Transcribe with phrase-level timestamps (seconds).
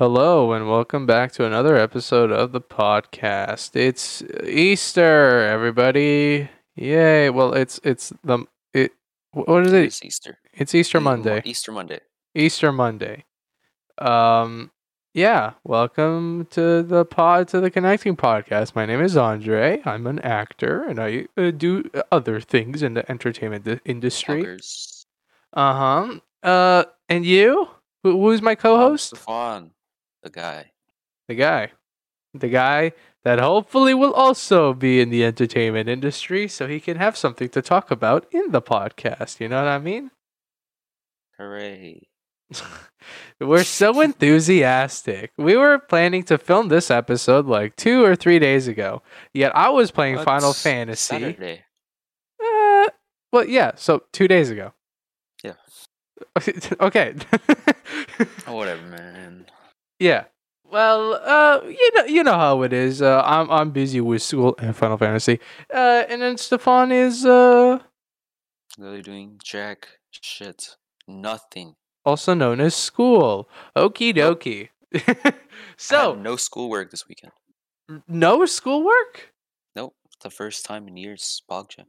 [0.00, 3.76] Hello and welcome back to another episode of the podcast.
[3.76, 6.48] It's Easter, everybody!
[6.74, 7.28] Yay!
[7.28, 8.92] Well, it's it's the it.
[9.32, 9.84] What is it?
[9.84, 10.38] It's Easter.
[10.54, 11.42] It's Easter Monday.
[11.44, 12.00] Easter Monday.
[12.34, 13.26] Easter Monday.
[13.98, 14.70] Um,
[15.12, 15.52] yeah.
[15.64, 18.74] Welcome to the pod to the Connecting Podcast.
[18.74, 19.82] My name is Andre.
[19.84, 24.56] I'm an actor, and I uh, do other things in the entertainment industry.
[25.52, 26.20] Uh huh.
[26.42, 27.68] Uh, and you?
[28.02, 29.08] Who, who's my co-host?
[29.08, 29.72] Stefan,
[30.22, 30.72] the guy.
[31.28, 31.72] The guy.
[32.34, 32.92] The guy
[33.24, 37.62] that hopefully will also be in the entertainment industry so he can have something to
[37.62, 39.40] talk about in the podcast.
[39.40, 40.10] You know what I mean?
[41.38, 42.08] Hooray.
[43.40, 45.32] We're so enthusiastic.
[45.36, 49.02] We were planning to film this episode like two or three days ago.
[49.32, 51.14] Yet I was playing Final Fantasy.
[51.18, 51.64] Saturday.
[52.42, 52.88] Uh,
[53.32, 54.72] well, yeah, so two days ago.
[55.42, 55.54] Yeah.
[56.80, 57.14] okay.
[58.46, 59.46] Oh, whatever, man.
[60.00, 60.24] Yeah.
[60.64, 63.02] Well, uh, you know, you know how it is.
[63.02, 65.38] Uh, I'm I'm busy with school and Final Fantasy.
[65.72, 67.78] Uh, and then Stefan is uh
[68.78, 70.76] Literally doing jack shit.
[71.08, 71.74] Nothing.
[72.04, 73.48] also known as school.
[73.76, 74.68] Okie dokie.
[74.94, 75.34] I
[75.76, 77.32] so had no schoolwork this weekend.
[78.08, 79.32] no schoolwork,
[79.76, 79.94] Nope.
[80.22, 81.42] The first time in years.
[81.50, 81.84] Bogja.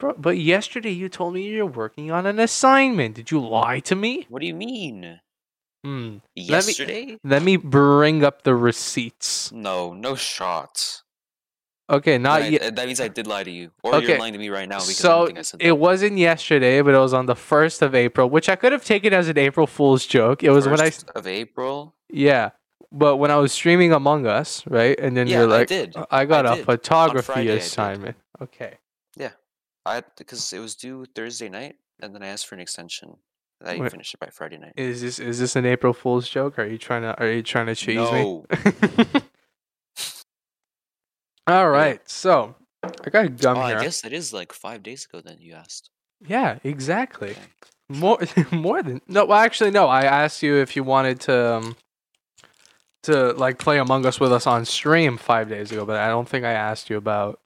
[0.00, 0.14] bro.
[0.18, 3.14] But yesterday you told me you're working on an assignment.
[3.14, 4.26] Did you lie to me?
[4.28, 5.20] What do you mean?
[5.86, 6.18] Hmm.
[6.36, 7.18] Let me- Yesterday?
[7.22, 9.52] Let me bring up the receipts.
[9.52, 11.04] No, no shots.
[11.88, 12.74] Okay, not yet.
[12.74, 13.70] That means I did lie to you.
[13.84, 16.18] Or Okay, you're lying to me right now because So think I said it wasn't
[16.18, 19.28] yesterday, but it was on the first of April, which I could have taken as
[19.28, 20.42] an April Fool's joke.
[20.42, 21.94] It was when I First of April.
[22.10, 22.50] Yeah.
[22.90, 24.98] But when I was streaming Among Us, right?
[24.98, 25.94] And then Yeah, you're like, I did.
[26.10, 26.64] I got I a did.
[26.64, 28.16] Photography Friday, assignment.
[28.42, 28.78] Okay.
[29.16, 29.32] Yeah,
[29.84, 33.18] I because it was due Thursday night, and then I asked for an extension.
[33.64, 33.90] I Wait.
[33.90, 34.74] finished it by Friday night.
[34.76, 36.58] Is this is this an April Fool's joke?
[36.58, 39.20] Are you trying to are you trying to cheese no, me?
[41.46, 42.00] All right.
[42.08, 43.78] So I got a gum oh, here.
[43.78, 45.20] I guess that is like five days ago.
[45.20, 45.90] Then you asked.
[46.26, 47.30] Yeah, exactly.
[47.30, 47.40] Okay.
[47.88, 48.18] More
[48.52, 49.24] more than no.
[49.24, 49.86] Well, actually, no.
[49.86, 51.76] I asked you if you wanted to um,
[53.04, 56.28] to like play Among Us with us on stream five days ago, but I don't
[56.28, 57.40] think I asked you about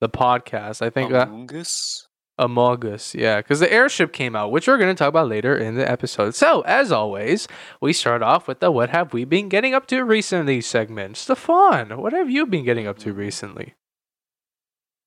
[0.00, 0.82] the podcast.
[0.82, 2.06] I think that Among Us.
[2.40, 5.56] Among Us, yeah, because the airship came out, which we're going to talk about later
[5.56, 6.34] in the episode.
[6.34, 7.46] So, as always,
[7.80, 11.16] we start off with the "What have we been getting up to recently?" segment.
[11.18, 13.74] Stefan, what have you been getting up to recently?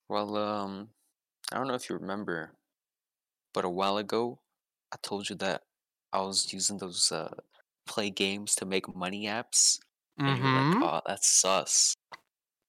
[0.10, 0.90] Well, um,
[1.52, 2.54] I don't know if you remember,
[3.54, 4.40] but a while ago,
[4.94, 5.64] I told you that
[6.14, 7.36] I was using those uh
[7.88, 9.80] play games to make money apps,
[10.26, 10.84] and you were like, Mm-hmm.
[10.84, 11.96] "Oh, that's sus."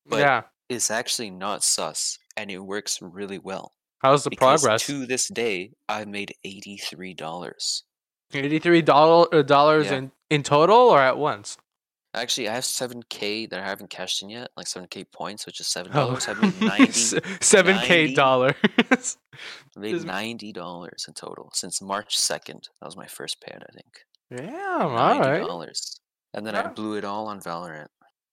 [0.06, 0.44] But Yeah.
[0.68, 3.74] it's actually not sus, and it works really well.
[4.04, 4.86] How's the because progress?
[4.86, 7.84] to this day, I've made eighty-three dollars.
[8.34, 9.96] Eighty-three dollar uh, dollars Yeah.
[9.96, 11.56] in in total, or at once?
[12.12, 15.46] Actually, I have seven k that I haven't cashed in yet, like seven k points,
[15.46, 16.06] which is seven Oh.
[16.08, 16.28] dollars.
[16.28, 16.92] I made ninety.
[17.40, 18.14] Seven k 90.
[18.14, 18.54] dollars.
[19.76, 22.68] I made ninety dollars in total since March second.
[22.80, 24.04] That was my first payout, I think.
[24.52, 25.98] yeah, all dollars,
[26.34, 27.88] and then I blew it all on Valorant.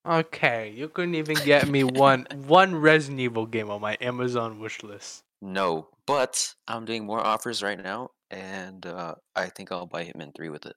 [0.05, 4.83] Okay, you couldn't even get me one one Resident Evil game on my Amazon wish
[4.83, 5.23] list.
[5.41, 10.35] No, but I'm doing more offers right now, and uh, I think I'll buy Hitman
[10.35, 10.75] 3 with it.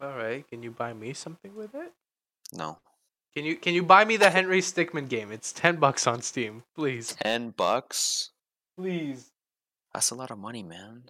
[0.00, 1.92] All right, can you buy me something with it?
[2.52, 2.78] No.
[3.34, 5.30] Can you can you buy me the Henry Stickmin game?
[5.30, 7.14] It's 10 bucks on Steam, please.
[7.22, 8.30] 10 bucks?
[8.76, 9.30] Please.
[9.94, 11.04] That's a lot of money, man.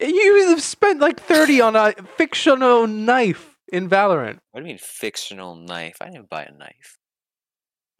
[0.00, 4.38] You have spent like 30 on a fictional knife in Valorant.
[4.50, 5.98] What do you mean fictional knife?
[6.00, 6.98] I didn't buy a knife.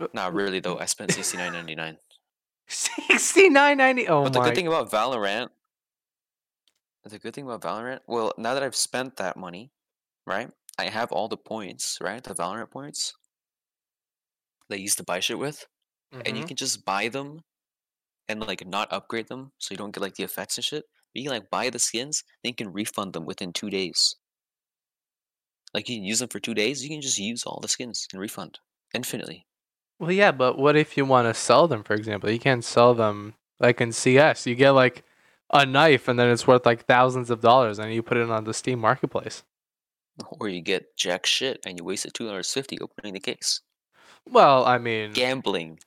[0.00, 0.78] Uh, Not really though.
[0.78, 1.98] I spent 69.99.
[2.70, 4.06] Sixty-nine ninety.
[4.06, 5.48] Oh But the good thing about Valorant,
[7.04, 9.72] the good thing about Valorant, well, now that I've spent that money,
[10.26, 10.50] right?
[10.78, 12.22] I have all the points, right?
[12.22, 13.14] The Valorant points
[14.68, 15.66] that you used to buy shit with,
[16.12, 16.44] and you mm-hmm.
[16.44, 17.40] can just buy them
[18.28, 20.84] and like not upgrade them, so you don't get like the effects and shit.
[21.12, 24.14] But you can like buy the skins, then you can refund them within two days.
[25.74, 28.06] Like you can use them for two days, you can just use all the skins
[28.12, 28.60] and refund
[28.94, 29.46] infinitely.
[30.00, 31.84] Well, yeah, but what if you want to sell them?
[31.84, 34.46] For example, you can't sell them like in CS.
[34.46, 35.04] You get like
[35.52, 38.44] a knife, and then it's worth like thousands of dollars, and you put it on
[38.44, 39.42] the Steam marketplace.
[40.38, 43.60] Or you get jack shit and you wasted two dollars fifty opening the case.
[44.28, 45.78] Well, I mean, Gambling.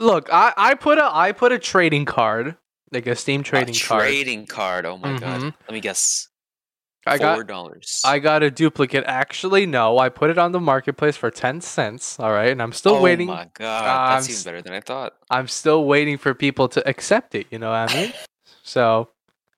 [0.00, 2.56] look, I, I put a I put a trading card,
[2.92, 4.02] like a Steam trading a card.
[4.02, 4.86] trading card.
[4.86, 5.40] Oh my god.
[5.42, 5.54] Mhm.
[5.68, 6.28] Let me guess.
[7.10, 8.02] I got Four dollars.
[8.04, 9.04] I got a duplicate.
[9.06, 12.18] Actually, no, I put it on the marketplace for ten cents.
[12.20, 13.28] All right, and I'm still oh waiting.
[13.28, 15.14] Oh my god, I'm that's even s- better than I thought.
[15.28, 17.46] I'm still waiting for people to accept it.
[17.50, 18.12] You know what I mean?
[18.62, 19.08] so,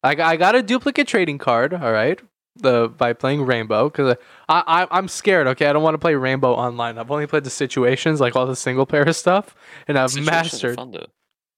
[0.03, 1.75] I got, I got a duplicate trading card.
[1.75, 2.19] All right,
[2.57, 4.17] the by playing Rainbow because
[4.49, 5.47] I, I I'm scared.
[5.49, 6.99] Okay, I don't want to play Rainbow online.
[6.99, 9.55] I've only played the situations, like all the single player stuff,
[9.89, 10.79] and I've Situations mastered.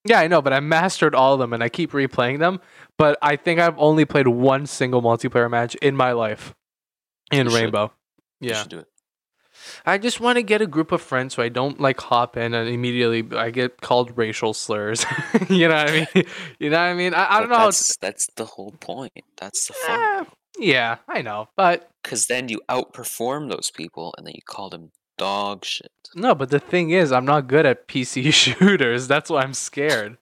[0.04, 0.14] Fun, though.
[0.16, 2.60] Yeah, I know, but I mastered all of them, and I keep replaying them.
[2.96, 6.54] But I think I've only played one single multiplayer match in my life
[7.30, 7.54] in You should.
[7.54, 7.92] Rainbow.
[8.40, 8.86] You Yeah, should do it.
[9.86, 12.54] I just want to get a group of friends so I don't like hop in
[12.54, 15.06] and immediately I get called racial slurs.
[15.48, 16.24] you know what I mean?
[16.58, 17.14] You know what I mean?
[17.14, 17.58] I, I don't But know.
[17.58, 19.12] How That's, that's the whole point.
[19.36, 20.00] That's the fun.
[20.00, 20.24] Eh,
[20.58, 24.90] yeah, I know, but Because then you outperform those people and then you call them
[25.18, 25.90] dog shit.
[26.14, 26.34] no.
[26.34, 29.06] But the thing is, I'm not good at PC shooters.
[29.08, 30.18] That's why I'm scared.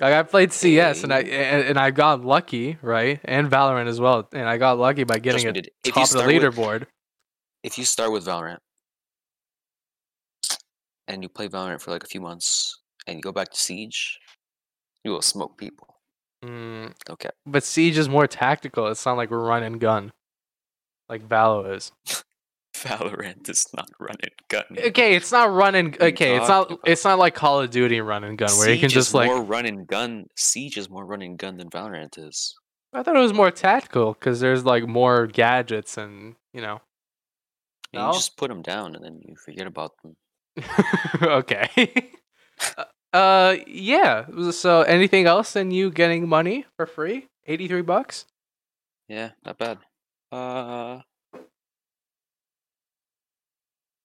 [0.00, 3.20] Like I played CS and I and, and I got lucky, right?
[3.24, 6.26] And Valorant as well, and I got lucky by getting it top of the start
[6.26, 6.86] with- leaderboard.
[7.62, 8.58] if you start with Valorant
[11.08, 14.18] and you play Valorant for like a few months and you go back to Siege,
[15.04, 15.94] you will smoke people.
[16.44, 17.30] Mm, Okay.
[17.46, 18.88] but Siege is more tactical.
[18.88, 20.12] It's not like we're run and gun,
[21.08, 21.92] like Valo is.
[22.84, 24.64] Valorant is not run and gun.
[24.88, 26.36] Okay, it's not run and okay.
[26.36, 26.80] It's not.
[26.84, 29.26] It's not like Call of Duty run and gun where you can just is like.
[29.26, 30.26] more run and gun.
[30.36, 32.54] Siege is more run and gun than Valorant is.
[32.92, 36.80] I thought it was more tactical because there's like more gadgets and you know.
[37.92, 38.08] And No?
[38.08, 40.16] You just put them down and then you forget about them.
[41.22, 42.12] okay.
[42.76, 42.84] Uh,
[43.16, 44.26] uh, yeah.
[44.50, 47.28] So, anything else than you getting money for free?
[47.46, 48.26] Eighty-three bucks.
[49.08, 49.78] Yeah, not bad.
[50.30, 51.00] Uh.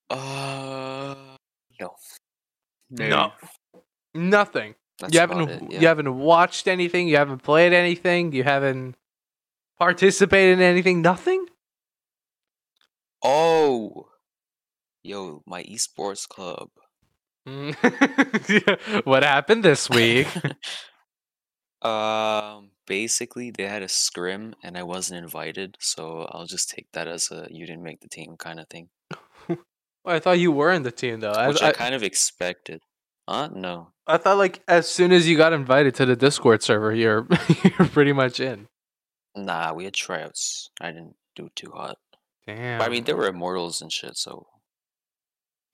[0.09, 1.15] Uh.
[1.79, 1.95] No.
[2.89, 3.31] No.
[4.13, 4.75] Nothing.
[4.99, 5.49] That's you haven't.
[5.49, 5.79] it, yeah.
[5.81, 7.07] You haven't watched anything.
[7.07, 8.33] You haven't played anything.
[8.33, 8.95] You haven't
[9.77, 11.01] participated in anything.
[11.01, 11.45] Nothing.
[13.23, 14.07] Oh.
[15.03, 16.69] Yo, my esports club.
[19.05, 20.27] What happened this week?
[21.81, 27.07] Um, basically, they had a scrim and I wasn't invited, so I'll just take that
[27.07, 28.89] as a you didn't make the team kind of thing,
[30.09, 31.29] Well, I thought you were in the team though.
[31.29, 32.81] I, which I, I, kind of expected.
[33.29, 33.49] Huh?
[33.53, 33.89] No.
[34.07, 37.27] I thought like as soon as you got invited to the Discord server, you're
[37.63, 38.69] you're pretty much in.
[39.35, 40.71] Nah, we had tryouts.
[40.81, 41.97] I didn't do too hot.
[42.47, 42.79] Damn.
[42.79, 44.47] But I mean, there were immortals and shit, so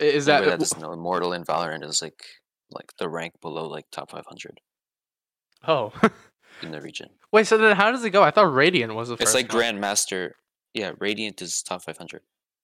[0.02, 2.22] is that that doesn't immortal in Valorant is like
[2.72, 4.60] like the rank below like top 500
[5.66, 5.94] oh
[6.62, 7.08] in the region.
[7.32, 7.48] wait?
[7.48, 8.22] So then how does it go?
[8.22, 9.36] I thought Radiant was the It's first.
[9.36, 9.64] like one.
[9.64, 10.32] Grandmaster.
[10.74, 12.20] Yeah, Radiant is top 500.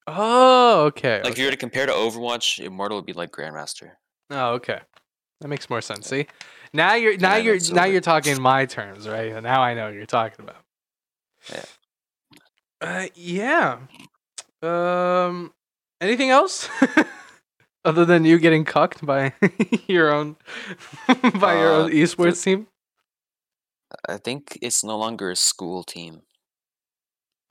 [0.08, 1.22] Oh, okay.
[1.24, 3.92] Like if you were to compare to Overwatch, Immortal would be like Grandmaster.
[4.30, 4.80] Oh, okay.
[5.42, 6.08] That makes more sense.
[6.08, 6.28] See,
[6.74, 7.92] now you're now you're now over.
[7.92, 9.42] you're talking my terms, right?
[9.42, 10.64] Now I know what you're talking about.
[11.52, 11.66] Yeah.
[12.82, 13.78] Uh, yeah.
[14.64, 15.54] Um,
[16.00, 16.70] anything else
[17.86, 19.34] other than you getting cucked by
[19.88, 20.36] your own
[21.40, 22.68] by your Uh, own esports team?
[24.08, 26.22] I think it's no longer a school team.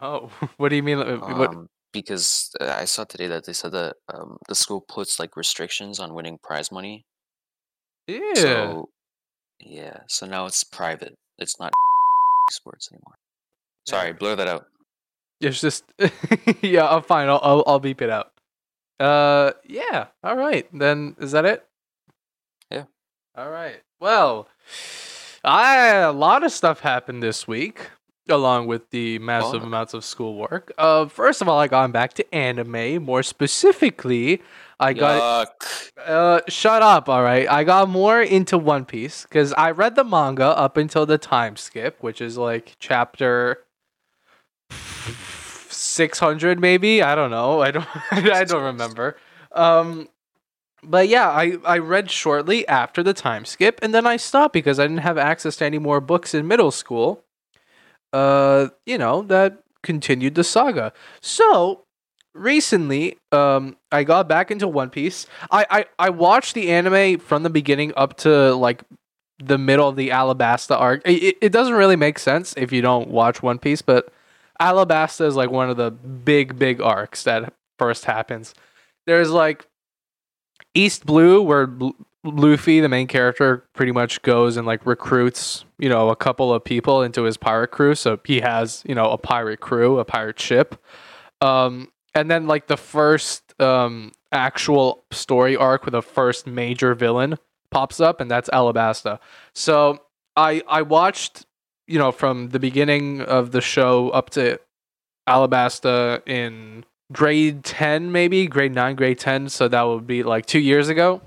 [0.01, 0.99] Oh, what do you mean?
[0.99, 1.55] uh, What?
[1.93, 5.99] Because uh, I saw today that they said that um, the school puts like restrictions
[5.99, 7.05] on winning prize money.
[8.07, 8.35] Yeah.
[8.35, 8.89] So
[9.61, 11.15] yeah, so now it's private.
[11.39, 11.73] It's not
[12.51, 13.15] sports anymore.
[13.87, 14.67] Sorry, blur that out.
[15.41, 15.85] It's just
[16.63, 16.87] yeah.
[16.87, 17.29] I'm fine.
[17.29, 18.33] I'll, I'll I'll beep it out.
[18.99, 20.07] Uh, yeah.
[20.23, 20.67] All right.
[20.73, 21.67] Then is that it?
[22.71, 22.85] Yeah.
[23.37, 23.81] All right.
[24.01, 24.49] Well,
[25.43, 27.91] I a lot of stuff happened this week,
[28.29, 29.63] along with the massive Fuck.
[29.63, 30.73] amounts of schoolwork.
[30.79, 33.03] Uh, first of all, I got back to anime.
[33.03, 34.43] More specifically,
[34.79, 35.53] I got
[36.05, 37.09] uh, shut up.
[37.09, 41.07] All right, I got more into One Piece because I read the manga up until
[41.07, 43.65] the time skip, which is like chapter
[45.69, 47.03] six hundred, maybe.
[47.03, 47.61] I don't know.
[47.61, 47.87] I don't.
[48.11, 49.17] I don't remember.
[49.53, 50.09] Um,
[50.83, 54.79] but yeah, I I read shortly after the time skip, and then I stopped because
[54.79, 57.25] I didn't have access to any more books in middle school.
[58.13, 60.93] Uh, you know that continued the saga.
[61.21, 61.85] So
[62.33, 65.27] recently um i got back into one piece.
[65.51, 68.85] I, I i watched the anime from the beginning up to like
[69.43, 71.03] the middle of the alabasta arc.
[71.07, 74.13] It, it- doesn't really make sense if you don't watch one piece but
[74.61, 78.55] alabasta is like one of the big big arcs that first happens.
[79.07, 79.67] There's like
[80.75, 81.67] east blue where
[82.25, 86.63] luffy the main character pretty much goes and like recruits you know a couple of
[86.63, 87.95] people into his pirate crew.
[87.95, 90.81] So he has you know a pirate crew a pirate ship.
[91.41, 97.37] Um and then like the first um actual story arc with the first major villain
[97.71, 99.19] pops up and that's alabasta.
[99.55, 100.03] So
[100.37, 101.47] i i watched
[101.87, 104.61] you know from the beginning of the show up to
[105.27, 108.47] alabasta in grade 10 maybe?
[108.47, 111.23] Grade 9 grade 10 so that would be like 2 years ago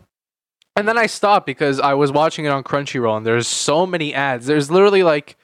[0.75, 4.13] and then i stopped because i was watching it on crunchyroll and there's so many
[4.13, 5.37] ads there's literally like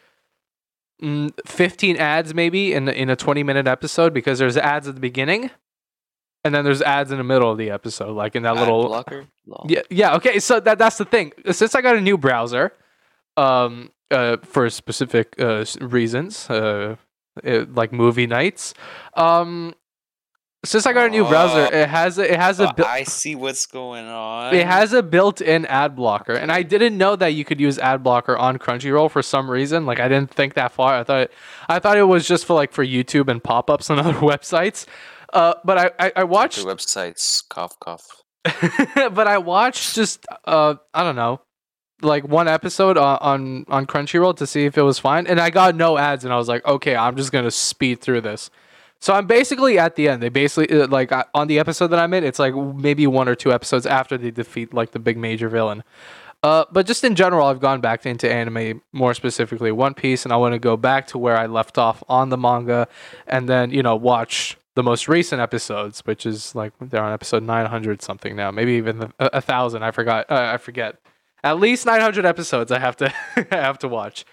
[1.01, 5.01] mm, 15 ads maybe in in a 20 minute episode because there's ads at the
[5.01, 5.49] beginning
[6.43, 8.87] and then there's ads in the middle of the episode like in that Ad little
[8.87, 9.25] blocker.
[9.45, 9.65] Lol.
[9.69, 12.73] yeah yeah okay so that that's the thing since i got a new browser
[13.37, 16.95] um uh for specific uh reasons uh
[17.43, 18.73] it, like movie nights
[19.15, 19.73] um
[20.65, 21.77] since i got a new browser Oh.
[21.77, 24.53] it has a, it has a Oh, bu- I see what's going on.
[24.53, 28.03] it has a built-in ad blocker, and I didn't know that you could use ad
[28.03, 29.85] blocker on Crunchyroll for some reason.
[29.85, 30.95] Like I didn't think that far.
[30.95, 31.29] I thought
[31.69, 34.85] I thought it was just for like for YouTube and pop-ups on other websites.
[35.31, 37.47] Uh, but I I, I watched, websites.
[37.49, 38.05] Cough, cough.
[39.13, 41.41] but I watched just uh I don't know,
[42.01, 45.49] like one episode on, on on Crunchyroll to see if it was fine, and I
[45.51, 48.49] got no ads, and I was like, okay, I'm just gonna speed through this.
[48.99, 50.21] So I'm basically at the end.
[50.21, 53.35] They basically uh, like on the episode that I'm in, it's like maybe one or
[53.35, 55.83] two episodes after they defeat like the big major villain.
[56.41, 60.31] Uh, but just in general, I've gone back into anime more specifically One Piece, and
[60.31, 62.87] I want to go back to where I left off on the manga,
[63.27, 67.43] and then you know watch the most recent episodes, which is like they're on episode
[67.43, 69.83] 900 something now, maybe even a, a thousand.
[69.83, 70.29] I forgot.
[70.29, 70.97] Uh, I forget.
[71.43, 72.71] At least 900 episodes.
[72.71, 73.13] I have to
[73.51, 74.25] I have to watch.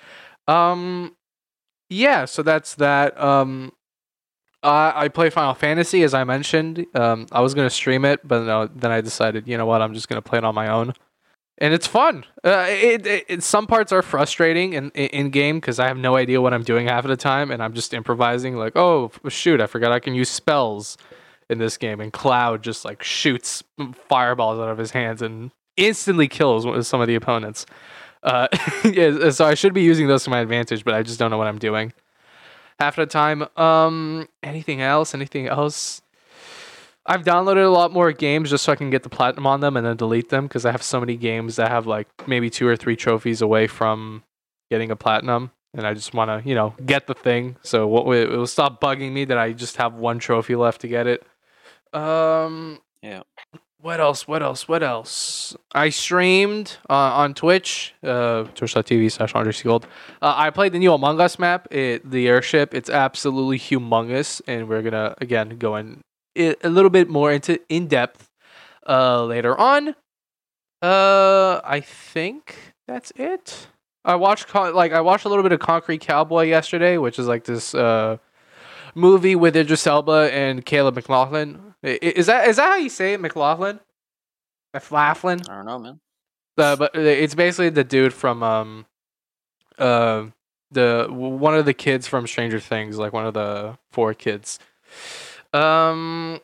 [0.46, 1.16] Um,
[1.88, 2.24] yeah.
[2.24, 3.20] So that's that.
[3.20, 3.72] Um,
[4.66, 6.86] I I play Final Fantasy as I mentioned.
[6.94, 9.94] Um, I was gonna stream it, but no, then I decided, you know what, I'm
[9.94, 10.92] just gonna play it on my own,
[11.58, 12.24] and it's fun.
[12.44, 16.16] Uh, it, it, it some parts are frustrating in in game because I have no
[16.16, 18.56] idea what I'm doing half of the time, and I'm just improvising.
[18.56, 20.98] Like, oh shoot, I forgot I can use spells
[21.48, 23.62] in this game, and Cloud just like shoots
[24.08, 27.66] fireballs out of his hands and instantly kills some of the opponents.
[28.22, 28.48] Uh,
[28.84, 31.38] yeah, so I should be using those to my advantage, but I just don't know
[31.38, 31.92] what I'm doing
[32.78, 33.46] half the time.
[33.56, 35.14] Um, anything else?
[35.14, 36.02] Anything else?
[37.08, 39.76] I've downloaded a lot more games just so I can get the platinum on them
[39.76, 42.66] and then delete them because I have so many games that have like maybe two
[42.66, 44.24] or three trophies away from
[44.70, 47.56] getting a platinum, and I just want to you know get the thing.
[47.62, 50.88] So what it will stop bugging me that I just have one trophy left to
[50.88, 51.24] get it.
[51.92, 53.22] Um, Yeah.
[53.86, 54.26] What else?
[54.26, 54.66] What else?
[54.66, 55.56] What else?
[55.70, 59.84] I streamed uh, on Twitch, uh, twitch.tv slash Andre Seagold.
[60.20, 62.74] Uh, I played the new Among Us map, it, the airship.
[62.74, 66.00] It's absolutely humongous, and we're gonna again go in
[66.36, 68.28] a little bit more into in depth
[68.88, 69.94] uh, later on.
[70.82, 72.56] Uh, I think
[72.88, 73.68] that's it.
[74.04, 77.44] I watched like I watched a little bit of Concrete Cowboy yesterday, which is like
[77.44, 78.16] this uh,
[78.96, 81.74] movie with Idris Elba and Caleb McLaughlin.
[81.84, 83.78] I- i- Is that is that how you say it, McLaughlin?
[84.74, 85.42] McLaughlin.
[85.48, 86.00] I don't know, man.
[86.58, 88.86] Uh, but it's basically the dude from um,
[89.78, 90.24] uh,
[90.70, 94.58] the one of the kids from Stranger Things, like one of the four kids.
[95.52, 96.40] Um,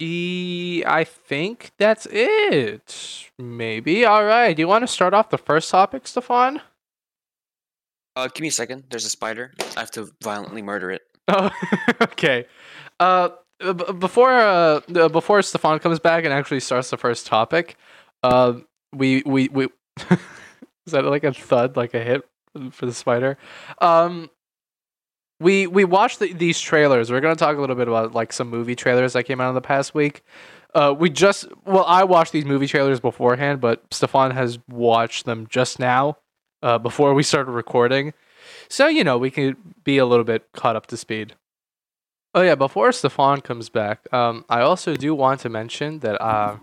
[0.00, 3.30] e- I think that's it.
[3.38, 4.04] Maybe.
[4.04, 4.54] All right.
[4.54, 6.60] Do you want to start off the first topic, Stefan?
[8.16, 8.84] Uh, give me a second.
[8.90, 9.52] There's a spider.
[9.76, 11.02] I have to violently murder it.
[11.28, 11.50] Oh,
[12.02, 12.46] okay.
[13.00, 13.30] Uh,
[13.60, 17.76] b- before uh, before Stefan comes back and actually starts the first topic,
[18.22, 18.54] uh,
[18.94, 19.64] we we we
[20.10, 22.22] is that like a thud, like a hit
[22.70, 23.36] for the spider?
[23.80, 24.30] Um,
[25.40, 27.10] we we watched the, these trailers.
[27.10, 29.54] We're gonna talk a little bit about like some movie trailers that came out in
[29.54, 30.22] the past week.
[30.74, 35.46] Uh, we just well, I watched these movie trailers beforehand, but Stefan has watched them
[35.50, 36.18] just now,
[36.62, 38.14] uh, before we started recording.
[38.68, 41.34] So you know we can be a little bit caught up to speed.
[42.34, 46.20] Oh yeah, before Stefan comes back, um, I also do want to mention that.
[46.20, 46.58] Uh,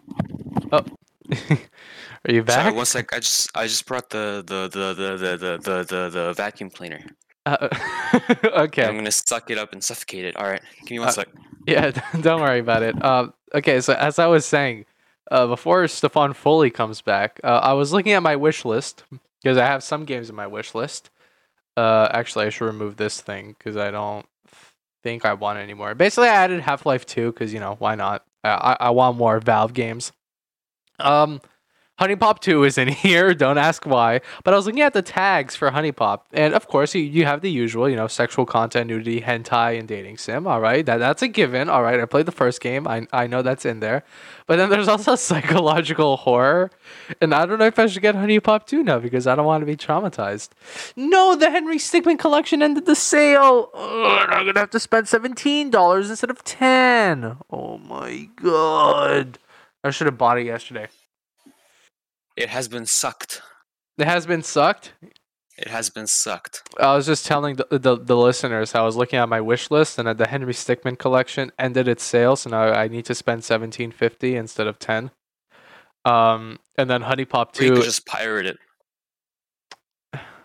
[0.71, 0.85] oh,
[1.31, 2.65] are you back?
[2.65, 3.13] Sorry, one sec.
[3.13, 7.01] I just I just brought the the the the the the the, the, vacuum cleaner.
[7.45, 7.69] Uh,
[8.45, 8.85] okay.
[8.85, 10.35] I'm gonna suck it up and suffocate it.
[10.35, 11.27] All right, give me one Uh, sec.
[11.65, 11.91] Yeah,
[12.21, 13.03] don't worry about it.
[13.03, 14.85] Um, okay, so as I was saying,
[15.31, 19.05] uh, before Stefan fully comes back, uh, I was looking at my wish list
[19.41, 21.09] because I have some games in my wish list.
[21.75, 24.25] Uh, actually, I should remove this thing because I don't
[25.01, 25.95] think I want anymore.
[25.95, 28.25] Basically, I added Half Life Two because you know why not?
[28.43, 28.49] I,
[28.79, 30.11] I I want more Valve games.
[30.99, 31.41] Um,
[32.03, 33.33] HuniePop 2 is in here.
[33.33, 34.19] Don't ask why.
[34.43, 36.21] But I was looking at the tags for HuniePop.
[36.33, 39.87] And of course, you, you have the usual, you know, sexual content, nudity, hentai, and
[39.87, 40.45] dating sim.
[40.45, 40.85] All right.
[40.85, 41.69] That, that's a given.
[41.69, 41.99] All right.
[41.99, 42.87] I played the first game.
[42.87, 44.03] I, I know that's in there.
[44.47, 46.71] But then there's also psychological horror.
[47.21, 49.61] And I don't know if I should get HuniePop 2 now because I don't want
[49.61, 50.49] to be traumatized.
[50.95, 53.69] No, the Henry Stickmin collection ended the sale.
[53.73, 59.39] Ugh, I'm going to have to spend $17 instead of 10 Oh my God.
[59.83, 60.87] I should have bought it yesterday.
[62.35, 63.41] It has been sucked.
[63.97, 64.93] It has been sucked.
[65.55, 66.63] It has been sucked.
[66.79, 69.69] I was just telling the, the, the listeners how I was looking at my wish
[69.69, 73.43] list and the Henry Stickmin collection ended its sale, so now I need to spend
[73.43, 75.11] seventeen fifty instead of ten.
[76.05, 77.75] Um, and then HuniePop Or you two.
[77.75, 78.57] could just pirate it.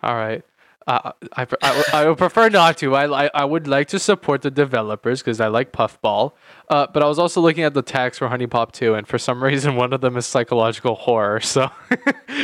[0.02, 0.42] All right.
[0.88, 2.96] Uh, I, I, I would prefer not to.
[2.96, 6.32] I, I, I would like to support the developers because I like Puffball.
[6.70, 9.44] Uh, but I was also looking at the tags for HuniePop 2, and for some
[9.50, 11.40] reason, one of them is psychological horror.
[11.40, 11.70] So,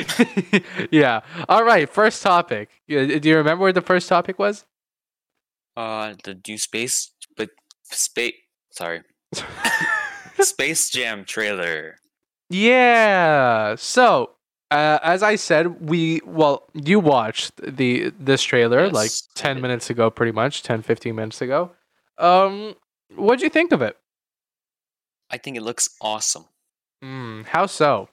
[0.90, 1.22] yeah.
[1.48, 2.68] All right, first topic.
[2.86, 4.66] Do you remember what the first topic was?
[5.74, 7.48] Uh, the new space, but
[7.84, 8.34] space.
[8.72, 9.00] Sorry,
[10.40, 11.96] Space Jam trailer.
[12.50, 13.76] Yeah.
[13.76, 14.32] So,
[14.70, 19.60] uh, as I said, we well, you watched the this trailer like Yes, I 10
[19.60, 21.72] minutes ago pretty much, 10 15 minutes ago.
[22.18, 22.74] Um
[23.14, 23.96] what'd you think of it?
[25.30, 26.44] I think it looks awesome.
[27.02, 28.08] Mm, how so?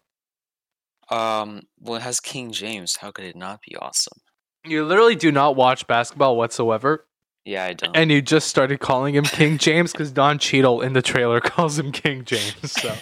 [1.10, 2.98] Um, well, it has King James.
[2.98, 4.20] How could it not be awesome?
[4.66, 7.06] You literally do not watch basketball whatsoever
[7.46, 7.96] Yeah, I don't.
[7.96, 11.78] and you just started calling him King James cuz Don Cheadle in the trailer calls
[11.80, 12.72] him King James.
[12.72, 12.96] So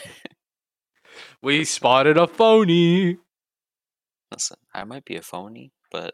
[1.41, 3.18] we spotted a phony.
[4.31, 6.13] Listen, I might be a phony, but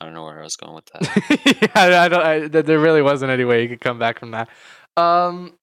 [0.00, 1.60] I don't know where I was going with that.
[1.62, 2.22] yeah, I don't.
[2.54, 4.48] I, there really wasn't any way you could come back from that.
[4.96, 5.54] Um,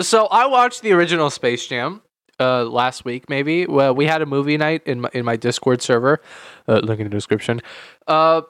[0.00, 2.02] so I watched the original Space Jam
[2.38, 3.28] uh last week.
[3.28, 6.20] Maybe well, we had a movie night in my in my Discord server.
[6.68, 7.60] Uh, link in the description.
[8.06, 8.42] Uh,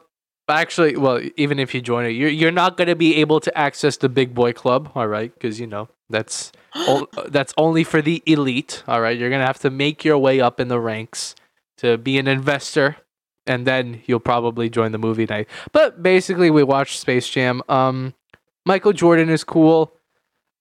[0.49, 3.97] actually, well, even if you join it, you're you're not gonna be able to access
[3.97, 4.91] the Big Boy Club.
[4.95, 8.83] All right, because you know that's o- that's only for the elite.
[8.87, 11.35] All right, you're gonna have to make your way up in the ranks
[11.81, 12.97] to be an investor
[13.47, 15.49] and then you'll probably join the movie night.
[15.73, 17.63] But basically, we watched Space Jam.
[17.69, 18.15] Um,
[18.67, 19.93] Michael Jordan is cool.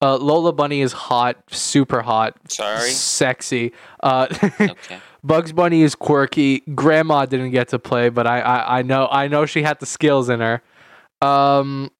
[0.01, 2.89] Uh, Lola Bunny is hot, super hot, Sorry.
[2.89, 3.73] sexy.
[4.01, 4.27] Uh,
[4.61, 4.99] Okay.
[5.21, 6.61] Bugs Bunny is quirky.
[6.73, 9.85] Grandma didn't get to play, but I, I, I know I know she had the
[9.85, 10.61] skills in her.
[11.21, 11.91] Um,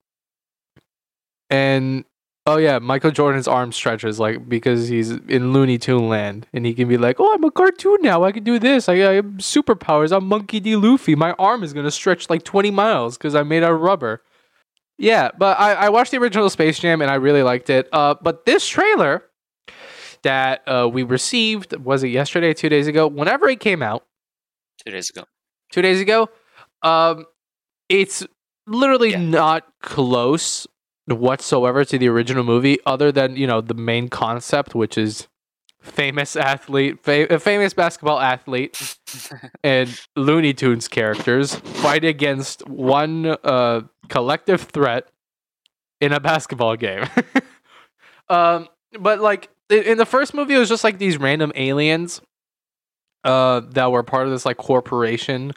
[1.50, 2.06] and
[2.54, 6.74] oh yeah, Michael Jordan's arm stretches like because he's in Looney Tune land, and he
[6.74, 8.24] can be like, "Oh, I'm a cartoon now.
[8.24, 8.90] I can do this.
[8.90, 10.16] I, I have superpowers.
[10.16, 10.76] I'm Monkey D.
[10.76, 11.16] Luffy.
[11.16, 14.22] My arm is gonna stretch like 20 miles because I'm made out of rubber."
[14.98, 17.88] Yeah, but I, I watched the original Space Jam and I really liked it.
[17.94, 19.24] Uh, but this trailer
[20.24, 23.08] that uh, we received was it yesterday, two days ago?
[23.08, 24.06] Whenever it came out,
[24.86, 25.24] Two days ago.
[25.72, 26.28] two days ago.
[26.82, 27.26] Um,
[27.88, 28.26] it's
[28.68, 29.22] literally Yeah.
[29.22, 30.68] not close
[31.12, 35.28] whatsoever to the original movie, other than you know the main concept, which is
[35.82, 38.98] famous athlete, fa- a famous basketball athlete,
[39.64, 45.10] and Looney Tunes characters fight against one uh, collective threat
[46.02, 47.06] in a basketball game.
[48.30, 48.68] um,
[49.00, 52.22] but like in in the first movie, it was just like these random aliens
[53.24, 55.54] uh, that were part of this like corporation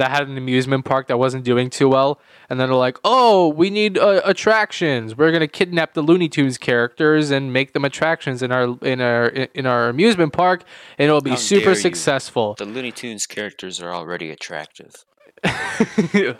[0.00, 3.48] that had an amusement park that wasn't doing too well, and then they're like, "Oh,
[3.48, 5.16] we need uh, attractions.
[5.16, 9.26] We're gonna kidnap the Looney Tunes characters and make them attractions in our in our
[9.28, 10.64] in our amusement park,
[10.98, 15.04] and it'll be How super successful." The Looney Tunes characters are already attractive.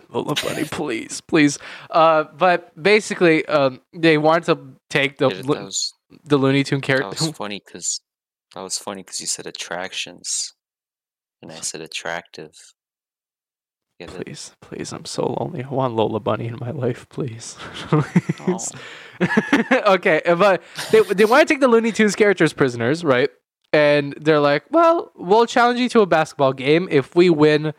[0.09, 1.57] Lola Bunny, please, please.
[1.89, 5.93] Uh, but basically, um, they wanted to take the Yeah, Lo- was
[6.23, 7.19] the Looney Tune characters.
[7.19, 8.01] that was funny because
[8.53, 10.53] that was funny because you said attractions,
[11.41, 12.51] and I said attractive.
[14.07, 15.63] Please, please, I'm so lonely.
[15.63, 17.55] I want Lola Bunny in my life, please.
[18.37, 18.71] Please.
[19.71, 23.29] okay, but they, they want to take the Looney Tunes characters prisoners, right?
[23.73, 26.87] And they're like, well, we'll challenge you to a basketball game.
[26.91, 27.73] If we win,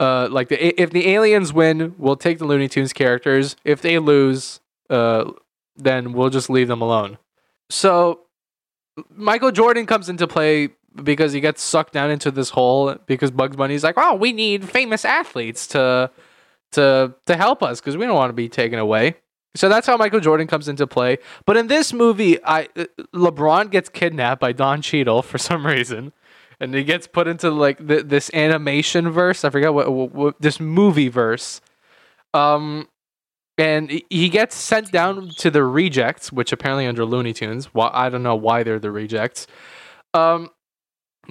[0.00, 3.56] uh, like the if the aliens win, we'll take the Looney Tunes characters.
[3.64, 5.30] If they lose, uh,
[5.76, 7.18] then we'll just leave them alone.
[7.68, 8.22] So
[9.10, 13.56] Michael Jordan comes into play because he gets sucked down into this hole because Bugs
[13.56, 16.10] Bunny's like, "Oh, we need famous athletes to
[16.72, 19.16] to to help us because we don't want to be taken away."
[19.56, 21.18] So that's how Michael Jordan comes into play.
[21.44, 26.12] But in this movie, I uh, LeBron gets kidnapped by Don Cheadle for some reason,
[26.60, 29.44] and he gets put into like th- this animation verse.
[29.44, 31.60] I forget what, what, what this movie verse.
[32.32, 32.88] Um,
[33.58, 37.66] and he- gets sent down to the rejects, which apparently under Looney Tunes.
[37.74, 39.46] Why I don't know why they're the rejects.
[40.14, 40.50] Um,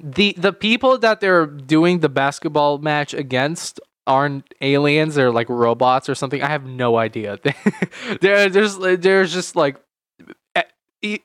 [0.03, 6.09] the the people that they're doing the basketball match against aren't aliens they're like robots
[6.09, 6.41] or something.
[6.41, 7.37] I have no idea.
[8.21, 9.77] They're there's there's just like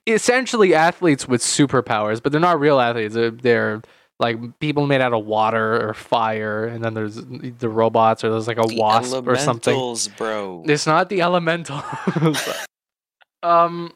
[0.07, 3.15] essentially athletes with superpowers but they're not real athletes.
[3.15, 3.83] They're, they're
[4.21, 8.47] like people made out of water or fire and then there's the robots or there's
[8.47, 9.97] like a The wasp or something.
[10.17, 10.63] bro.
[10.67, 11.83] it's not the elementals.
[13.43, 13.93] um,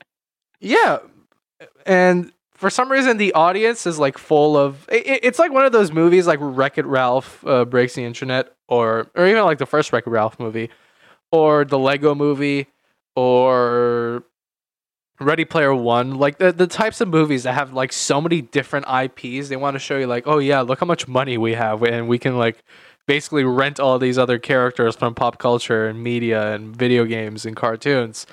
[0.60, 0.98] yeah,
[1.86, 4.86] and for some reason the audience is like full of.
[4.90, 8.52] It, it's like one of those movies like Wreck It Ralph uh, breaks the internet,
[8.66, 10.68] or or even like the first Wreck It Ralph movie,
[11.30, 12.66] or the Lego movie,
[13.14, 14.24] or
[15.20, 16.16] Ready Player One.
[16.16, 19.48] Like the the types of movies that have like so many different IPs.
[19.48, 22.08] They want to show you like, oh yeah, look how much money we have, and
[22.08, 22.64] we can like
[23.06, 27.54] basically rent all these other characters from pop culture and media and video games and
[27.54, 28.26] cartoons.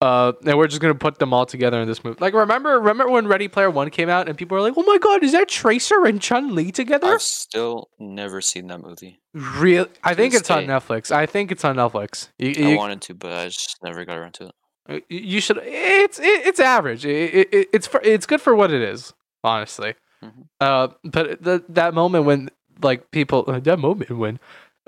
[0.00, 2.18] Uh, and we're just gonna put them all together in this movie.
[2.20, 4.98] Like, remember, remember when Ready Player One came out and people were like, "Oh my
[4.98, 9.20] god, is that Tracer and Chun Li together?" I've still never seen that movie.
[9.32, 9.86] Real?
[10.02, 10.66] I think it's on.
[10.66, 11.10] Netflix.
[11.10, 12.28] I think it's on Netflix.
[12.38, 14.52] You, I you, wanted to, but I just never got around to it.
[14.86, 18.70] Uh, you should it's it, it's average it, it, it's for, it's good for what
[18.70, 20.44] it is honestly Mhm.
[20.60, 22.50] uh but the, that moment when
[22.82, 24.38] like people uh, that moment when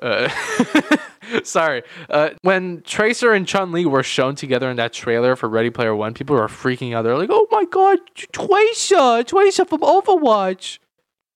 [0.02, 0.28] uh
[1.44, 5.70] sorry uh when tracer and chun li were shown together in that trailer for ready
[5.70, 7.98] player one people were freaking out they're like oh my god
[8.32, 10.78] tracer tracer from overwatch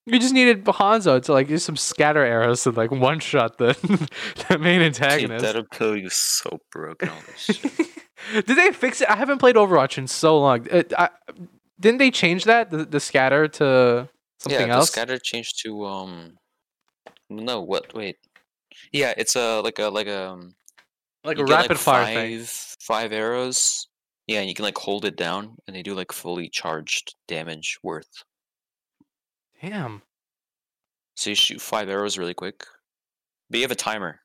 [0.07, 3.73] you just needed Hanzo to like use some scatter arrows to like one shot the
[4.49, 5.43] the main Dude, antagonist.
[5.43, 7.09] that ability was so broken.
[8.33, 9.09] Did they fix it?
[9.09, 10.67] I haven't played Overwatch in so long.
[10.69, 11.09] Uh, I,
[11.79, 14.87] didn't they change that the, the scatter to something yeah, else?
[14.87, 16.33] the scatter changed to um.
[17.29, 17.93] No, what?
[17.93, 18.17] Wait.
[18.91, 20.55] Yeah, it's a like a like a um,
[21.23, 22.75] like a rapid fire five, thing.
[22.79, 23.87] Five arrows.
[24.27, 27.77] Yeah, and you can like hold it down, and they do like fully charged damage
[27.83, 28.23] worth.
[29.61, 30.01] Damn.
[31.15, 32.65] So you shoot five arrows really quick,
[33.49, 34.19] but you have a timer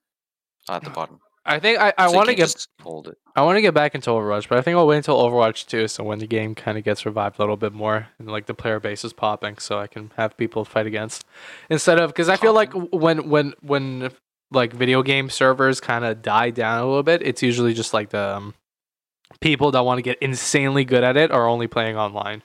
[0.68, 1.18] at the bottom.
[1.44, 3.18] I think I, I so want to get hold it.
[3.36, 5.86] I want to get back into Overwatch, but I think I'll wait until Overwatch 2
[5.88, 8.54] so when the game kind of gets revived a little bit more and like the
[8.54, 11.24] player base is popping so I can have people fight against
[11.70, 14.10] instead of cuz I feel like when when when
[14.50, 18.10] like video game servers kind of die down a little bit, it's usually just like
[18.10, 18.54] the um,
[19.40, 22.42] people that want to get insanely good at it are only playing online.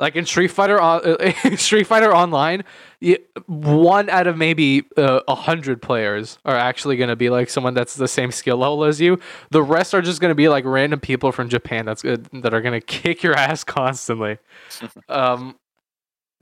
[0.00, 1.02] Like in Street Fighter, on,
[1.58, 2.64] Street Fighter Online,
[3.00, 7.50] you, one out of maybe uh, a hundred players are actually going to be like
[7.50, 9.20] someone that's the same skill level as you.
[9.50, 12.54] The rest are just going to be like random people from Japan that's uh, that
[12.54, 14.38] are going to kick your ass constantly.
[15.10, 15.56] um,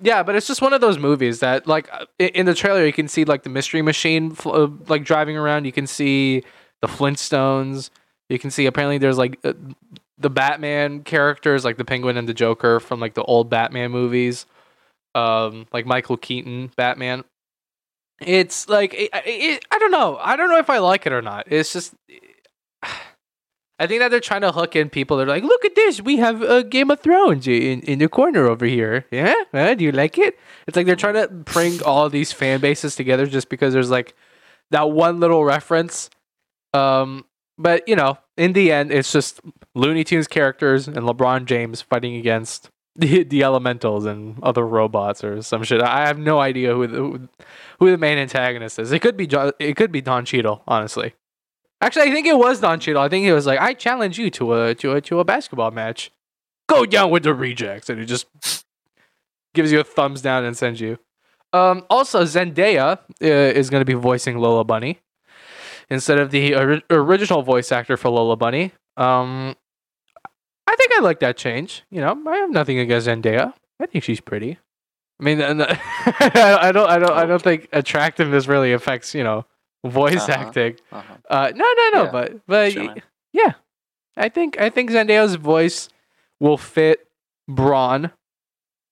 [0.00, 2.92] yeah, but it's just one of those movies that, like, uh, in the trailer, you
[2.92, 5.64] can see like the Mystery Machine, uh, like driving around.
[5.64, 6.44] You can see
[6.80, 7.90] the Flintstones.
[8.28, 9.54] You can see apparently there's like uh,
[10.18, 14.46] the Batman characters, like the Penguin and the Joker from like the old Batman movies,
[15.14, 17.24] um, like Michael Keaton Batman.
[18.20, 20.18] It's like it, it, I don't know.
[20.20, 21.50] I don't know if I like it or not.
[21.50, 21.94] It's just.
[23.80, 25.16] I think that they're trying to hook in people.
[25.16, 26.00] They're like, "Look at this!
[26.00, 29.06] We have uh, Game of Thrones in in the corner over here.
[29.10, 32.60] Yeah, Uh, do you like it?" It's like they're trying to bring all these fan
[32.60, 34.14] bases together just because there's like
[34.70, 36.10] that one little reference.
[36.74, 37.24] Um,
[37.56, 39.40] but you know, in the end, it's just
[39.74, 45.40] Looney Tunes characters and LeBron James fighting against the, the Elementals and other robots or
[45.42, 45.80] some shit.
[45.80, 47.28] I have no idea who the,
[47.78, 48.90] who the main antagonist is.
[48.92, 51.14] It could be Jo- it could be Don Cheadle, honestly.
[51.80, 53.02] Actually, I think it was Don Cheadle.
[53.02, 55.70] I think he was like, "I challenge you to a to a to a basketball
[55.70, 56.10] match.
[56.68, 58.26] Go down with the rejects," and he just
[59.54, 60.98] gives you a thumbs down and sends you.
[61.52, 65.00] Um, also, Zendaya uh, is going to be voicing Lola Bunny
[65.88, 68.72] instead of the ori- original voice actor for Lola Bunny.
[68.96, 69.56] Um,
[70.66, 71.84] I think I like that change.
[71.90, 73.54] You know, I have nothing against Zendaya.
[73.80, 74.58] I think she's pretty.
[75.20, 79.46] I mean, I don't, I don't, I don't think attractiveness really affects you know
[79.84, 80.32] voice Uh-huh.
[80.32, 80.76] acting.
[80.92, 81.14] Uh-huh.
[81.28, 82.94] Uh, no, no, no, Yeah, but but sure,
[83.32, 83.52] yeah,
[84.16, 85.88] I think I think Zendaya's voice
[86.40, 87.06] will fit
[87.48, 88.10] Bron.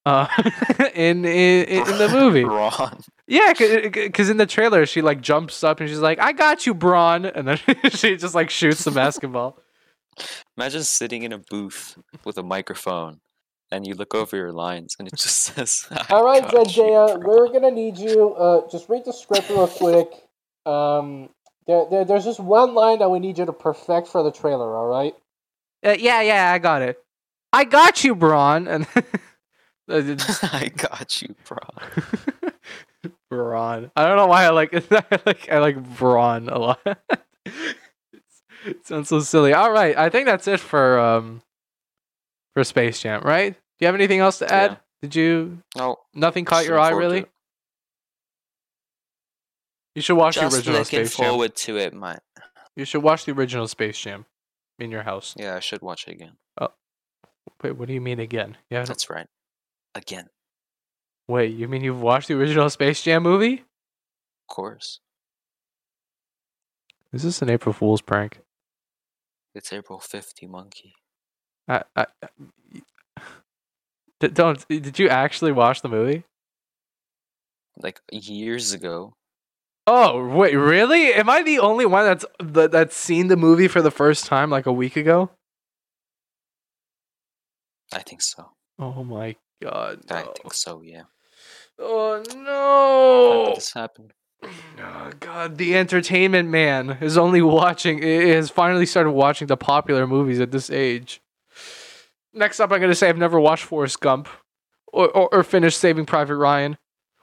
[0.04, 0.28] Uh,
[0.94, 3.00] in, in in the movie, Ron.
[3.26, 6.74] yeah, because in the trailer she like jumps up and she's like, "I got you,
[6.74, 7.58] Bron," and then
[7.90, 9.58] she just like shoots the basketball.
[10.56, 13.20] Imagine sitting in a booth with a microphone
[13.72, 17.70] and you look over your lines and it just says, All right, Zendaya, we're gonna
[17.72, 18.32] need you.
[18.34, 20.08] Uh, just read the script real quick.
[20.66, 21.30] Um,
[21.66, 24.76] there, there, there's just one line that we need you to perfect for the trailer.
[24.76, 25.14] All right?
[25.84, 26.98] Uh, yeah, yeah, I got it.
[27.52, 28.68] I got you, Bron.
[28.68, 28.86] And
[29.88, 31.58] I got you, bro.
[33.30, 33.90] Bron.
[33.94, 36.80] I don't know why I like I like I like Bron a lot.
[37.44, 39.52] it sounds so silly.
[39.52, 41.42] All right, I think that's it for um
[42.54, 43.22] for Space Jam.
[43.22, 43.52] Right?
[43.52, 44.72] Do you have anything else to add?
[44.72, 44.76] Yeah.
[45.02, 45.62] Did you?
[45.76, 47.26] No, Nothing caught your eye, forward to really?
[49.96, 51.26] You should watch the original looking Space Jam.
[51.26, 52.18] forward to it, man.
[52.76, 54.26] You should watch the original Space Jam
[54.78, 55.34] in your house.
[55.38, 56.32] Yeah, I should watch it again.
[56.60, 56.68] Oh,
[57.62, 58.58] wait, what do you mean again?
[58.68, 59.26] Yeah, That's right.
[59.94, 60.26] Again,
[61.26, 63.64] wait, you mean you've watched the original Space Jam movie?
[64.48, 65.00] of course.
[67.14, 68.40] Is this an April Fool's prank?
[69.54, 70.92] It's April 50, monkey.
[71.66, 72.06] I I.
[74.20, 74.68] don't.
[74.68, 76.24] Did you actually watch the movie?
[77.78, 79.14] Like years ago.
[79.86, 81.14] Oh wait, really?
[81.14, 84.50] Am I the only one that's that, that's seen the movie for the first time
[84.50, 85.30] like a week ago?
[87.92, 88.50] I think so.
[88.78, 90.00] Oh my god!
[90.10, 91.04] I think so, yeah.
[91.78, 93.54] Oh no!
[93.54, 94.12] this happen?
[94.42, 98.02] Oh God, the entertainment man is only watching.
[98.02, 101.20] Has finally started watching the popular movies at this age.
[102.34, 104.28] Next up, I'm gonna say I've never watched Forrest Gump,
[104.92, 106.76] or or, or finished Saving Private Ryan,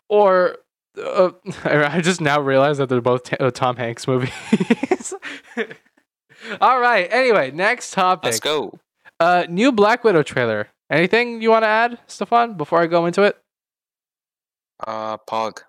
[0.08, 0.58] or
[0.98, 1.32] uh,
[1.64, 4.32] I just now realized that they're both t- uh, Tom Hanks movies.
[6.62, 7.08] All right.
[7.12, 8.26] Anyway, next topic.
[8.26, 8.80] Let's go.
[9.20, 10.68] Uh, new Black Widow trailer.
[10.90, 13.38] Anything you want to add, Stefan, before I go into it?
[14.86, 15.62] Uh, Pog.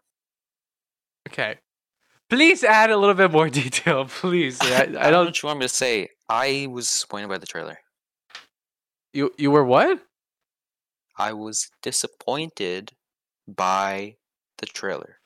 [1.28, 1.58] Okay.
[2.28, 4.60] Please add a little bit more detail, please.
[4.60, 5.24] I, I, I don't know don't.
[5.26, 6.08] what you want me to say.
[6.28, 7.78] I was disappointed by the trailer.
[9.12, 10.00] You you were what?
[11.16, 12.92] I was disappointed
[13.46, 14.16] by
[14.58, 15.16] the trailer.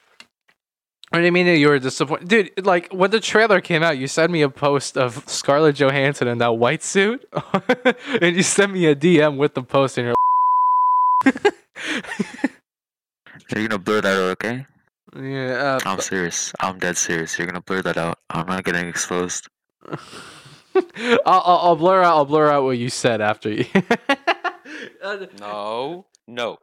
[1.10, 2.66] What do you mean that you were disappointed, dude?
[2.66, 6.36] Like when the trailer came out, you sent me a post of Scarlett Johansson in
[6.38, 7.26] that white suit,
[8.20, 11.32] and you sent me a DM with the post, and you're.
[13.54, 14.66] You're gonna blur that out, okay?
[15.18, 15.78] yeah.
[15.86, 16.52] I'm serious.
[16.60, 17.38] I'm dead serious.
[17.38, 18.18] You're gonna blur that out.
[18.28, 19.48] I'm not getting exposed.
[19.90, 19.96] Uh,
[20.74, 22.14] I'll, I'll I'll blur out.
[22.16, 23.64] I'll blur out what you said after you.
[25.02, 26.58] Uh, No, no.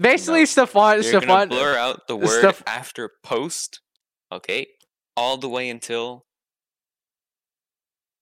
[0.00, 0.44] Basically, No.
[0.46, 0.94] Stefan.
[0.94, 1.48] You're Stefan.
[1.48, 3.80] blur out the word Steph- after post,
[4.32, 4.66] okay?
[5.16, 6.24] All the way until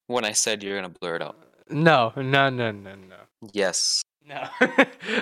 [0.07, 1.37] when I said you're gonna blur it out.
[1.71, 3.17] No, no, no, no, no.
[3.53, 4.03] Yes.
[4.25, 4.47] No.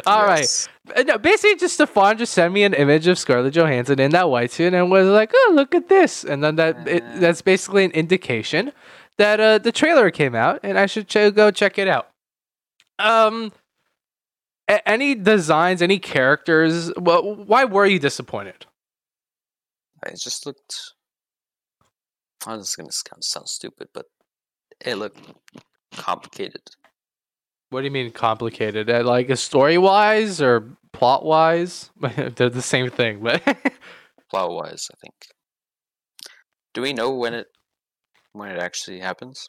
[0.06, 0.40] All right.
[0.40, 0.68] yes.
[0.96, 4.30] Uh, No, basically, just Stefan just sent me an image of Scarlett Johansson in that
[4.30, 7.18] white suit and was like, "Oh, look at this!" And then that it, Uh.
[7.18, 8.72] that's basically an indication
[9.18, 12.08] that uh, the trailer came out and I should ch- go check it out.
[12.98, 13.52] Um,
[14.68, 16.92] a- any designs, any characters?
[16.96, 18.66] Well, why were you disappointed?
[20.06, 20.92] It just looked.
[22.46, 24.06] Oh, this is gonna sound, sound stupid, but
[24.84, 25.20] it looked
[25.92, 26.62] complicated.
[27.70, 28.88] What do you mean complicated?
[28.88, 31.90] Uh, like story wise or plot wise?
[32.00, 33.42] They're the same thing, but
[34.30, 35.14] plot wise, I think.
[36.74, 37.46] Do we know when it
[38.32, 39.48] when it actually happens?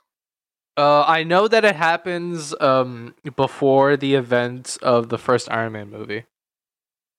[0.78, 5.90] Uh, I know that it happens um before the events of the first Iron Man
[5.90, 6.26] movie.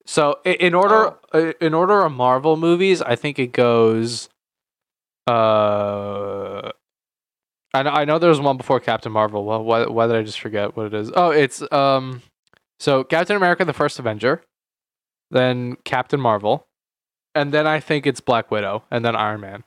[0.07, 4.29] So in order uh, in order of Marvel movies, I think it goes.
[5.27, 6.71] Uh,
[7.75, 9.45] I know I know there was one before Captain Marvel.
[9.45, 11.11] Well, why why did I just forget what it is?
[11.15, 12.23] Oh, it's um,
[12.81, 14.43] so Captain America: The First Avenger,
[15.31, 16.67] then Captain Marvel,
[17.35, 19.65] and then I think it's Black Widow, and then Iron Man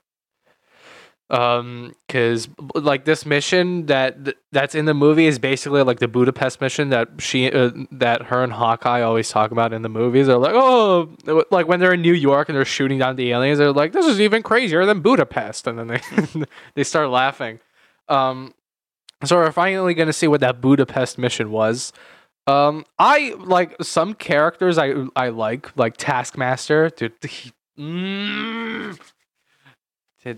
[1.31, 6.59] um because like this mission that that's in the movie is basically like the budapest
[6.59, 10.27] mission that she uh, that her and hawkeye always talk about in the movies.
[10.27, 11.15] They're like oh
[11.49, 14.05] like when they're in new york and they're shooting down the aliens they're like this
[14.05, 15.67] is even crazier than budapest.
[15.67, 17.61] And then they they start laughing.
[18.09, 18.53] Um
[19.23, 21.93] so we're finally going to see what that budapest mission was.
[22.45, 28.99] Um i like some characters i i like like taskmaster dude he, mm, Dude,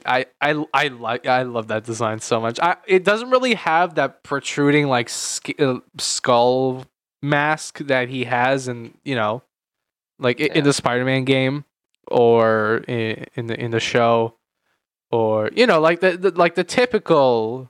[0.06, 2.60] I, I I like I love that design so much.
[2.60, 6.86] I it doesn't really have that protruding like sk- uh, skull
[7.22, 9.44] mask that he has in you know,
[10.20, 11.66] like i in the Spider-Man game
[12.08, 14.36] or in, in the in the show,
[15.12, 17.70] or you know like the, the like the typical,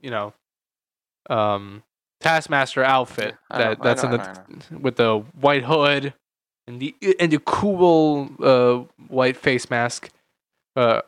[0.00, 0.34] you know,
[1.30, 1.82] um,
[2.20, 4.20] Taskmaster outfit know, that I that's know, in
[4.70, 6.12] the with the white hood
[6.66, 10.10] and the and the cool uh white face mask.
[10.76, 11.00] Uh,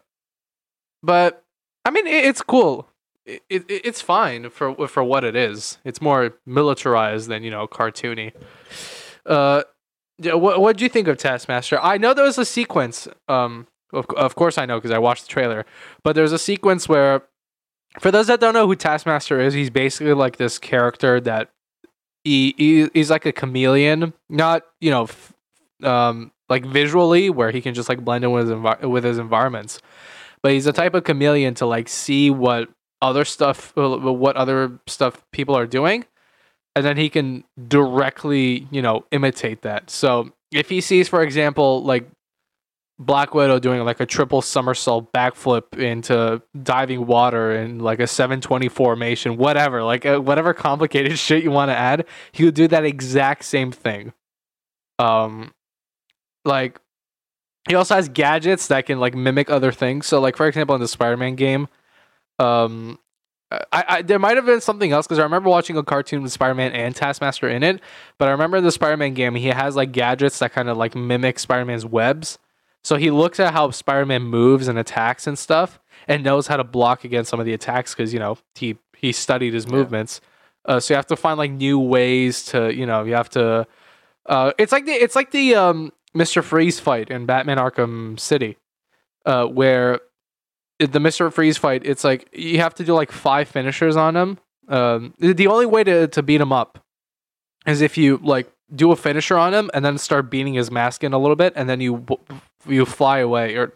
[1.02, 1.44] but
[1.84, 2.88] I mean, it, it's cool.
[3.24, 5.78] It, it it's fine for for what it is.
[5.84, 8.32] It's more militarized than you know cartoony.
[9.24, 9.62] Uh,
[10.18, 11.78] yeah, what what do you think of Taskmaster?
[11.80, 13.08] I know there was a sequence.
[13.28, 15.64] Um, of of course I know because I watched the trailer.
[16.02, 17.22] But there's a sequence where,
[18.00, 21.50] for those that don't know who Taskmaster is, he's basically like this character that
[22.24, 25.32] he, he he's like a chameleon, not you know, f-
[25.82, 29.18] um, like visually where he can just like blend in with his envi- with his
[29.18, 29.80] environments
[30.42, 32.68] but he's a type of chameleon to like see what
[33.00, 36.04] other stuff what other stuff people are doing
[36.74, 39.90] and then he can directly you know imitate that.
[39.90, 42.08] So if he sees for example like
[42.98, 48.68] black widow doing like a triple somersault backflip into diving water in like a 720
[48.68, 52.84] formation whatever like uh, whatever complicated shit you want to add he would do that
[52.84, 54.12] exact same thing.
[54.98, 55.52] Um
[56.44, 56.80] like
[57.68, 60.06] he also has gadgets that can like mimic other things.
[60.06, 61.68] So like for example in the Spider-Man game,
[62.38, 62.98] um
[63.70, 66.32] I, I there might have been something else because I remember watching a cartoon with
[66.32, 67.80] Spider-Man and Taskmaster in it.
[68.18, 71.38] But I remember the Spider-Man game, he has like gadgets that kind of like mimic
[71.38, 72.38] Spider-Man's webs.
[72.82, 76.64] So he looks at how Spider-Man moves and attacks and stuff, and knows how to
[76.64, 79.72] block against some of the attacks because you know he he studied his Yeah.
[79.72, 80.20] movements.
[80.64, 83.66] Uh, so you have to find like new ways to you know you have to.
[84.26, 86.42] Uh, it's like the it's like the um Mr.
[86.42, 88.56] Freeze fight in Batman Arkham City.
[89.24, 90.00] uh, where
[90.78, 94.38] the Mister Freeze fight, it's like you have to do like five finishers on him.
[94.68, 96.78] Um, the only way to to beat him up
[97.66, 101.04] is if you like do a finisher on him and then start beating his mask
[101.04, 102.04] in a little bit, and then you
[102.66, 103.72] you fly away or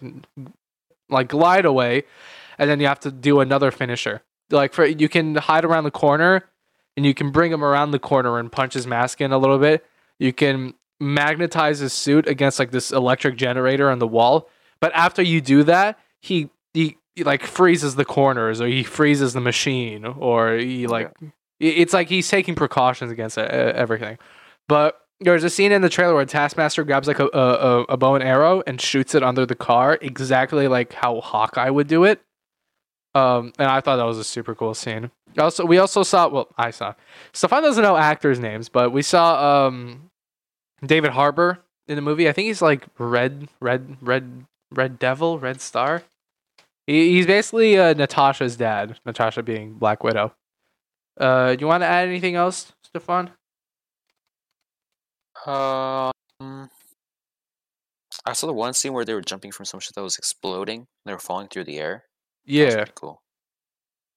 [1.09, 2.05] like glide away,
[2.59, 4.23] and then you have to do another finisher.
[4.51, 6.45] Like for you can hide around the corner,
[6.97, 9.59] and you can bring him around the corner and punch his mask in a little
[9.59, 9.85] bit.
[10.19, 14.49] You can magnetize his suit against like this electric generator on the wall.
[14.81, 19.33] But after you do that, he he, he like freezes the corners or he freezes
[19.33, 21.13] the machine or he like
[21.59, 24.19] it's like he's taking precautions against uh, everything.
[24.69, 28.15] But there's a scene in the trailer where Taskmaster grabs like a, a, a bow
[28.15, 32.21] and arrow and shoots it under the car, exactly like how Hawkeye would do it.
[33.15, 35.11] Um, and I thought that was a super cool scene.
[35.39, 36.29] Also, we also saw.
[36.29, 36.95] Well, I saw.
[37.33, 40.11] Stefan doesn't know actors' names, but we saw um,
[40.85, 42.29] David Harbour in the movie.
[42.29, 46.03] I think he's like Red, Red, Red, Red Devil, Red Star.
[46.87, 48.99] He, he's basically uh, Natasha's dad.
[49.05, 50.35] Natasha being Black Widow.
[51.19, 53.31] Uh, do you want to add anything else, Stefan?
[55.47, 56.13] Um,
[58.25, 60.87] I saw the one scene where they were jumping from some shit that was exploding.
[61.05, 62.05] They were falling through the air.
[62.45, 62.85] Yeah.
[62.95, 63.23] cool.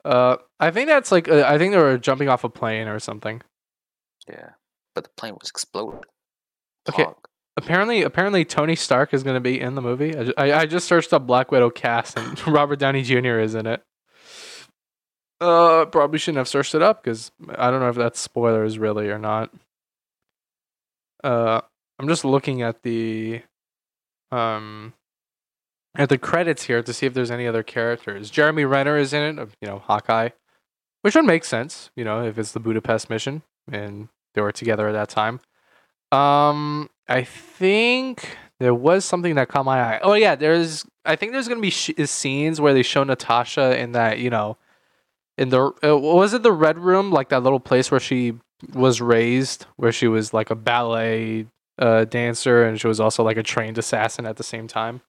[0.05, 2.99] Uh, I think that's like uh, I think they were jumping off a plane or
[2.99, 3.41] something.
[4.27, 4.51] Yeah,
[4.95, 6.01] but the plane was exploding.
[6.87, 7.05] Okay.
[7.57, 10.15] Apparently, apparently Tony Stark is going to be in the movie.
[10.15, 13.39] I, I, I just searched up Black Widow cast and Robert Downey Jr.
[13.39, 13.83] is in it.
[15.41, 19.09] Uh, probably shouldn't have searched it up because I don't know if that's spoilers really
[19.09, 19.53] or not.
[21.23, 21.61] Uh,
[21.97, 23.41] I'm just looking at the
[24.31, 24.93] um
[25.95, 28.29] at the credits here to see if there's any other characters.
[28.29, 30.29] Jeremy Renner is in it, you know, Hawkeye,
[31.01, 34.87] which would make sense, you know, if it's the Budapest mission and they were together
[34.87, 35.39] at that time.
[36.11, 39.99] Um, I think there was something that caught my eye.
[40.01, 40.85] Oh yeah, there's.
[41.05, 44.57] I think there's gonna be sh- scenes where they show Natasha in that, you know,
[45.37, 48.33] in the uh, was it the red room, like that little place where she
[48.73, 51.47] was raised, where she was like a ballet
[51.79, 55.01] uh, dancer and she was also like a trained assassin at the same time.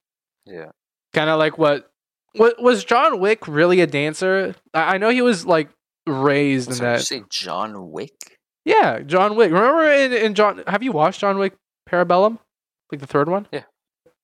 [0.45, 0.71] Yeah.
[1.13, 1.91] Kind of like what
[2.33, 4.55] what was John Wick really a dancer?
[4.73, 5.69] I, I know he was like
[6.07, 6.99] raised in that.
[6.99, 8.39] You say John Wick?
[8.65, 9.51] Yeah, John Wick.
[9.51, 11.53] Remember in, in John have you watched John Wick
[11.89, 12.39] Parabellum?
[12.91, 13.47] Like the third one?
[13.51, 13.63] Yeah.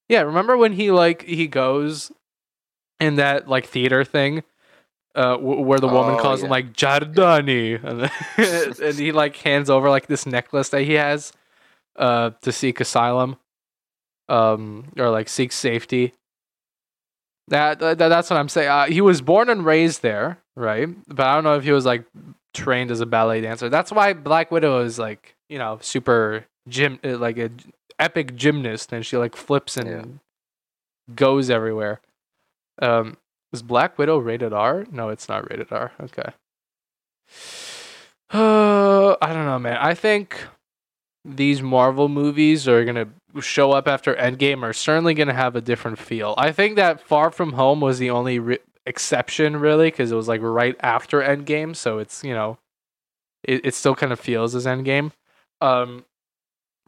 [0.10, 2.12] Yeah, remember when he like he goes
[3.00, 4.44] in that like theater thing
[5.16, 7.84] uh, w- where the woman Oh, calls him like Jardani,
[8.38, 11.34] and, and he like hands over like this necklace that he has
[11.98, 13.38] uh, to seek asylum,
[14.30, 16.14] um, or like seek safety.
[17.50, 18.70] That, that that's what I'm saying.
[18.70, 20.90] Uh, he was born and raised there, right?
[21.08, 22.04] But I don't know if he was like
[22.54, 23.70] trained as a ballet dancer.
[23.70, 27.50] That's why Black Widow is like you know super gym uh, like a
[28.00, 30.06] epic gymnast, and she like flips and Yeah.
[31.16, 32.02] goes everywhere.
[32.82, 33.18] Um,
[33.54, 34.86] is Black Widow rated R?
[34.92, 35.92] No, it's not rated R.
[36.02, 36.32] Okay.
[38.32, 39.78] Uh, I don't know, man.
[39.80, 40.46] I think
[41.24, 43.08] these Marvel movies are gonna
[43.42, 46.34] show up after Endgame are certainly gonna have a different feel.
[46.38, 50.28] I think that Far From Home was the only re- exception, really, because it was
[50.28, 52.58] like right after Endgame, so it's you know,
[53.44, 55.12] it, it still kind of feels as Endgame.
[55.62, 56.06] Um,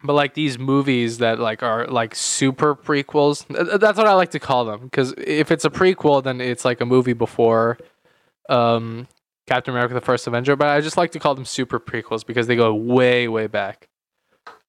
[0.04, 3.46] but like these movies that like are like super prequels,
[3.80, 4.82] that's what I like to call them.
[4.82, 7.78] Because if it's a prequel, then it's like a movie before,
[8.48, 9.08] um,
[9.48, 10.56] Captain America: The First Avenger.
[10.56, 13.90] But I just like to call them super prequels because they go way way back.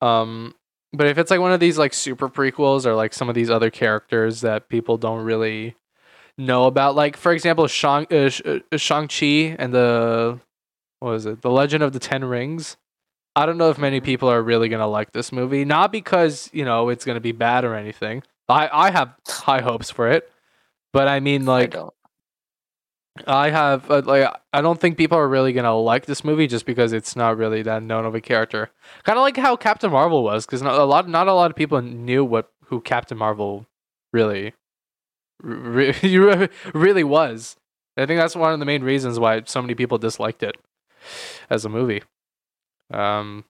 [0.00, 0.54] Um,
[0.92, 3.50] but if it's like one of these like super prequels or like some of these
[3.50, 5.76] other characters that people don't really
[6.40, 10.40] know about, like for example, Shang uh, uh, Shang Chi and the
[11.00, 12.76] what was it, the Legend of the Ten Rings.
[13.36, 15.64] I don't know if many people are really gonna like this movie.
[15.64, 18.22] Not because you know it's gonna be bad or anything.
[18.48, 20.30] I I have high hopes for it,
[20.92, 21.94] but I mean I like don't.
[23.26, 26.66] I have uh, like I don't think people are really gonna like this movie just
[26.66, 28.70] because it's not really that known of a character.
[29.04, 31.80] Kind of like how Captain Marvel was, because a lot not a lot of people
[31.82, 33.66] knew what who Captain Marvel
[34.12, 34.54] really
[35.42, 37.56] re- really was.
[37.96, 40.56] I think that's one of the main reasons why so many people disliked it
[41.48, 42.02] as a movie.
[42.92, 43.44] Um,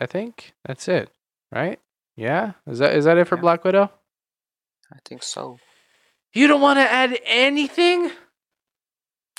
[0.00, 1.10] I think that's it,
[1.52, 1.78] right?
[2.16, 3.42] Yeah, is that is that it for Yeah.
[3.42, 3.90] Black Widow?
[4.92, 5.58] I think so.
[6.32, 8.12] You don't want to add anything?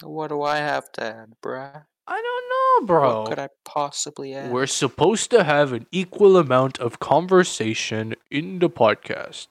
[0.03, 1.83] What do I have to add, bruh?
[2.07, 3.21] I don't know, bro.
[3.21, 4.51] What could I possibly add?
[4.51, 9.49] We're supposed to have an equal amount of conversation in the podcast.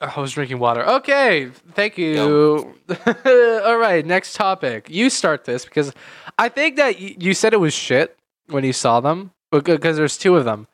[0.00, 0.86] I was drinking water.
[0.86, 2.74] Okay, thank you.
[3.64, 4.88] All right, next topic.
[4.88, 5.92] You start this because
[6.38, 8.16] I think that y- you said it was shit,
[8.46, 9.32] when you saw them?
[9.50, 10.68] Because there's two of them.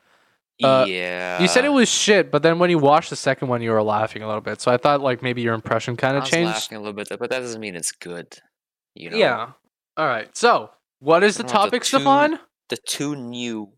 [0.62, 1.40] Uh, yeah.
[1.40, 3.82] You said it was shit, but then when you watched the second one, you were
[3.82, 4.60] laughing a little bit.
[4.60, 6.52] So I thought like maybe your impression kind of changed.
[6.52, 8.36] laughing a little bit, but that doesn't mean it's good.
[8.94, 9.16] You know.
[9.16, 9.52] Yeah.
[9.96, 10.34] All right.
[10.36, 12.38] So what is the the topic, two- Stefan?
[12.68, 13.72] The two new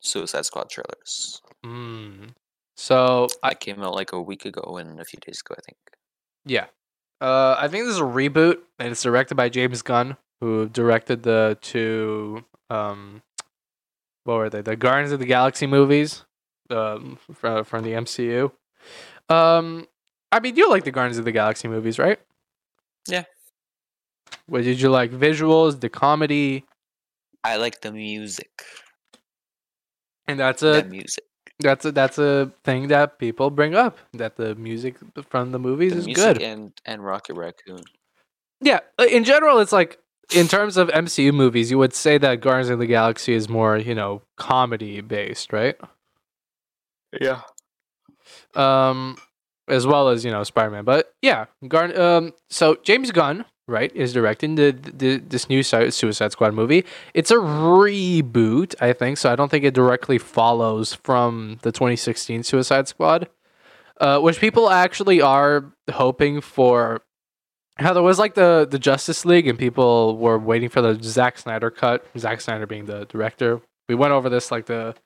[0.00, 2.34] Suicide Squad trailers Mm.
[2.76, 5.62] So I, that came out like a week ago and a few days ago, I
[5.62, 5.78] think.
[6.46, 6.66] yeah,
[7.20, 11.24] uh, I think this is a reboot, and it's directed by James Gunn, who directed
[11.24, 13.22] the two um,
[14.24, 14.60] what were they?
[14.60, 16.24] The Guardians of the Galaxy movies,
[16.70, 18.52] um, from from the MCU.
[19.28, 19.88] Um,
[20.30, 22.20] I mean, you like the Guardians of the Galaxy movies, right?
[23.08, 23.24] Yeah.
[24.46, 25.10] What did you like?
[25.10, 26.64] Visuals, the comedy,
[27.42, 28.50] I like the music.
[30.28, 31.24] And that's the a music.
[31.58, 34.96] that's a that's a thing that people bring up that the music
[35.28, 36.42] from the movies The is music good.
[36.42, 37.82] and and Rocket Raccoon.
[38.60, 39.98] Yeah, uh, in general, it's like
[40.34, 43.78] in terms of MCU movies, you would say that Guardians of the Galaxy is more,
[43.78, 45.76] you know, comedy based, right?
[47.20, 47.40] Yeah.
[48.54, 49.16] Um,
[49.68, 50.84] as well as you know Spider-Man.
[50.84, 56.32] But yeah, Gar- um, so James Gunn, right, is directing the, the this new Suicide
[56.32, 56.84] Squad movie.
[57.14, 59.18] It's a reboot, I think.
[59.18, 63.28] So I don't think it directly follows from the 2016 Suicide Squad,
[64.00, 67.02] uh, which people actually are hoping for.
[67.76, 71.38] How there was like the the Justice League, and people were waiting for the Zack
[71.38, 72.04] Snyder cut.
[72.18, 73.60] Zack Snyder being the director.
[73.88, 74.96] We went over this like the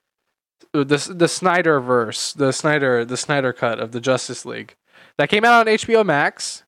[0.72, 4.74] the the Snyder verse, the Snyder the Snyder cut of the Justice League
[5.18, 6.64] that came out on HBO Max.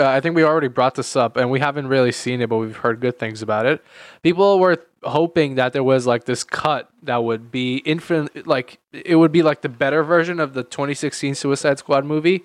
[0.00, 2.56] Uh, I think we already brought this up, and we haven't really seen it, but
[2.56, 3.84] we've heard good things about it.
[4.22, 9.16] People were hoping that there was like this cut that would be infinite, like it
[9.16, 12.44] would be like the better version of the 2016 Suicide Squad movie.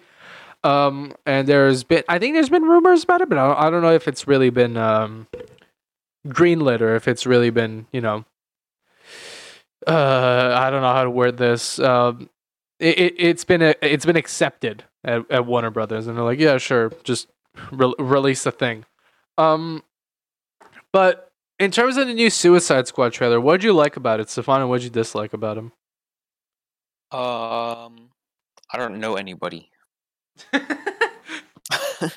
[0.63, 3.69] Um, and there's been, I think there's been rumors about it, but I don't, I
[3.69, 5.27] don't know if it's really been um,
[6.27, 8.25] greenlit or if it's really been, you know,
[9.85, 11.77] uh, I don't know how to word this.
[11.79, 12.29] Um,
[12.79, 16.39] it, it it's been a, it's been accepted at, at Warner Brothers, and they're like,
[16.39, 17.27] yeah, sure, just
[17.71, 18.85] re- release the thing.
[19.37, 19.83] Um,
[20.91, 24.29] but in terms of the new Suicide Squad trailer, what did you like about it,
[24.29, 25.71] Stefan, and what did you dislike about him?
[27.11, 28.09] Um,
[28.71, 29.69] I don't know anybody.
[30.53, 32.11] is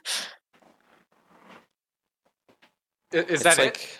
[3.13, 3.99] it's that like it?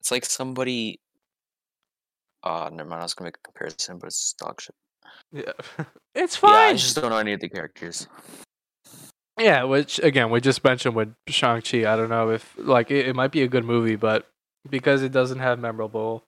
[0.00, 1.00] it's like somebody.
[2.42, 3.00] Uh, never mind.
[3.00, 4.74] I was gonna make a comparison, but it's dog shit.
[5.32, 5.52] Yeah,
[6.14, 6.52] it's fine.
[6.52, 8.06] Yeah, I just don't know any of the characters.
[9.38, 11.78] Yeah, which again we just mentioned with Shang Chi.
[11.92, 14.28] I don't know if like it, it might be a good movie, but
[14.68, 16.24] because it doesn't have memorable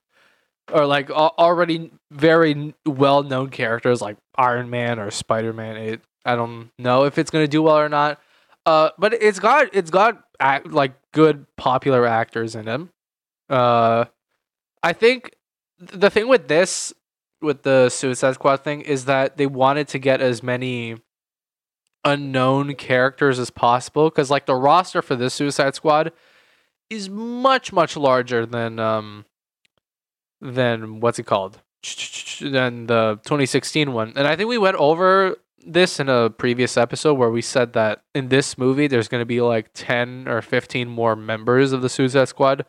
[0.73, 6.01] or like al- already very well known characters like Iron Man or Spider Man, it
[6.25, 8.21] I don't know if it's gonna do well or not.
[8.65, 12.81] Uh, but it's got it's got act, like good popular actors in it.
[13.49, 14.07] Uh,
[14.83, 15.31] I think
[15.79, 16.93] th- the thing with this
[17.41, 20.97] with the Suicide Squad thing is that they wanted to get as many
[22.05, 26.13] unknown characters as possible because like the roster for this Suicide Squad
[26.89, 29.25] is much much larger than um
[30.41, 31.61] than what's it called?
[32.41, 34.13] Than the 2016 one.
[34.17, 38.03] And I think we went over this in a previous episode where we said that
[38.15, 41.89] in this movie there's going to be like 10 or 15 more members of the
[41.89, 42.65] Suicide Squad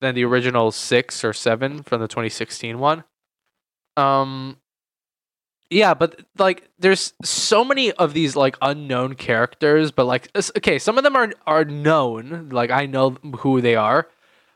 [0.00, 3.04] than the original 6 or 7 from the 2016 one.
[3.96, 4.58] Um
[5.70, 10.98] yeah but like there's so many of these like unknown characters but like okay some
[10.98, 14.08] of them are are known like i know who they are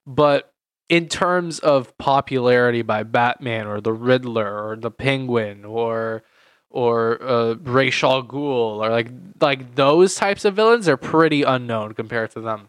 [0.07, 0.53] but
[0.89, 6.23] in terms of popularity by batman or the riddler or the penguin or
[6.71, 12.31] or uh, Ra's al or like like those types of villains are pretty unknown compared
[12.33, 12.69] to them.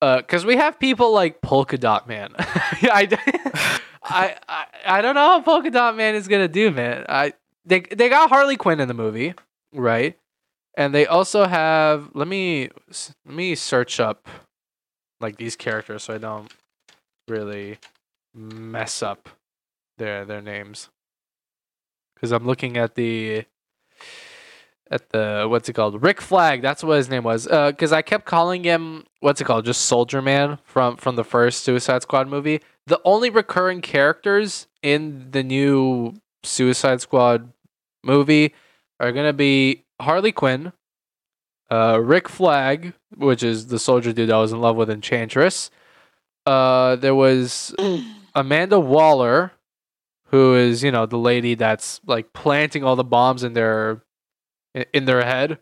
[0.00, 2.30] Because we have people like Polka Dot Man.
[2.38, 3.08] I,
[4.02, 7.04] I, I I don't know how Polka Dot Man is gonna do, man.
[7.08, 7.34] I
[7.66, 9.34] they they got Harley Quinn in the movie,
[9.74, 10.16] right?
[10.76, 12.70] And they also have let me
[13.26, 14.28] let me search up
[15.20, 16.52] like these characters so I don't
[17.28, 17.78] really
[18.34, 19.28] mess up
[19.98, 20.88] their their names.
[22.14, 23.44] Because I'm looking at the
[24.90, 26.02] at the what's it called?
[26.02, 26.62] Rick Flag.
[26.62, 27.46] That's what his name was.
[27.46, 29.64] Uh, because I kept calling him what's it called?
[29.64, 32.60] Just Soldier Man from from the first Suicide Squad movie.
[32.86, 36.14] The only recurring characters in the new
[36.44, 37.52] Suicide Squad
[38.06, 38.54] movie
[39.00, 40.72] are gonna be Harley Quinn,
[41.70, 45.70] uh, Rick Flag, which is the soldier dude I was in love with Enchantress.
[46.46, 47.74] Uh, there was
[48.34, 49.52] Amanda Waller,
[50.26, 54.02] who is you know the lady that's like planting all the bombs in their
[54.74, 55.58] in- in their head,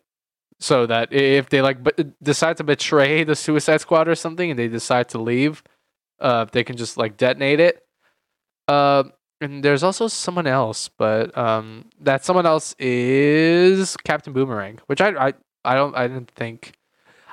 [0.61, 4.59] so that if they like b- decide to betray the Suicide Squad or something and
[4.59, 5.63] they decide to leave,
[6.21, 7.83] Uh, they can just like detonate it.
[8.69, 9.05] Uh,
[9.45, 15.29] and there's also someone else, but um, that someone else is Captain Boomerang, which I
[15.29, 15.35] I
[15.65, 16.73] I don't I didn't think.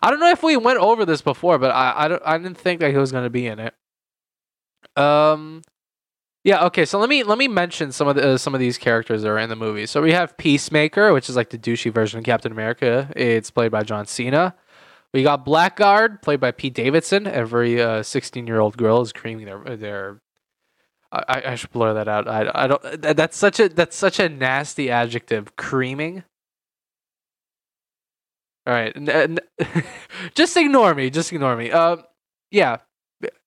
[0.04, 2.58] I don't know if we went over this before, but I I, don't, I didn't
[2.58, 3.74] think that he was gonna be in it.
[4.96, 5.62] Um,
[6.44, 6.66] yeah.
[6.66, 6.86] Okay.
[6.86, 9.30] So let me let me mention some of the uh, some of these characters that
[9.30, 9.86] are in the movie.
[9.86, 13.12] So we have Peacemaker, which is like the douchey version of Captain America.
[13.16, 14.56] It's played by John Cena.
[15.14, 17.28] We got Blackguard, played by Pete Davidson.
[17.28, 20.22] Every uh, sixteen-year-old girl is creaming their their.
[21.12, 22.28] I, I should blur that out.
[22.28, 23.02] I, I don't.
[23.02, 25.56] That, that's such a that's such a nasty adjective.
[25.58, 26.24] Creaming.
[28.66, 29.40] All right, n- n-
[30.36, 31.10] just ignore me.
[31.10, 31.72] Just ignore me.
[31.72, 32.04] Um,
[32.50, 32.78] yeah,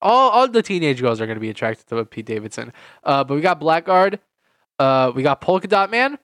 [0.02, 2.72] all all the teenage girls are gonna be attracted to Pete Davidson.
[3.02, 4.18] Uh, but we got Blackguard.
[4.78, 6.18] Uh, we got Polka Dot Man.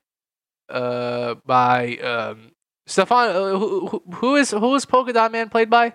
[0.69, 2.53] Uh, by um
[2.87, 3.31] Stefan.
[3.31, 5.95] Uh, who, who who is who is Polka Dot Man played by?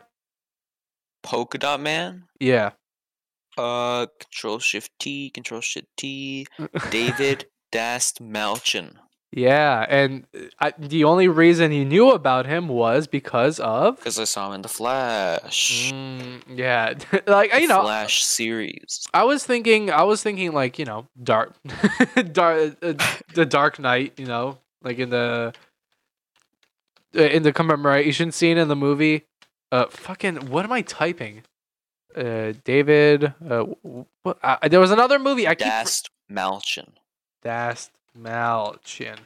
[1.21, 2.23] Polka Dot Man.
[2.39, 2.71] Yeah.
[3.57, 6.47] Uh, Control Shift T, Control Shift T.
[6.89, 8.95] David Dastmalchian.
[9.31, 13.97] Yeah, and uh, I, the only reason you knew about him was because of.
[13.97, 15.91] Because I saw him in the Flash.
[15.91, 16.93] Mm, yeah,
[17.27, 19.05] like the you know, Flash series.
[19.13, 21.53] I was thinking, I was thinking like you know, dark,
[22.31, 22.93] dark, uh,
[23.33, 24.13] the Dark Knight.
[24.17, 25.53] You know, like in the
[27.15, 29.23] uh, in the commemoration scene in the movie.
[29.71, 31.43] Uh, fucking, what am I typing?
[32.15, 33.33] Uh, David.
[33.47, 33.65] Uh,
[34.23, 34.37] what?
[34.41, 35.47] Uh, there was another movie.
[35.47, 35.67] I keep.
[35.67, 36.89] Dast Malchin.
[37.43, 39.17] Dast Malchin.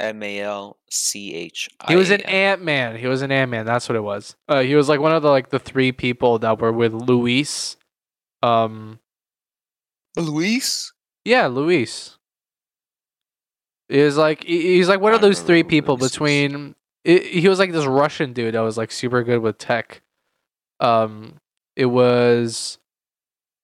[0.00, 1.68] M A L C H.
[1.86, 2.96] He was an Ant Man.
[2.96, 3.64] He was an Ant Man.
[3.64, 4.34] That's what it was.
[4.48, 7.76] Uh, he was like one of the like the three people that were with Luis.
[8.42, 8.98] Um,
[10.16, 10.92] Luis.
[11.24, 12.18] yeah, Luis.
[13.88, 16.74] Is like he's like one I of those three people Luis between.
[17.06, 20.02] i he was like this Russian dude that was like super good with tech.
[20.80, 21.38] Um,
[21.76, 22.78] it was,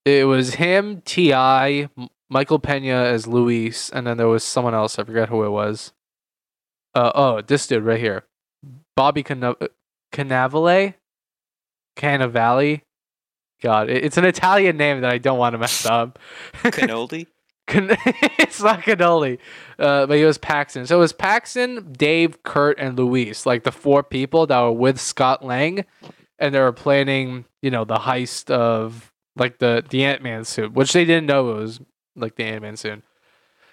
[0.05, 1.89] it was him, Ti,
[2.29, 4.99] Michael Pena as Luis, and then there was someone else.
[4.99, 5.93] I forget who it was.
[6.95, 8.25] Uh oh, this dude right here,
[8.97, 9.57] Bobby Cana-
[10.13, 10.95] Cannavale,
[11.97, 12.83] Cannavale.
[13.63, 16.19] God, it- it's an Italian name that I don't want to mess up.
[16.65, 17.27] Cannoli.
[17.67, 17.91] Can-
[18.39, 19.39] it's not Cannoli,
[19.79, 20.87] uh, but he was Paxton.
[20.87, 24.99] So it was Paxton, Dave, Kurt, and Luis, like the four people that were with
[25.01, 25.85] Scott Lang,
[26.41, 30.73] and they were planning, you know, the heist of like the the Ant Man suit,
[30.73, 31.81] which they didn't know it was
[32.17, 33.03] like the Ant Man suit.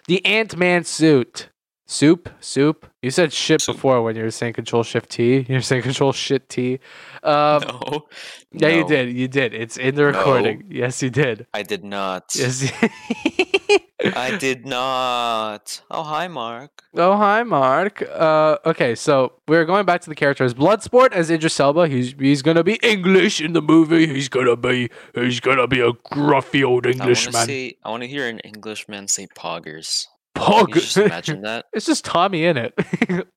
[0.07, 1.49] The Ant Man suit.
[1.89, 2.85] Soup, soup.
[3.01, 3.73] You said shit Soup.
[3.73, 5.45] before when you were saying Control Shift T.
[5.47, 6.79] You were saying Control Shit T.
[7.23, 8.07] Um, no.
[8.51, 9.15] Yeah, you did.
[9.15, 9.53] You did.
[9.53, 10.65] It's in the recording.
[10.69, 11.47] Yes, you did.
[11.53, 12.25] I did not.
[12.35, 12.69] Yes.
[14.03, 15.81] I did not.
[15.89, 16.83] Oh, hi, Mark.
[16.95, 18.03] Oh, hi, Mark.
[18.03, 20.53] Uh, okay, so we're going back to the characters.
[20.53, 21.87] Bloodsport as Idris Elba.
[21.87, 24.05] He's he's gonna be English in the movie.
[24.05, 27.35] He's gonna be he's gonna be a gruffy old Englishman.
[27.83, 30.05] I want to hear an Englishman say poggers.
[30.35, 30.67] Pog.
[30.67, 31.65] Can you just imagine that?
[31.73, 32.75] it's just Tommy in it.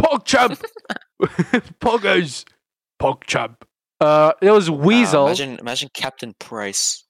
[0.00, 0.58] Pog champ.
[1.80, 2.44] Poggers.
[3.00, 3.64] Pog champ.
[4.00, 5.26] Uh, it was Uh, Weasel.
[5.26, 7.04] imagine, imagine Captain Price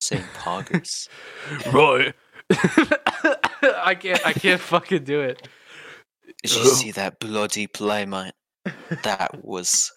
[0.00, 1.08] saying poggers.
[1.72, 2.14] right.
[2.52, 4.26] I can't.
[4.26, 5.46] I can't fucking do it.
[6.42, 8.34] Did you see that bloody play, mate?
[9.02, 9.92] That was,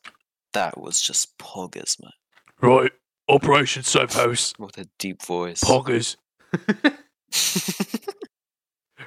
[0.53, 2.13] that was just poggers, mate.
[2.61, 2.91] Right.
[3.29, 4.53] Operation Safe House.
[4.57, 5.61] With a deep voice.
[5.61, 6.15] Poggers.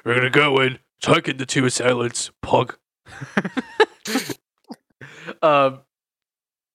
[0.04, 2.30] We're gonna go in, taking the two assailants.
[2.42, 2.74] Pog.
[5.42, 5.80] um,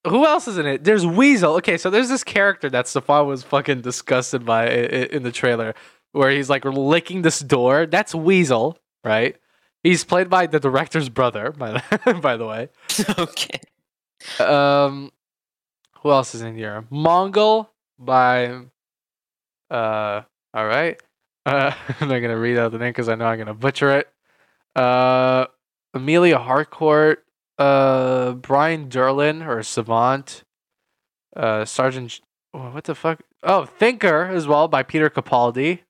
[0.08, 0.84] who else is in it?
[0.84, 1.54] There's Weasel.
[1.56, 5.32] Okay, so there's this character that Stefan was fucking disgusted by i- i- in the
[5.32, 5.74] trailer,
[6.16, 7.86] where he's like licking this door.
[7.86, 9.36] That's Weasel, right?
[9.84, 12.70] He's played by the director's brother, by the, by the way.
[13.20, 13.60] okay.
[14.40, 15.12] Um,
[16.02, 16.86] who else is in here?
[16.92, 17.68] Mongal
[18.00, 18.62] by.
[19.70, 20.22] Uh,
[20.54, 21.00] all right.
[21.46, 24.08] Uh, I'm not gonna read out the name because I know I'm gonna butcher it.
[24.76, 25.48] Uh,
[25.94, 27.24] Amelia Harcourt.
[27.58, 30.44] Uh, Brian Durlin or Savant.
[31.36, 32.22] Uh, Sergeant.
[32.54, 33.22] Oh, what the fuck?
[33.44, 35.82] Oh, Thinker as well by Peter Capaldi.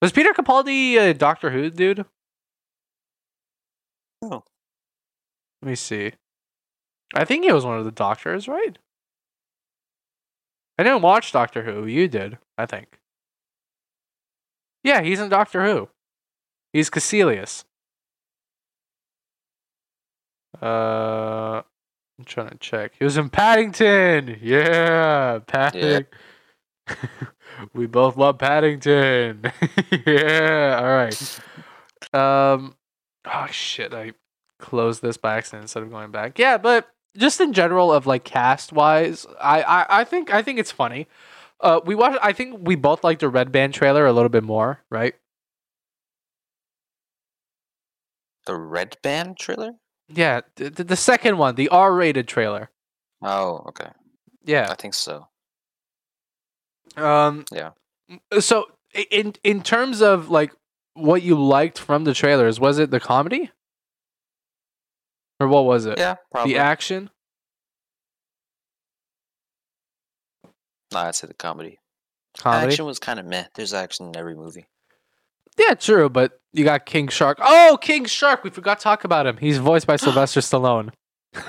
[0.00, 2.04] Was Peter Capaldi a Doctor Who dude?
[4.22, 4.44] Oh.
[5.62, 6.12] Let me see.
[7.14, 8.78] I think he was one of the doctors, right?
[10.78, 11.86] I didn't watch Doctor Who.
[11.86, 13.00] You did, I think.
[14.84, 15.88] Yeah, he's in Doctor Who.
[16.72, 17.64] He's Caecilius.
[20.62, 21.62] Uh,
[22.18, 22.92] I'm trying to check.
[22.98, 24.38] He was in Paddington.
[24.40, 26.06] Yeah, Paddington.
[27.74, 29.52] we both love Paddington.
[30.06, 30.78] yeah.
[30.80, 31.40] All right.
[32.12, 32.74] Um.
[33.24, 33.92] Oh shit!
[33.92, 34.12] I
[34.58, 36.38] closed this by accident instead of going back.
[36.38, 40.58] Yeah, but just in general of like cast wise, I, I I think I think
[40.58, 41.06] it's funny.
[41.60, 42.18] Uh, we watched.
[42.22, 45.14] I think we both liked the Red Band trailer a little bit more, right?
[48.48, 49.72] The Red Band trailer?
[50.08, 52.70] Yeah, the, the second one, the R-rated trailer.
[53.22, 53.90] Oh, okay.
[54.42, 54.68] Yeah.
[54.70, 55.28] I think so.
[56.96, 57.44] Um.
[57.52, 57.70] Yeah.
[58.40, 58.66] So
[59.10, 60.52] in in terms of like
[60.94, 63.50] what you liked from the trailers, was it the comedy,
[65.40, 65.98] or what was it?
[65.98, 66.54] Yeah, probably.
[66.54, 67.10] the action.
[70.92, 71.78] Nah, I'd say the comedy.
[72.38, 72.72] Comedy.
[72.72, 73.44] Action was kind of meh.
[73.54, 74.66] There's action in every movie.
[75.58, 77.38] Yeah, true, but you got King Shark.
[77.40, 78.44] Oh, King Shark!
[78.44, 79.36] We forgot to talk about him.
[79.36, 80.92] He's voiced by Sylvester Stallone.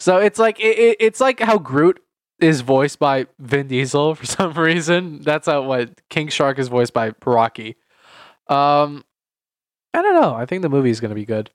[0.00, 2.00] so it's like it, it, it's like how Groot
[2.40, 5.20] is voiced by Vin Diesel for some reason.
[5.22, 7.76] That's how what King Shark is voiced by Rocky.
[8.48, 9.04] Um,
[9.94, 10.34] I don't know.
[10.34, 11.50] I think the movie is gonna be good.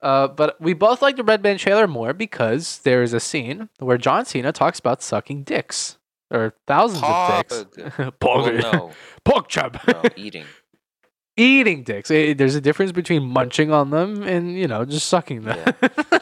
[0.00, 3.68] Uh, but we both like the Red Band trailer more because there is a scene
[3.78, 5.96] where John Cena talks about sucking dicks
[6.30, 7.98] or thousands of dicks.
[7.98, 8.90] Well, Pog- no,
[9.24, 9.76] Pork chop.
[9.86, 10.44] no, eating.
[11.36, 12.10] eating dicks.
[12.10, 15.72] Eh, there's a difference between munching on them and you know just sucking them.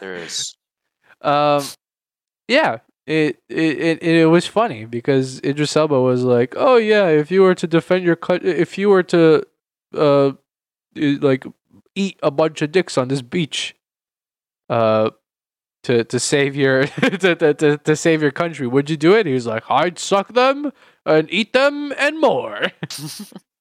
[0.01, 0.55] There is.
[1.23, 1.65] um,
[2.49, 2.79] yeah.
[3.11, 7.43] It, it it it was funny because Idris Elba was like, "Oh yeah, if you
[7.43, 9.43] were to defend your cut, if you were to,
[9.97, 10.31] uh,
[10.95, 11.45] like
[11.97, 13.75] eat a bunch of dicks on this beach,
[14.69, 15.11] uh,
[15.83, 19.27] to to save your to, to to to save your country, would you do it?"
[19.27, 20.71] He was like, "I'd suck them
[21.05, 22.71] and eat them and more."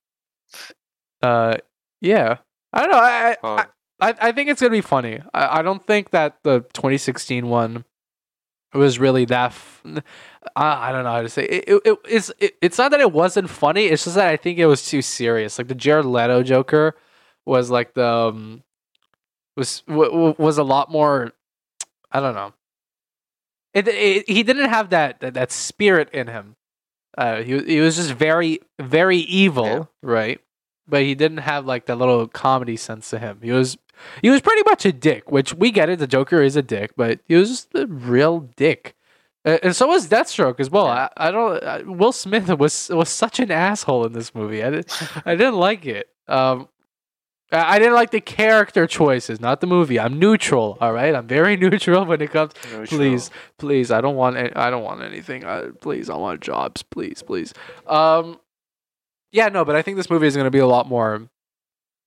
[1.24, 1.58] uh,
[2.02, 2.38] yeah.
[2.72, 3.00] I don't know.
[3.00, 3.66] I, I,
[4.00, 5.22] I, I think it's gonna be funny.
[5.34, 7.84] I, I don't think that the 2016 one
[8.78, 9.48] was really that.
[9.52, 9.84] F-
[10.56, 11.64] I, I don't know how to say it.
[11.68, 13.86] it, it it's it, it's not that it wasn't funny.
[13.86, 15.58] It's just that I think it was too serious.
[15.58, 16.96] Like the Jared Leto Joker
[17.46, 18.64] was like the um,
[19.58, 21.32] was w- w- was a lot more.
[22.12, 22.54] I don't know.
[23.74, 26.56] It, it he didn't have that, that that spirit in him.
[27.18, 29.84] Uh, he he was just very very evil, Yeah.
[30.02, 30.42] right?
[30.88, 33.40] But he didn't have like that little comedy sense to him.
[33.44, 33.78] He was
[34.22, 36.00] he was pretty much a dick, which we get it.
[36.00, 38.96] The Joker is a dick, but he was just a real dick.
[39.46, 40.88] And so was Deathstroke as well.
[40.88, 41.64] I, I don't.
[41.64, 44.62] Uh, Will Smith was was such an asshole in this movie.
[44.64, 45.02] I didn't.
[45.26, 46.10] I didn't like it.
[46.28, 46.68] Um,
[47.52, 49.98] I I didn't like the character choices, not the movie.
[50.00, 50.78] I'm neutral.
[50.82, 52.52] All right, I'm very neutral when it comes.
[52.74, 53.92] no, Please, please.
[53.92, 54.36] I don't want.
[54.36, 55.46] any- I don't want anything.
[55.46, 56.84] I, please, I want jobs.
[56.84, 57.54] Please, please.
[57.88, 58.40] Um,
[59.32, 61.30] yeah, no, but I think this movie is going to be a lot more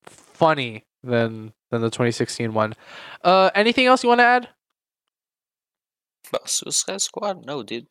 [0.05, 2.75] funny than than the 2016 one.
[3.23, 4.49] Uh, anything else you want to add?
[6.31, 7.45] But Suicide Squad?
[7.45, 7.87] No, dude.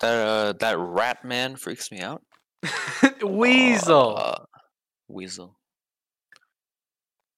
[0.00, 2.22] That uh, that rat man freaks me out.
[3.22, 4.16] Weasel.
[4.16, 4.44] Uh,
[5.08, 5.56] Weasel.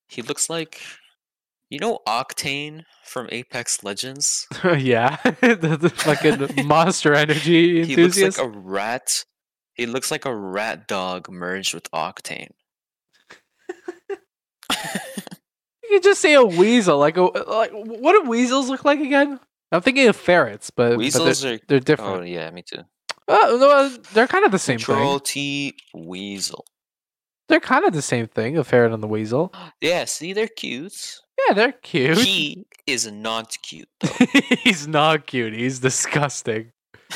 [0.08, 0.80] He looks like,
[1.70, 4.46] you know, Octane from Apex Legends.
[4.64, 8.16] yeah, the, the fucking Monster Energy enthusiast.
[8.16, 9.24] He looks like a rat.
[9.74, 12.50] He looks like a rat dog merged with Octane.
[15.82, 16.98] you could just say a weasel.
[16.98, 17.70] Like a like.
[17.72, 19.40] What do weasels look like again?
[19.72, 21.58] I'm thinking of ferrets, but, but Weasels they're, are.
[21.66, 22.20] they're different.
[22.20, 22.82] Oh yeah, me too.
[23.26, 25.24] Uh, no, they're kind of the same Control thing.
[25.24, 26.66] T Weasel.
[27.48, 28.58] They're kind of the same thing.
[28.58, 29.52] A ferret and the weasel.
[29.80, 31.18] Yeah, see, they're cute.
[31.48, 32.18] Yeah, they're cute.
[32.18, 34.26] He is not cute though.
[34.62, 35.54] He's not cute.
[35.54, 36.72] He's disgusting.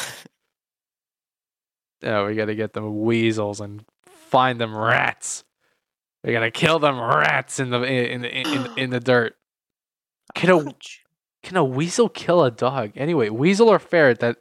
[2.02, 5.44] oh, we gotta get them weasels and find them rats.
[6.26, 9.36] We gotta kill them rats in the in the in, in, in the dirt.
[10.34, 10.74] Can a
[11.44, 12.90] can a weasel kill a dog?
[12.96, 14.38] Anyway, weasel or ferret that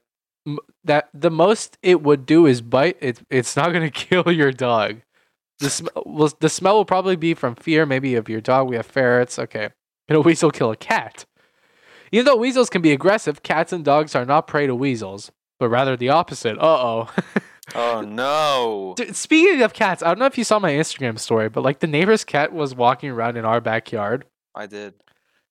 [0.83, 2.97] that the most it would do is bite.
[3.01, 5.01] It it's not gonna kill your dog.
[5.59, 8.67] The sm- will, the smell will probably be from fear, maybe of your dog.
[8.67, 9.37] We have ferrets.
[9.37, 9.69] Okay,
[10.07, 11.25] can a weasel kill a cat?
[12.11, 15.69] Even though weasels can be aggressive, cats and dogs are not prey to weasels, but
[15.69, 16.57] rather the opposite.
[16.57, 17.13] Uh oh.
[17.77, 18.93] Oh no!
[18.95, 21.79] Dude, speaking of cats, I don't know if you saw my Instagram story, but like
[21.79, 24.23] the neighbor's cat was walking around in our backyard,
[24.55, 24.93] I did.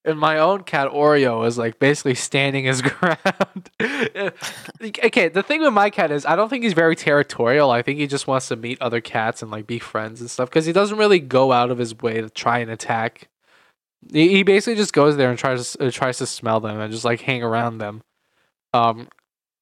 [0.06, 3.70] and my own cat Oreo was like basically standing his ground.
[3.80, 7.70] okay, the thing with my cat is I don't think he's very territorial.
[7.70, 10.48] I think he just wants to meet other cats and like be friends and stuff
[10.48, 13.28] because he doesn't really go out of his way to try and attack.
[14.12, 17.04] He, he basically just goes there and tries uh, tries to smell them and just
[17.04, 18.02] like hang around them.
[18.72, 19.08] Um,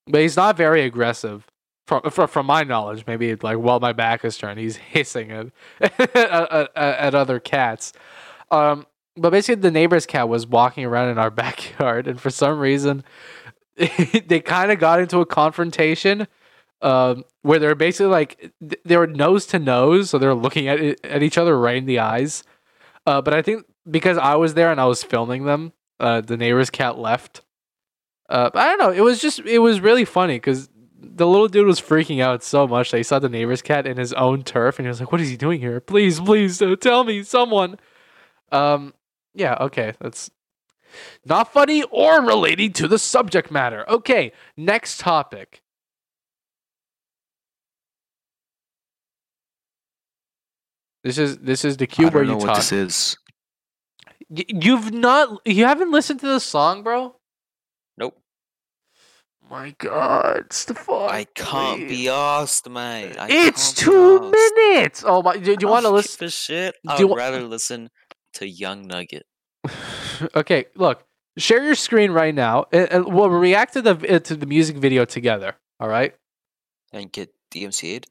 [0.06, 1.46] but he's not very aggressive.
[1.86, 5.32] From, from from my knowledge, maybe like while my back is turned, he's hissing
[5.80, 7.92] at at, at, other cats.
[8.52, 12.60] Um, but basically, the neighbor's cat was walking around in our backyard, and for some
[12.60, 13.02] reason,
[13.76, 16.28] they kind of got into a confrontation
[16.82, 18.52] um, where they're basically like
[18.84, 21.98] they were nose to nose, so they're looking at at each other right in the
[21.98, 22.44] eyes.
[23.06, 26.36] Uh, but I think because I was there and I was filming them, uh, the
[26.36, 27.42] neighbor's cat left.
[28.28, 28.90] Uh, I don't know.
[28.92, 30.68] It was just it was really funny because
[31.02, 33.96] the little dude was freaking out so much that he saw the neighbor's cat in
[33.96, 35.80] his own turf, and he was like, "What is he doing here?
[35.80, 37.78] Please, please, uh, tell me, someone."
[38.52, 38.94] Um,
[39.34, 40.30] yeah, okay, that's
[41.24, 43.88] not funny or relating to the subject matter.
[43.88, 45.62] Okay, next topic.
[51.04, 52.56] This is this is the I cube where know you what talk.
[52.56, 53.16] this is.
[54.28, 57.16] You've not you haven't listened to the song, bro?
[59.52, 61.10] My god, Stefan.
[61.10, 63.18] I can't be asked, mate.
[63.18, 65.04] I It's two minutes.
[65.06, 65.36] Oh my!
[65.36, 66.24] Do, do you want to listen?
[66.24, 66.74] a shit.
[66.88, 67.90] I'd you rather listen
[68.32, 69.26] to Young Nugget.
[70.34, 71.04] okay, look.
[71.36, 74.78] Share your screen right now, and, and we'll react to the uh, to the music
[74.78, 75.56] video together.
[75.78, 76.14] All right.
[76.90, 78.06] and get DMCA'd.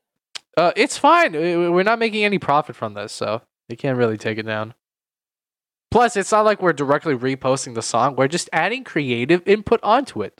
[0.55, 1.31] Uh, it's fine.
[1.31, 4.75] We- We're not making any profit from this, so you can't really take it down.
[5.89, 8.15] Plus, it's not like we're directly reposting the song.
[8.15, 10.39] We're just adding creative input onto it.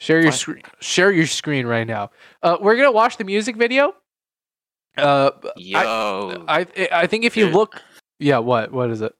[0.00, 0.62] Share your screen.
[0.80, 2.10] Share your screen right now.
[2.42, 3.94] Uh, we're gonna watch the music video.
[4.96, 7.82] Uh, Yo, I I think if you There- look,
[8.18, 8.38] yeah.
[8.38, 9.12] What what is it?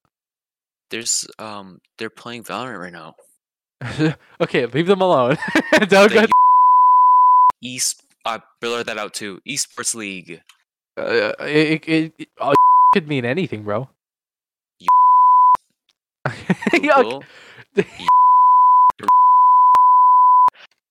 [0.90, 3.14] there's um, they're playing Valorant right now.
[4.40, 5.36] okay, leave them alone.
[5.88, 6.22] Don't go.
[6.22, 6.30] The
[7.62, 9.40] East, I blur that out too.
[9.46, 10.42] Esports League.
[10.96, 12.54] Uh, it, it, it, oh,
[12.94, 13.88] could mean anything, bro.
[16.72, 17.24] Google.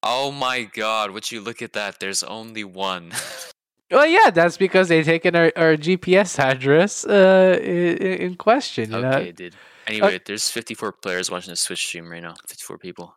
[0.02, 2.00] Oh my god, would you look at that?
[2.00, 3.12] There's only one.
[3.92, 8.92] Well, yeah, that's because they taken our, our GPS address uh, in, in question.
[8.92, 9.32] You okay, know?
[9.32, 9.56] dude.
[9.88, 12.36] Anyway, there's 54 players watching the Twitch stream right now.
[12.48, 13.16] 54 people.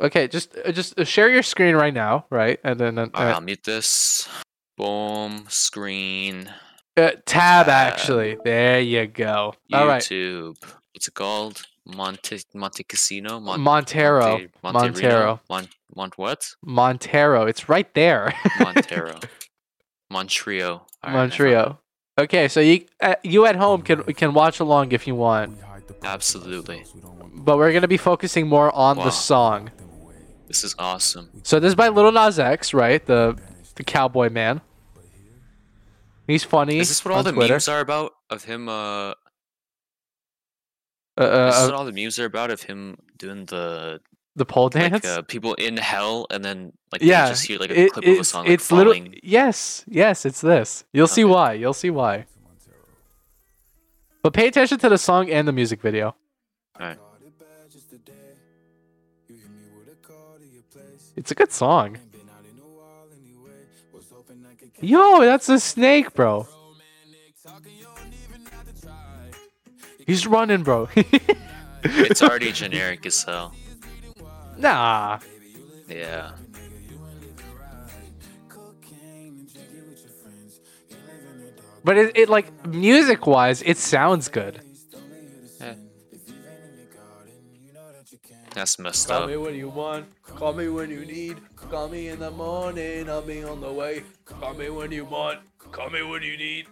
[0.00, 2.58] Okay, just uh, just uh, share your screen right now, right?
[2.64, 4.28] And then uh, Alright, I'll mute this.
[4.76, 6.50] Boom, screen,
[6.96, 7.66] uh, tab.
[7.66, 7.68] tab.
[7.68, 9.54] Actually, there you go.
[9.72, 10.56] All right, YouTube.
[10.92, 11.62] What's it called?
[11.88, 13.40] Monte Monte Casino?
[13.40, 15.40] Mon- Montero, Monte, Monte Montero.
[15.50, 16.46] Mon, Mont what?
[16.62, 17.46] Montero.
[17.46, 18.34] It's right there.
[18.60, 19.18] Montero.
[20.10, 20.86] Montreal.
[21.06, 21.80] Montreal.
[22.20, 25.56] Okay, so you uh, you at home can can watch along if you want,
[26.02, 26.84] Absolutely.
[27.34, 29.04] but we're gonna be focusing more on Wow.
[29.04, 29.70] the song.
[30.46, 31.28] This is awesome.
[31.42, 33.04] So this is by Little Nas X, right?
[33.04, 33.38] The
[33.76, 34.60] the cowboy man.
[36.26, 36.78] He's funny.
[36.78, 37.54] Is this what all the Twitter.
[37.54, 38.12] memes are about?
[38.28, 39.14] Of him, uh.
[41.18, 42.50] Uh, uh, this uh, what all the memes are about?
[42.50, 44.00] Of him doing the.
[44.36, 44.92] the pole dance.
[44.92, 48.06] Like, uh, people in hell, and then, like, yeah, just hear, like, a it- clip
[48.06, 48.92] of a song, like, it's little.
[48.94, 49.18] falling.
[49.22, 50.84] Yes, yes, it's this.
[50.92, 51.54] You'll see why.
[51.54, 52.26] You'll see why.
[54.22, 56.14] But pay attention to the song and the music video.
[61.16, 61.98] It's a good song.
[64.80, 66.46] Yo, that's a snake, bro.
[70.08, 70.88] He's running, bro.
[71.84, 73.54] It's already generic as hell.
[74.56, 75.20] nah.
[75.88, 76.32] Yeah.
[81.84, 84.60] But it, it like music wise, it sounds good.
[85.60, 85.74] yeah.
[88.54, 89.28] That's messed Call up.
[89.28, 90.06] me when you want.
[90.24, 91.36] Call me when you need.
[91.56, 93.08] Call me in the morning.
[93.08, 94.02] I'll be on the way.
[94.24, 95.38] Call me when you want.
[95.70, 96.66] Call me when you need.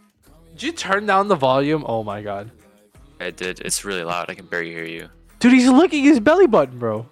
[0.53, 1.85] Did you turn down the volume?
[1.87, 2.51] Oh my god.
[3.21, 3.61] I did.
[3.61, 4.29] It's really loud.
[4.29, 5.09] I can barely hear you.
[5.39, 7.07] Dude, he's licking his belly button, bro.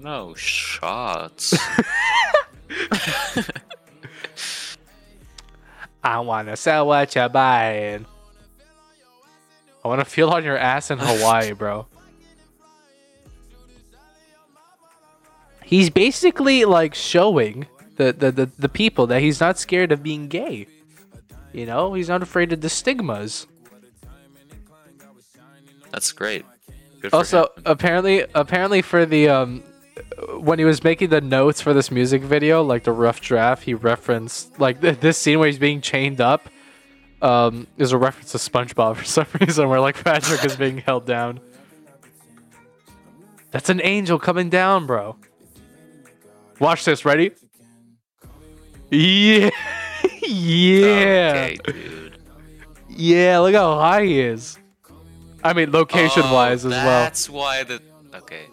[0.00, 1.54] No shots.
[6.02, 8.06] I wanna sell what you're buying.
[9.84, 11.86] I wanna feel on your ass in Hawaii, bro.
[15.64, 17.66] He's basically like showing
[17.96, 20.66] the, the, the, the people that he's not scared of being gay.
[21.52, 23.46] You know, he's not afraid of the stigmas.
[25.90, 26.44] That's great.
[27.00, 29.62] Good Also, apparently, apparently for the um,
[30.38, 33.74] when he was making the notes for this music video, like the rough draft, he
[33.74, 36.48] referenced like th- this scene where he's being chained up.
[37.22, 41.04] Um, is a reference to SpongeBob for some reason, where like Patrick is being held
[41.04, 41.38] down.
[43.50, 45.16] That's an angel coming down, bro.
[46.60, 47.04] Watch this.
[47.04, 47.32] Ready?
[48.90, 49.50] Yeah,
[50.26, 52.18] yeah, Okay, dude.
[52.88, 53.38] yeah.
[53.40, 54.58] Look how high he is.
[55.42, 56.84] I mean, location-wise Oh, as well.
[56.84, 57.80] That's why the.
[58.14, 58.44] Okay.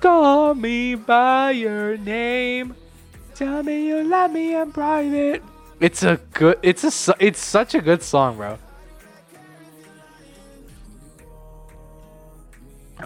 [0.00, 2.74] Call me by your name.
[3.34, 5.42] Tell me you love me in private.
[5.80, 6.58] It's a good.
[6.62, 7.14] It's a.
[7.18, 8.58] It's such a good song, bro.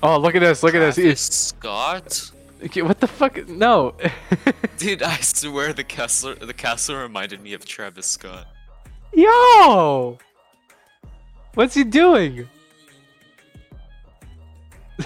[0.02, 0.62] Oh, look at this!
[0.62, 0.94] Look at this!
[0.96, 2.30] Travis It's, Scott?
[2.64, 3.48] okay, what the fuck?
[3.48, 3.94] No.
[4.78, 8.46] Dude, I swear the castle the castle reminded me of Travis Scott.
[9.12, 10.18] Yo.
[11.54, 12.48] What's he doing?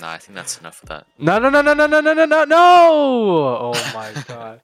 [0.00, 1.06] Nah, I think that's enough of that.
[1.18, 2.58] No, no, no, no, no, no, no, no, no, no!
[2.58, 4.62] Oh my god.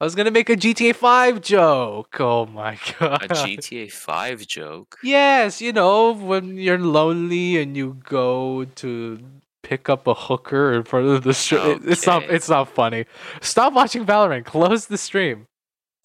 [0.00, 2.16] I was gonna make a GTA 5 joke.
[2.20, 3.22] Oh my god.
[3.22, 4.98] A GTA 5 joke.
[5.02, 9.20] Yes, you know, when you're lonely and you go to
[9.62, 11.80] pick up a hooker in front of the stream.
[11.86, 13.06] It's not it's not funny.
[13.40, 14.44] Stop watching Valorant.
[14.44, 15.46] Close the stream.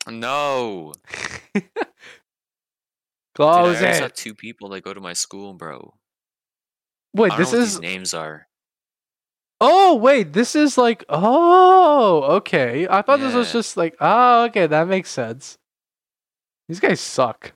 [0.07, 0.93] No.
[3.36, 4.01] Close Dude, I it.
[4.01, 5.93] have two people that go to my school, bro.
[7.14, 8.47] Wait, I don't this know what is names are.
[9.62, 12.88] Oh, wait, this is like oh, okay.
[12.89, 15.57] I thought this was just like oh, okay, that makes sense.
[16.68, 17.53] These guys suck.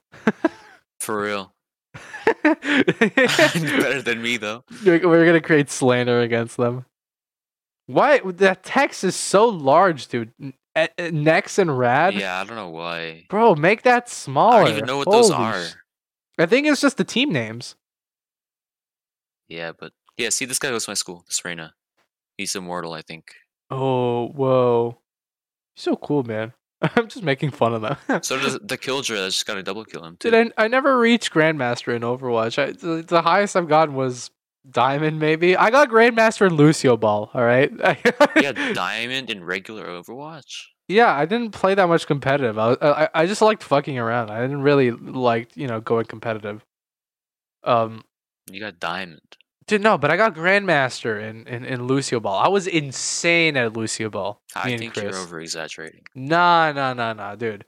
[0.99, 1.53] For real.
[2.43, 4.63] Better than me though.
[4.85, 6.85] We're gonna create slander against them.
[7.85, 10.31] Why that text is so large, dude?
[10.99, 13.25] Nex and Rad, Yeah, I don't know why.
[13.29, 14.61] bro, make that smaller.
[14.61, 15.63] I don't even know what those are.
[15.63, 15.73] sh-
[16.39, 17.75] I think it's just the team names.
[19.47, 21.73] Yeah, but yeah, see this guy goes to my school, this Reyna.
[22.37, 23.33] He's immortal, I think.
[23.69, 24.99] Oh, whoa,
[25.75, 26.53] so cool, man.
[26.81, 28.21] I'm just making fun of them.
[28.23, 30.31] So does the Killjoy I just got to double kill him too.
[30.31, 32.61] Dude, I, I never reached Grandmaster in Overwatch.
[32.61, 34.31] I, the, the highest I've gotten was
[34.69, 35.55] Diamond, maybe.
[35.55, 37.71] I got Grandmaster in Lucio Ball, all right?
[38.41, 40.63] Yeah, diamond in regular Overwatch.
[40.87, 42.57] yeah, I didn't play that much competitive.
[42.57, 44.29] I, I, I just liked fucking around.
[44.31, 46.65] I didn't really like, you know, going competitive.
[47.63, 48.03] Um,
[48.51, 49.37] You got diamond.
[49.67, 52.37] dude, no, but I got Grandmaster in, in, in Lucio Ball.
[52.37, 54.41] I was insane at Lucio Ball.
[54.55, 55.03] I think Chris.
[55.03, 56.03] you're over exaggerating.
[56.15, 57.65] Nah, nah, nah, nah, dude.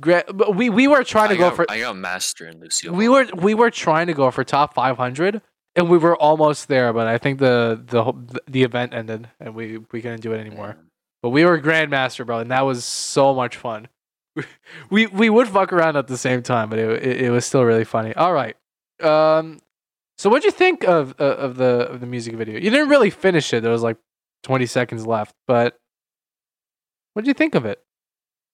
[0.00, 1.70] Gra- but we, we were trying to I go got, for...
[1.70, 2.92] I got master in Lucio.
[2.92, 3.14] we Ball.
[3.14, 5.40] were we were trying to go for top 500
[5.76, 9.78] and we were almost there but i think the the the event ended and we
[9.92, 10.76] we couldn't do it anymore
[11.22, 13.88] but we were grandmaster bro and that was so much fun
[14.90, 17.64] we we would fuck around at the same time but it it, it was still
[17.64, 18.56] really funny all right
[19.02, 19.58] um
[20.18, 23.10] so what'd you think of uh, of the of the music video you didn't really
[23.10, 23.96] finish it there was like
[24.42, 25.78] 20 seconds left but
[27.14, 27.82] what'd you think of it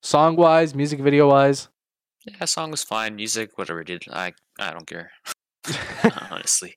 [0.03, 1.69] song wise music video wise
[2.27, 3.17] Yeah, song was fine.
[3.17, 4.05] Music, whatever, dude.
[4.13, 5.11] I I don't care.
[6.31, 6.77] Honestly,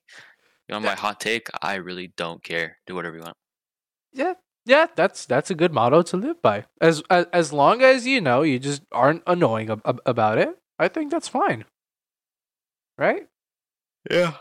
[0.68, 1.48] you want my hot take?
[1.62, 2.78] I really don't care.
[2.88, 3.36] Do whatever you want.
[4.14, 6.66] Yeah, yeah, that's that's a good motto to live by.
[6.80, 10.56] As as, as long as you know you just aren't annoying ab- ab- about it,
[10.80, 11.66] I think that's fine.
[12.98, 13.28] Right?
[14.10, 14.38] Yeah.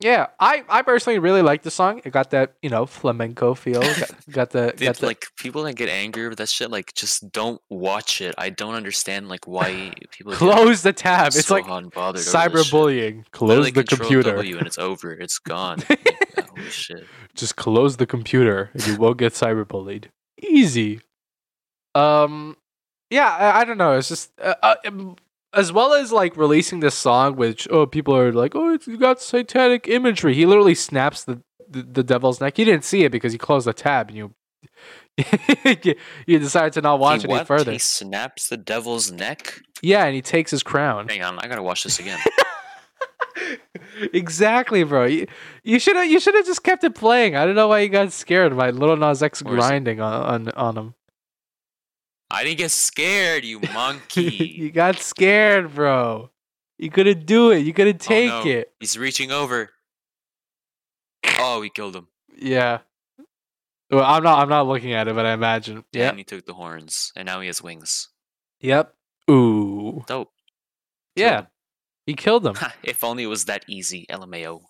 [0.00, 2.02] Yeah, I I personally really like the song.
[2.04, 3.80] It got that you know flamenco feel.
[3.80, 7.32] Got, got the got the like people that get angry with that shit, like just
[7.32, 8.34] don't watch it.
[8.36, 11.28] I don't understand like why people close the tab.
[11.28, 12.74] It's like hot and bothered over this shit.
[12.74, 13.24] cyberbullying.
[13.30, 14.32] Close Literally the computer.
[14.32, 15.12] W and it's over.
[15.12, 15.82] It's gone.
[15.88, 17.06] Like, holy shit.
[17.34, 20.06] Just close the computer, and you won't get cyberbullied.
[20.42, 21.00] Easy.
[21.94, 22.58] Um,
[23.08, 23.92] yeah, I, I don't know.
[23.92, 25.16] It's just uh, uh, um,
[25.56, 29.20] as well as like releasing this song, which oh people are like, oh it's got
[29.20, 30.34] satanic imagery.
[30.34, 32.58] He literally snaps the, the the devil's neck.
[32.58, 34.34] You didn't see it because he closed the tab, and you
[36.26, 37.46] you, decided to not watch he, any what?
[37.46, 37.72] further.
[37.72, 39.60] He snaps the devil's neck.
[39.80, 41.08] Yeah, and he takes his crown.
[41.08, 42.18] Hang on, I gotta watch this again.
[44.12, 45.06] exactly, bro.
[45.06, 45.26] You,
[45.64, 47.34] you should have you should have just kept it playing.
[47.34, 49.68] I don't know why you got scared by Little Nas X Where is it?
[49.68, 50.94] grinding on on, on him.
[52.30, 54.24] I didn't get scared, you monkey.
[54.58, 56.30] you got scared, bro.
[56.78, 57.58] You couldn't do it.
[57.60, 58.50] You couldn't take Oh, no.
[58.50, 58.72] it.
[58.80, 59.70] He's reaching over.
[61.38, 62.08] Oh, he killed him.
[62.36, 62.78] Yeah.
[63.90, 64.40] Well, I'm not.
[64.40, 65.84] I'm not looking at it, but I imagine.
[65.92, 66.08] Yeah.
[66.10, 68.08] And he took the horns, and now he has wings.
[68.60, 68.92] Yep.
[69.30, 70.04] Ooh.
[70.06, 70.32] Dope.
[71.14, 71.46] Yeah.
[72.06, 72.56] He killed him.
[72.82, 74.60] If only it was that easy, LMAO.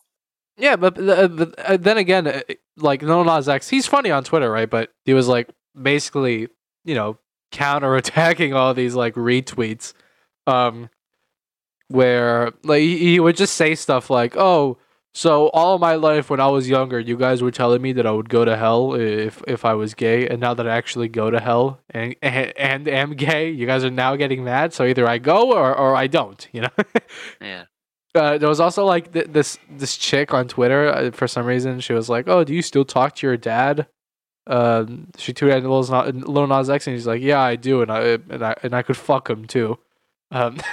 [0.59, 2.41] Yeah, but, uh, but uh, then again, uh,
[2.79, 4.69] like No Nas X, he's funny on Twitter, right?
[4.71, 5.51] But he was like
[5.81, 6.49] basically,
[6.85, 7.19] you know,
[7.57, 9.95] counterattacking all these like retweets,
[10.47, 10.91] um,
[11.89, 14.79] where like he, he would just say stuff like, "Oh,
[15.15, 18.11] so all my life when I was younger, you guys were telling me that I
[18.11, 21.31] would go to hell if if I was gay, and now that I actually go
[21.31, 24.75] to hell and and, and am gay, you guys are now getting mad.
[24.75, 26.85] So either I go or or I don't, you know."
[27.41, 27.65] Yeah.
[28.15, 31.81] uh, there was also like th- this this chick on Twitter uh, for some reason
[31.81, 33.87] she was like, "Oh, do you still talk to your dad?"
[34.47, 37.83] Um, she tweeted at Lil Nas, Lil Nas X and he's like, "Yeah, I do,
[37.83, 39.79] and I and I and I could fuck him too."
[40.31, 40.59] Um,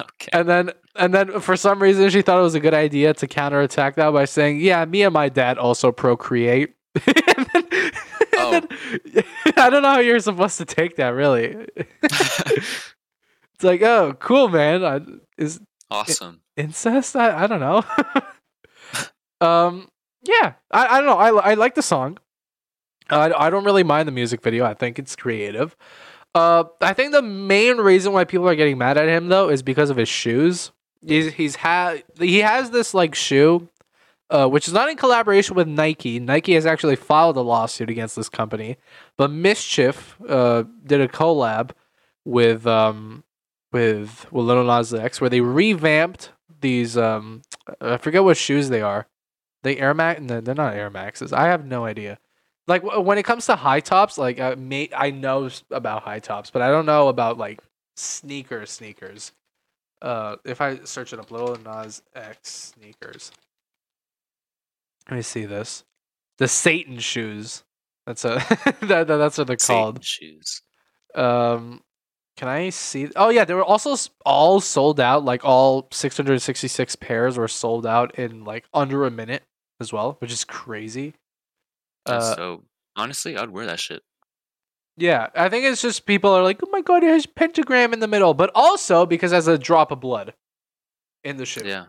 [0.00, 0.28] Okay.
[0.32, 3.28] and then and then for some reason she thought it was a good idea to
[3.28, 6.74] counterattack that by saying, "Yeah, me and my dad also procreate."
[7.06, 7.92] and then, and
[8.36, 8.50] Oh.
[8.50, 9.24] then-
[9.56, 11.10] I don't know how you're supposed to take that.
[11.10, 11.66] Really,
[12.02, 14.84] it's like, oh, cool, man.
[14.84, 15.00] I,
[15.38, 16.40] is awesome.
[16.56, 17.82] incest i, I don't know
[19.40, 19.88] um
[20.22, 22.18] yeah I, I don't know I, I like the song
[23.10, 25.76] I, I don't really mind the music video i think it's creative
[26.34, 29.62] uh i think the main reason why people are getting mad at him though is
[29.62, 30.72] because of his shoes
[31.06, 33.68] he's he's had he has this like shoe
[34.30, 36.18] uh, which is not in collaboration with Nike.
[36.18, 38.78] Nike has actually filed a lawsuit against this company,
[39.16, 41.70] but MSCHF uh, did a collab
[42.24, 43.22] with um,
[43.72, 46.96] with with Little Nas X where they revamped these.
[46.96, 47.42] Um,
[47.80, 49.06] I forget what shoes they are.
[49.62, 50.20] They Air Max?
[50.20, 51.32] No, they're not Air Maxes.
[51.32, 52.18] I have no idea.
[52.66, 56.50] Like when it comes to high tops, like I may I know about high tops,
[56.50, 57.60] but I don't know about like
[57.96, 58.70] sneakers.
[58.70, 59.32] Sneakers.
[60.00, 63.32] Uh, if I search it up, Little Nas X sneakers.
[65.10, 65.84] Let me see this.
[66.38, 67.62] The Satan shoes.
[68.06, 68.34] That's a
[68.80, 70.04] that, that- that's what they're Satan called.
[70.04, 70.62] shoes.
[71.14, 71.82] Um,
[72.36, 73.08] can I see?
[73.14, 73.94] Oh yeah, they were also
[74.24, 75.24] all sold out.
[75.24, 79.42] Like all 666 pairs were sold out in like under a minute
[79.80, 81.14] as well, which is crazy.
[82.06, 82.64] Uh, so
[82.96, 84.02] honestly, I'd wear that shit.
[84.96, 88.00] yeah, I think it's just people are like, oh my god, it has pentagram in
[88.00, 90.34] the middle, but also because it has a drop of blood
[91.24, 91.62] in the shoe.
[91.64, 91.86] Yeah,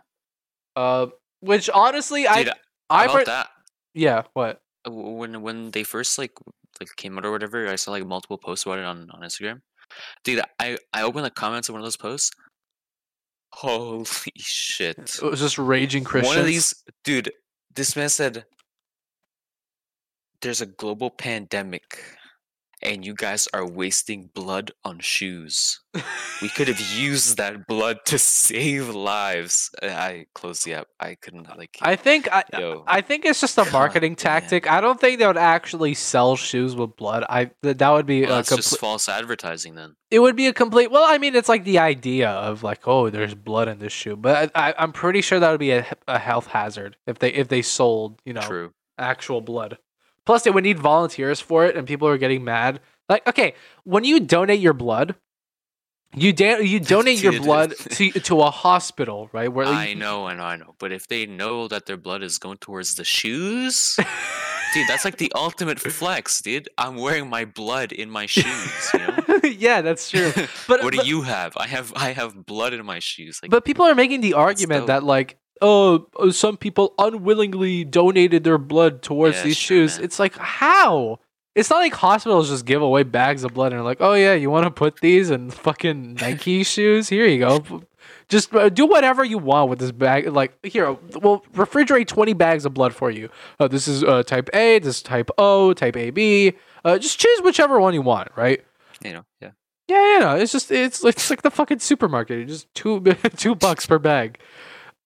[0.75, 1.07] Uh,
[1.41, 2.49] which honestly, dude.
[2.49, 3.49] I, I, per- that,
[3.93, 4.61] yeah, what?
[4.87, 6.33] uh, when when they first like
[6.79, 9.61] like came out or whatever, I saw like multiple posts about it on on Instagram.
[10.23, 12.31] Dude, I I opened the comments of one of those posts.
[13.53, 14.05] Holy
[14.37, 14.97] shit!
[14.97, 16.29] It was just raging Christians.
[16.35, 17.31] One of these, dude.
[17.73, 18.45] This man said,
[20.41, 21.99] "There's a global pandemic,
[22.81, 25.81] and you guys are wasting blood on shoes.
[26.41, 30.87] We could have used that blood to save lives." Uh, I closed the app.
[30.99, 31.77] I couldn't like.
[31.81, 32.83] I think I, Yo.
[32.87, 34.69] I think it's just a marketing tactic.
[34.69, 37.23] I don't think they would actually sell shoes with blood.
[37.29, 39.95] I that would be well, a that's just false advertising then.
[40.11, 40.91] It would be a complete.
[40.91, 44.15] Well, I mean, it's like the idea of like, oh, there's blood in this shoe,
[44.15, 47.33] but I, I, I'm pretty sure that would be a, a health hazard if they
[47.33, 48.73] if they sold you know True.
[48.97, 49.77] actual blood.
[50.25, 52.79] Plus, they would need volunteers for it, and people are getting mad.
[53.07, 53.53] Like, okay,
[53.83, 55.15] when you donate your blood,
[56.15, 59.51] you da- you donate your blood to to a hospital, right?
[59.51, 60.75] Where I you- know, I know, I know.
[60.79, 63.95] But if they know that their blood is going towards the shoes,
[64.73, 66.69] dude, that's like the ultimate flex, dude.
[66.77, 68.89] I'm wearing my blood in my shoes.
[68.93, 69.39] You know.
[69.43, 70.31] yeah, that's true.
[70.67, 71.55] But what do you have?
[71.57, 73.39] I have I have blood in my shoes.
[73.43, 78.57] Like But people are making the argument that like, oh, some people unwillingly donated their
[78.57, 79.97] blood towards Yeah, these sure, shoes.
[79.97, 80.05] man.
[80.05, 81.19] It's like how?
[81.55, 84.33] It's not like hospitals just give away bags of blood and are like, oh yeah,
[84.33, 87.07] you want to put these in fucking Nike shoes?
[87.09, 87.81] Here you go.
[88.27, 90.27] Just uh, do whatever you want with this bag.
[90.27, 90.91] Like here,
[91.21, 93.29] we'll refrigerate twenty bags of blood for you.
[93.59, 94.79] Uh, this is uh, type A.
[94.79, 95.73] This is type O.
[95.73, 96.53] Type AB.
[96.83, 98.29] Uh, just choose whichever one you want.
[98.35, 98.63] Right?
[99.03, 99.51] you know, yeah.
[99.87, 102.39] Yeah, yeah, no, it's just it's it's like the fucking supermarket.
[102.39, 102.99] It's just two
[103.37, 104.39] two bucks per bag.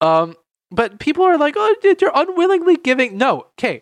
[0.02, 0.36] Um,
[0.72, 3.18] but people are like, oh, dude, you're unwillingly giving.
[3.18, 3.82] No, okay.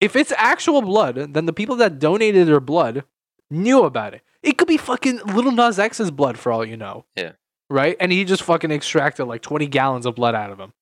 [0.00, 3.04] If it's actual blood, then the people that donated their blood
[3.50, 4.22] knew about it.
[4.42, 7.04] It could be fucking little Nas X's blood for all you know.
[7.16, 7.32] Yeah.
[7.70, 10.72] Right, and he just fucking extracted like twenty gallons of blood out of him.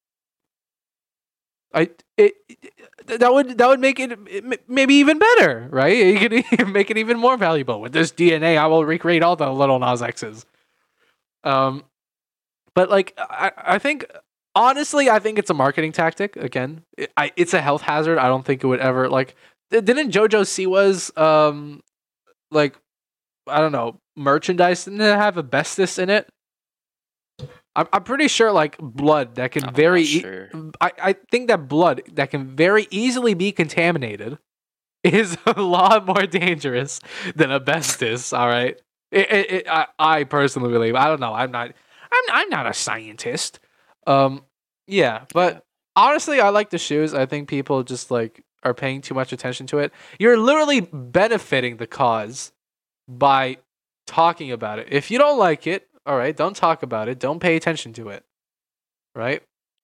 [1.75, 2.73] I it, it-
[3.07, 5.97] that would that would make it m- maybe even better, right?
[6.23, 8.57] You could make it even more valuable with this DNA.
[8.59, 10.45] I will recreate all the little Nas X's.
[11.45, 11.83] Um,
[12.75, 14.07] but like I I think
[14.55, 16.37] honestly I think it's a marketing tactic.
[16.37, 18.19] Again, it, I it's a health hazard.
[18.19, 19.35] I don't think it would ever like.
[19.71, 21.83] Didn't JoJo Siwa's um
[22.51, 22.77] like
[23.47, 26.29] I don't know merchandise didn't it have asbestos in it?
[27.75, 30.51] I'm I'm pretty sure like blood that can I'm very e- sure.
[30.81, 34.39] I, I think that blood that can very easily be contaminated
[35.05, 37.01] is a lot more dangerous
[37.35, 38.33] than asbestos.
[38.33, 38.79] All right,
[39.11, 40.95] it, it, it, I, I personally believe.
[40.95, 41.33] I don't know.
[41.33, 41.73] I'm not.
[42.13, 43.61] I'm I'm not a scientist.
[44.07, 44.45] Um,
[44.87, 45.65] yeah, but
[45.97, 47.15] honestly, I like the shoes.
[47.15, 49.93] I think people just like are paying too much attention to it.
[50.19, 52.53] You're literally benefiting the cause
[53.09, 53.59] by
[54.07, 54.89] talking about it.
[54.91, 57.19] If you don't like it, all right, don't talk about it.
[57.19, 58.25] Don't pay attention to it.
[59.15, 59.43] Right?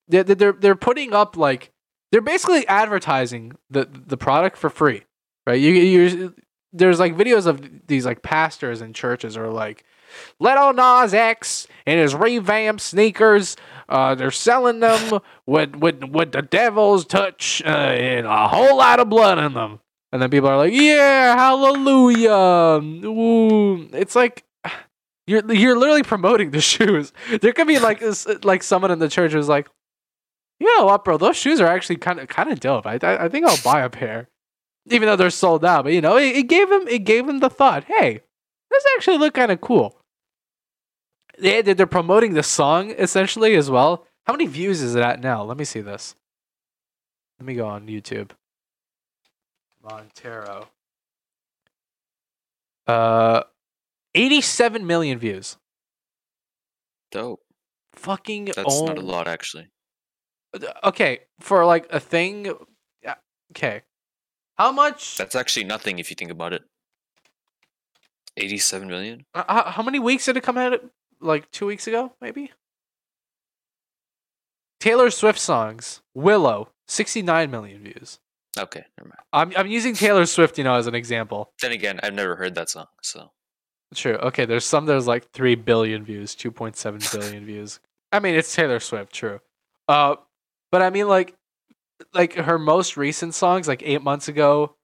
[0.08, 1.70] They're they're, they're putting up like
[2.10, 5.04] they're basically advertising the the product for free.
[5.46, 5.60] Right?
[5.60, 6.34] You you
[6.72, 9.84] there's like videos of these like pastors in churches are like
[10.40, 13.56] Little Nas X and his revamped sneakers.
[13.88, 19.00] Uh, they're selling them with with with the devil's touch uh, and a whole lot
[19.00, 19.80] of blood in them.
[20.12, 23.88] And then people are like, "Yeah, hallelujah!" Ooh.
[23.92, 24.44] It's like
[25.26, 27.12] you're you're literally promoting the shoes.
[27.40, 29.68] There could be like this, like someone in the church who's like,
[30.58, 31.18] "You know what, bro?
[31.18, 32.86] Those shoes are actually kind of kind of dope.
[32.86, 34.30] I, I I think I'll buy a pair,
[34.86, 35.84] even though they're sold out.
[35.84, 38.20] But you know, it, it gave him it gave him the thought, hey,
[38.70, 39.97] this actually look kind of cool.
[41.38, 44.06] They they're promoting the song essentially as well.
[44.26, 45.42] How many views is it at now?
[45.42, 46.14] Let me see this.
[47.38, 48.30] Let me go on YouTube.
[49.82, 50.68] Montero.
[52.86, 53.42] Uh,
[54.14, 55.56] 87 million views.
[57.10, 57.40] Dope.
[57.94, 59.68] Fucking That's oh, not a lot actually.
[60.82, 62.52] Okay, for like a thing.
[63.52, 63.82] Okay,
[64.56, 65.16] how much?
[65.16, 66.62] That's actually nothing if you think about it.
[68.36, 69.24] 87 million?
[69.34, 70.80] uh, how many weeks did it come out?
[71.20, 72.52] Like two weeks ago, maybe.
[74.80, 78.20] Taylor Swift songs, Willow, sixty-nine million views.
[78.56, 79.20] Okay, never mind.
[79.32, 81.52] I'm I'm using Taylor Swift, you know, as an example.
[81.60, 83.30] Then again, I've never heard that song, so
[83.94, 84.16] True.
[84.16, 87.80] Okay, there's some there's like three billion views, two point seven billion views.
[88.12, 89.40] I mean, it's Taylor Swift, true.
[89.86, 90.16] Uh,
[90.70, 91.34] but I mean, like,
[92.12, 94.76] like her most recent songs, like eight months ago,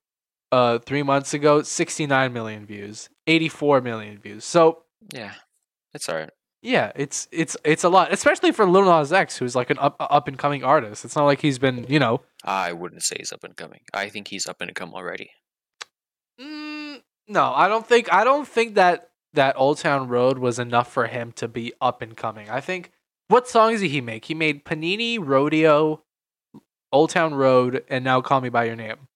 [0.52, 4.44] uh, three months ago, sixty nine million views, eighty four million views.
[4.44, 5.34] So yeah,
[5.94, 6.30] it's alright.
[6.62, 9.96] yeah, it's it's it's a lot, especially for Lil Nas X, who's like an up
[10.00, 11.04] up and coming artist.
[11.04, 13.80] It's not like he's been, you know, I wouldn't say he's up and coming.
[13.92, 15.30] I think he's up and come already.
[16.40, 20.92] Mm, no, I don't think I don't think that that Old Town Road was enough
[20.92, 22.48] for him to be up and coming.
[22.50, 22.90] I think
[23.28, 24.26] what songs did he make?
[24.26, 26.02] He made Panini, Rodeo,
[26.92, 29.08] Old Town Road, and now Call Me by Your Name.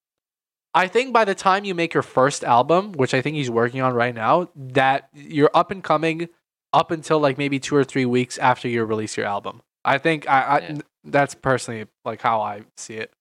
[0.74, 3.80] I think by the time you make your first album, which I think he's working
[3.80, 6.28] on right now, that you're up and coming
[6.72, 9.62] up until like maybe two or three weeks after you release your album.
[9.84, 10.78] I think I, I Yeah.
[11.04, 13.12] that's personally like how I see it.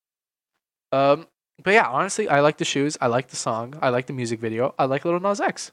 [0.92, 1.28] Um,
[1.64, 2.98] but yeah, honestly, I like the shoes.
[3.02, 3.76] I like the song.
[3.82, 4.74] I like the music video.
[4.78, 5.72] I like Little Nas X.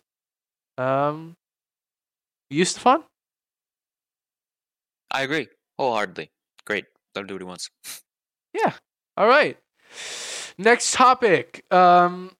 [0.79, 1.37] Um,
[2.51, 3.05] you Stefan?
[5.11, 5.49] I agree
[5.79, 6.31] wholeheartedly.
[6.65, 6.87] Great.
[7.15, 7.71] Let him do what he wants.
[8.55, 8.73] Yeah.
[9.17, 9.59] All right.
[10.59, 11.65] Next topic.
[11.73, 12.31] Um,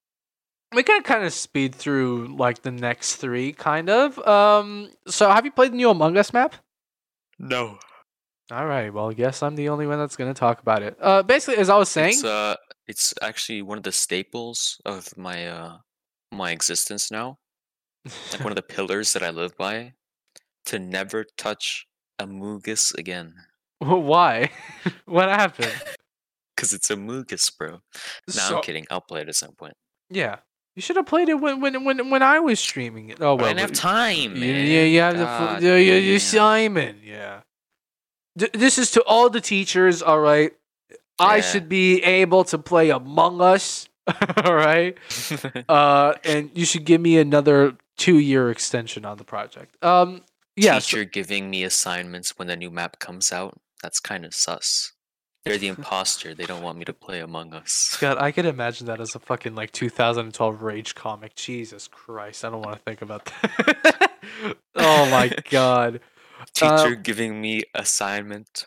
[0.75, 4.19] we can kind of speed through like the next three, kind of.
[4.27, 6.55] Um, so have you played the new Among Us map?
[7.39, 7.79] No.
[8.51, 8.93] All right.
[8.93, 10.97] Well, I guess I'm the only one that's gonna talk about it.
[11.01, 12.57] Uh, basically, as I was saying, It's uh
[12.87, 15.79] it's actually one of the staples of my uh
[16.31, 17.39] my existence now.
[18.33, 19.95] Like one of the pillars that I live by.
[20.67, 21.87] To never touch
[22.21, 23.35] Amogus again.
[23.81, 24.51] why?
[25.05, 25.73] what happened?
[26.57, 27.71] Cause it's Amogus, bro.
[27.71, 27.81] No,
[28.29, 28.87] So- I'm kidding.
[28.91, 29.75] I'll play it at some point.
[30.11, 30.37] Yeah,
[30.75, 33.19] you should have played it when when when when I was streaming it.
[33.21, 36.19] Oh well, I didn't have time, Yeah, yeah, you have the God yeah, yeah, you.
[36.19, 37.01] Simon.
[37.05, 37.41] Yeah.
[38.39, 40.03] Th- this is to all the teachers.
[40.03, 40.53] All right,
[41.19, 43.89] I should be able to play Among Us.
[44.45, 44.99] all right,
[45.69, 49.83] uh, and you should give me another two-year extension on the project.
[49.85, 50.23] Um,
[50.57, 53.59] yeah, so- Teacher giving me assignments when the new map comes out.
[53.83, 54.93] That's kind of sus.
[55.45, 56.35] They're the imposter.
[56.35, 57.97] They don't want me to play Among Us.
[58.01, 61.35] God, I could imagine that as a fucking like 2012 Rage comic.
[61.35, 64.11] Jesus Christ, I don't want to think about that.
[64.75, 66.01] oh my god.
[66.55, 68.67] Teacher um, giving me assignment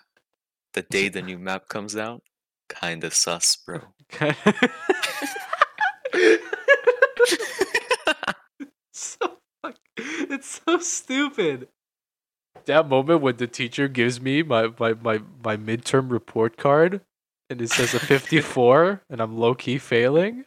[0.74, 2.22] the day the new map comes out.
[2.70, 3.80] Kind of sus, bro.
[8.92, 11.70] so fuck, it's so stupid.
[12.68, 17.02] That moment when the teacher gives me my, my, my, my midterm report card
[17.50, 20.46] and it says a 54 and I'm low key failing.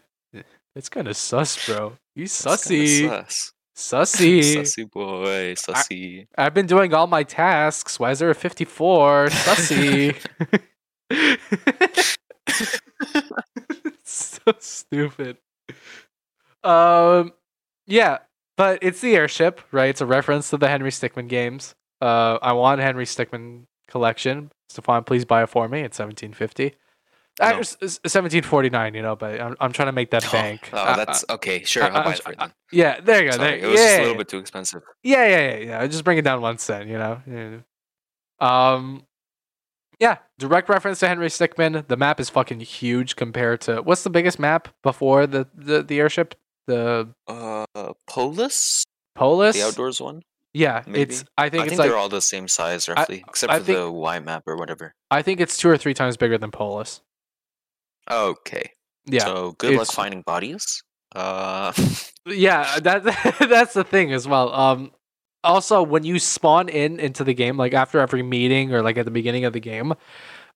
[0.76, 1.94] It's kind of sus, bro.
[2.14, 3.08] You sussy.
[3.08, 3.52] Sus.
[3.76, 4.40] Sussy.
[4.56, 5.54] Sussy boy.
[5.54, 6.26] Sussy.
[6.38, 7.98] I've been doing all my tasks.
[7.98, 9.26] Why is there a 54?
[9.26, 10.16] Sussy.
[14.04, 15.36] So stupid.
[16.64, 17.32] Um,
[17.86, 18.18] yeah,
[18.56, 19.90] but it's the airship, right?
[19.90, 21.74] It's a reference to the Henry Stickmin games.
[22.00, 24.50] Uh, I want Henry Stickmin collection.
[24.68, 25.80] Stefan, please buy it for me.
[25.80, 26.74] It's 1750.
[27.40, 27.58] Uh, No.
[27.60, 30.68] s- s- 1749, you know, but I'm, I'm trying to make that Oh, bank.
[30.72, 31.62] Oh, Uh, uh, that's okay.
[31.64, 32.54] Sure, I- I'll I'm buy it for you I- then.
[32.72, 33.36] yeah, there you go.
[33.36, 34.82] Sorry, there, it was yeah, just a little bit too expensive.
[35.02, 35.86] Yeah, yeah, yeah, yeah.
[35.86, 37.22] Just bring it down one cent, you know.
[37.26, 37.58] Yeah.
[38.40, 39.06] Um,
[39.98, 41.86] yeah, direct reference to Henry Stickmin.
[41.86, 45.98] The map is fucking huge compared to what's the biggest map before the the, the
[46.00, 46.34] airship?
[46.66, 47.64] The Uh,
[48.06, 48.84] Polus,
[49.14, 49.56] Polus.
[49.56, 50.22] the outdoors one.
[50.52, 51.02] Yeah, maybe?
[51.02, 51.24] it's.
[51.38, 51.88] I think I it's think like.
[51.90, 54.94] they're all the same size, roughly, except I for think- the Y map or whatever.
[55.10, 57.00] I think it's two or three times bigger than Polus.
[58.10, 58.70] Okay.
[59.06, 60.82] Yeah, So good luck finding bodies.
[61.14, 61.72] Uh,
[62.26, 62.78] yeah.
[62.80, 63.04] That
[63.48, 64.52] that's the thing as well.
[64.52, 64.92] Um,
[65.42, 69.04] also when you spawn in into the game, like after every meeting or like at
[69.04, 69.94] the beginning of the game,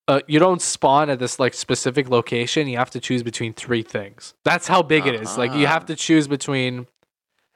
[0.08, 2.68] uh, you don't spawn at this like specific location.
[2.68, 4.34] You have to choose between three things.
[4.44, 5.38] That's how big it is.
[5.38, 5.86] Like you have Uh-huh.
[5.86, 6.86] to choose between.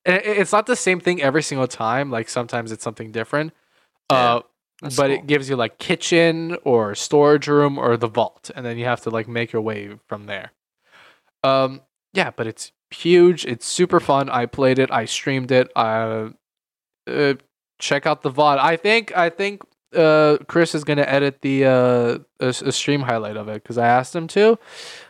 [0.09, 2.11] It's not the same thing every single time.
[2.11, 3.53] Like sometimes it's something different.
[4.11, 4.41] Yeah, Uh,
[4.83, 5.11] but cool.
[5.11, 9.01] it gives you like kitchen or storage room or the vault, and then you have
[9.03, 10.53] to like make your way from there.
[11.45, 11.83] Um,
[12.15, 13.45] yeah, but it's huge.
[13.45, 14.29] It's super fun.
[14.31, 14.91] I played it.
[14.91, 15.71] I streamed it.
[15.77, 16.31] Uh,
[17.07, 17.35] uh
[17.79, 18.59] check out the VOD.
[18.59, 19.63] I think I think
[19.97, 23.87] uh Chris is gonna edit the uh a, a stream highlight of it because I
[23.87, 24.59] asked him to.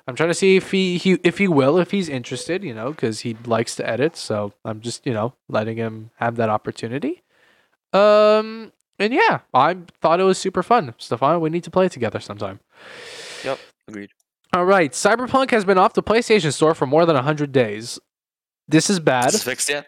[0.06, 2.90] I'm trying to see if he, he if he will if he's interested, you know,
[2.90, 4.16] because he likes to edit.
[4.16, 7.22] So I'm just you know letting him have that opportunity.
[7.92, 10.94] Um, and yeah, I thought it was super fun.
[10.98, 12.60] Stefan, we need to play together sometime.
[13.44, 14.10] Yep, agreed.
[14.54, 17.98] All right, Cyberpunk has been off the PlayStation Store for more than 100 days.
[18.66, 19.28] This is bad.
[19.28, 19.86] Is it fixed yet?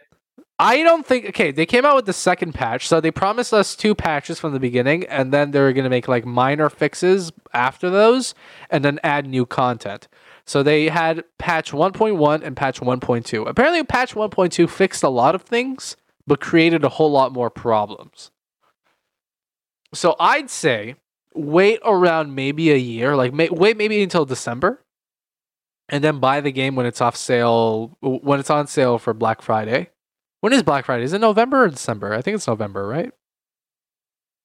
[0.61, 3.75] I don't think okay, they came out with the second patch, so they promised us
[3.75, 7.89] two patches from the beginning, and then they were gonna make like minor fixes after
[7.89, 8.35] those,
[8.69, 10.07] and then add new content.
[10.45, 13.49] So they had patch 1.1 and patch 1.2.
[13.49, 15.97] Apparently, patch 1.2 fixed a lot of things,
[16.27, 18.31] but created a whole lot more problems.
[19.95, 20.97] So I'd say
[21.35, 24.85] wait around maybe a year, like may, wait maybe until December,
[25.89, 29.41] and then buy the game when it's off sale, when it's on sale for Black
[29.41, 29.89] Friday.
[30.41, 31.05] When is Black Friday?
[31.05, 32.15] Is it November or December?
[32.15, 33.13] I think it's November, right?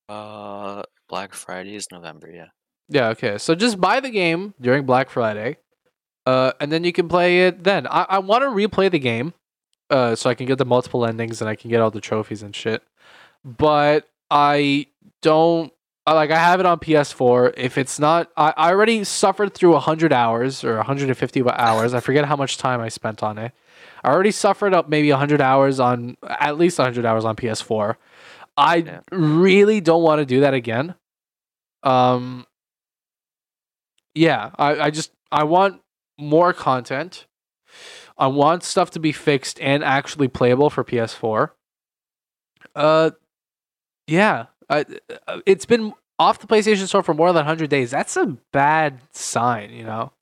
[0.10, 2.30] Uh, Black Friday is November.
[2.32, 2.48] Yeah.
[2.90, 3.38] Yeah, okay.
[3.38, 5.58] So just buy the game during Black Friday,
[6.26, 7.88] uh, and then you can play it then.
[7.88, 9.34] I, I want to replay the game,
[9.90, 12.44] uh, so I can get the multiple endings and I can get all the trophies
[12.44, 12.84] and shit.
[13.44, 14.88] But I
[15.24, 15.74] don't
[16.06, 16.30] I- like.
[16.30, 17.54] I have it on PS4.
[17.58, 21.96] If it's not, I, I already suffered through hundred hours or 150 hours.
[21.96, 23.52] I forget how much time I spent on it.
[24.03, 27.95] I already suffered up maybe 100 hours on at least 100 hours on PS4.
[28.57, 28.99] I Yeah.
[29.12, 30.95] really don't want to do that again.
[31.84, 32.45] Um
[34.14, 35.82] yeah, I, I just I want
[36.18, 37.26] more content.
[38.18, 41.49] I want stuff to be fixed and actually playable for PS4.
[42.76, 43.12] Uh
[44.07, 44.86] yeah, I,
[45.28, 47.91] uh, it's been off the PlayStation Store for more than 100 days.
[47.91, 50.14] That's a bad sign, you know.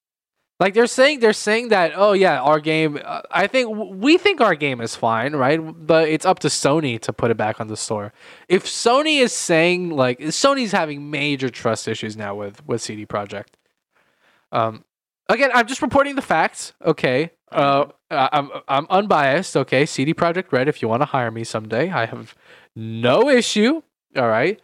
[0.59, 4.39] Like they're saying they're saying that oh yeah, our game uh, I think we think
[4.39, 5.57] our game is fine, right?
[5.57, 8.13] But it's up to Sony to put it back on the store.
[8.47, 13.55] If Sony is saying like Sony's having major trust issues now with with CD Projekt.
[14.51, 14.85] Um
[15.27, 17.31] again, I'm just reporting the facts, okay?
[17.51, 19.85] Uh I'm I'm unbiased, okay?
[19.87, 22.35] CD Projekt Red if you want to hire me someday, I have
[22.75, 23.81] no issue,
[24.15, 24.61] all right?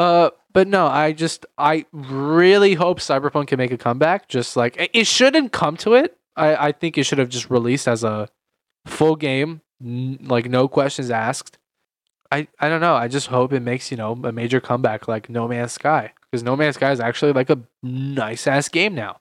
[0.00, 4.26] Uh but no, I just I really hope Cyberpunk can make a comeback.
[4.26, 6.16] Just like it- shouldn't come to it.
[6.34, 8.28] I I think it should have just released as a
[8.84, 11.58] full game, n- like no questions asked.
[12.32, 12.96] I I don't know.
[12.96, 16.42] I just hope it makes you know a major comeback like No Man's Sky because
[16.42, 19.20] No Man's Sky is actually like a nice ass game now.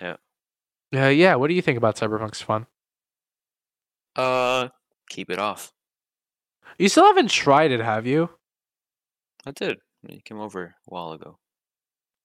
[0.00, 0.16] Yeah.
[0.94, 1.34] Uh, yeah.
[1.34, 2.66] What do you think about Cyberpunk's fun?
[4.16, 4.68] Uh,
[5.10, 5.74] keep it off.
[6.78, 8.30] You still haven't tried it, have you?
[9.46, 9.80] I did.
[10.08, 11.38] He came over a while ago.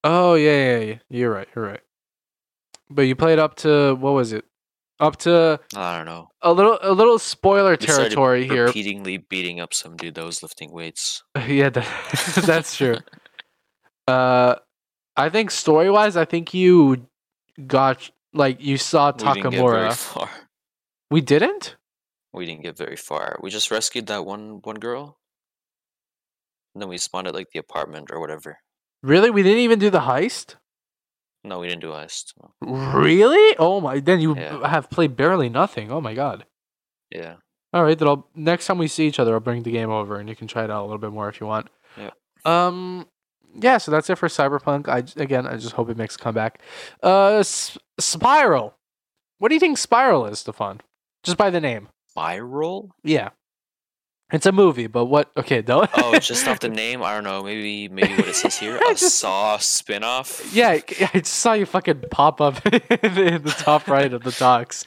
[0.03, 0.95] Oh yeah, yeah, yeah.
[1.09, 1.47] You're right.
[1.55, 1.81] You're right.
[2.89, 4.45] But you played up to what was it?
[4.99, 6.27] Up to I don't know.
[6.41, 8.65] a little a little spoiler We territory here.
[8.65, 11.23] Repeatedly beating up some dude that was lifting weights.
[11.47, 12.97] yeah, that, that's true.
[14.07, 14.55] Uh,
[15.15, 17.07] I think story wise, I think you
[17.65, 19.95] got like you saw We didn't get very Takemura.
[19.95, 20.29] far.
[21.11, 21.75] We didn't.
[22.33, 23.39] We didn't get very far.
[23.41, 25.18] We just rescued that one one girl.
[26.75, 28.57] And then we spawned at like the apartment or whatever.
[29.01, 30.55] Really, we didn't even do the heist.
[31.43, 32.33] No, we didn't do heist.
[32.61, 32.75] No.
[32.93, 33.55] Really?
[33.57, 33.99] Oh my!
[33.99, 34.67] Then you Yeah.
[34.67, 35.91] have played barely nothing.
[35.91, 36.45] Oh my god.
[37.09, 37.35] Yeah.
[37.71, 40.19] All right, then I'll next time we see each other, I'll bring the game over
[40.19, 41.69] and you can try it out a little bit more if you want.
[41.97, 42.09] Yeah.
[42.45, 43.07] Um.
[43.55, 43.77] Yeah.
[43.77, 44.87] So that's it for Cyberpunk.
[44.89, 46.61] I again, I just hope it makes a comeback.
[47.01, 48.75] Uh, S- Spiral.
[49.37, 50.81] What do you think Spiral is, Stefan?
[51.23, 51.87] Just by the name.
[52.09, 52.91] Spiral?
[53.03, 53.29] Yeah.
[54.31, 55.31] It's a movie, but what?
[55.35, 55.89] Okay, don't.
[55.95, 57.41] Oh, just off the name, I don't know.
[57.41, 60.53] Maybe maybe what it says here, I a just- Saw spin-off.
[60.53, 60.79] Yeah,
[61.13, 64.85] I just saw you fucking pop up in the, top right of the docs.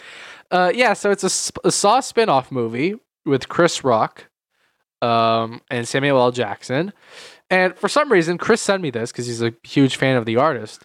[0.51, 2.94] Uh, yeah, so it's a, sp- a Saw spin-off movie
[3.24, 4.28] with Chris Rock
[5.01, 6.31] um, and Samuel L.
[6.31, 6.93] Jackson.
[7.51, 10.36] And for some reason, Chris sent me this because he's a huge fan of the
[10.36, 10.85] artist.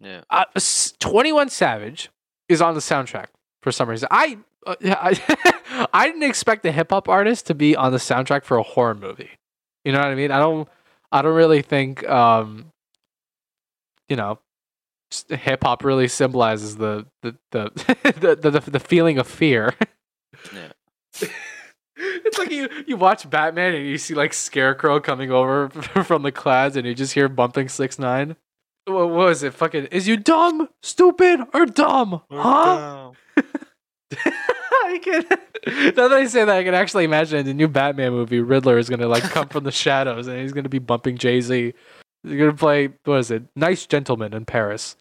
[0.00, 0.22] Yeah.
[0.30, 0.44] Uh,
[1.00, 2.10] 21 Savage
[2.48, 3.26] is on the soundtrack
[3.60, 4.08] for some reason.
[4.10, 7.98] I uh, yeah, I, I didn't expect a hip hop artist to be on the
[7.98, 9.30] soundtrack for a horror movie.
[9.84, 10.30] You know what I mean?
[10.30, 10.68] I don't
[11.10, 12.72] I don't really think um
[14.08, 14.38] you know
[15.28, 17.70] hip hop really symbolizes the the the,
[18.40, 19.74] the, the the feeling of fear.
[20.52, 20.72] Yeah.
[21.96, 26.32] it's like you you watch Batman and you see like Scarecrow coming over from the
[26.32, 28.34] clouds and you just hear bumping six nine.
[28.86, 29.54] What what was it?
[29.54, 32.22] Fucking is you dumb, stupid, or dumb?
[32.30, 33.12] Huh?
[34.26, 35.24] I can.
[35.94, 38.78] Now that I say that, I can actually imagine in the new Batman movie, Riddler
[38.78, 41.72] is gonna like come from the shadows and he's gonna be bumping Jay Z.
[42.24, 43.44] He's gonna play what is it?
[43.54, 44.96] Nice gentleman in Paris.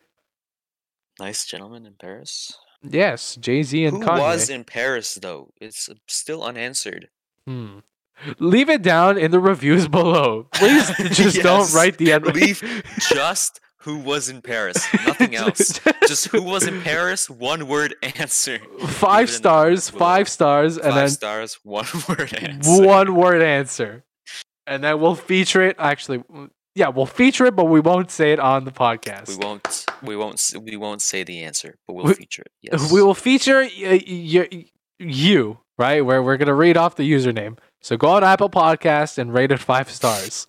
[1.19, 2.55] Nice gentleman in Paris.
[2.83, 4.19] Yes, Jay Z and Who Kanye.
[4.19, 5.49] was in Paris though?
[5.59, 7.09] It's still unanswered.
[7.47, 7.79] Hmm.
[8.38, 10.47] Leave it down in the reviews below.
[10.53, 12.27] Please just don't write the end.
[12.27, 12.61] Leave
[13.09, 14.77] just who was in Paris.
[15.05, 15.79] Nothing else.
[16.07, 17.29] Just who was in Paris.
[17.29, 18.59] One word answer.
[18.79, 21.59] Five Leave it in the stars, five stars, and Five then stars.
[21.63, 22.83] One word answer.
[22.85, 24.03] one word answer.
[24.67, 25.75] and then we'll feature it.
[25.79, 26.23] Actually,
[26.75, 29.27] yeah, we'll feature it, but we won't say it on the podcast.
[29.27, 29.85] We won't.
[30.01, 30.53] We won't.
[30.61, 32.51] We won't say the answer, but we'll We- feature it.
[32.61, 32.91] Yes.
[32.91, 33.67] We will feature uh,
[34.07, 34.65] y- y-
[34.99, 36.01] you, right?
[36.05, 37.57] Where we're gonna read off the username.
[37.81, 40.45] So go on Apple Podcast and rate it five stars.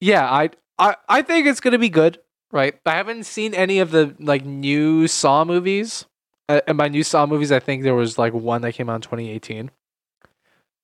[0.00, 2.18] yeah, I, I I think it's gonna be good,
[2.52, 2.74] right?
[2.86, 6.06] I haven't seen any of the like new Saw movies.
[6.48, 8.96] Uh, and by new Saw movies, I think there was like one that came out
[8.96, 9.70] in 2018.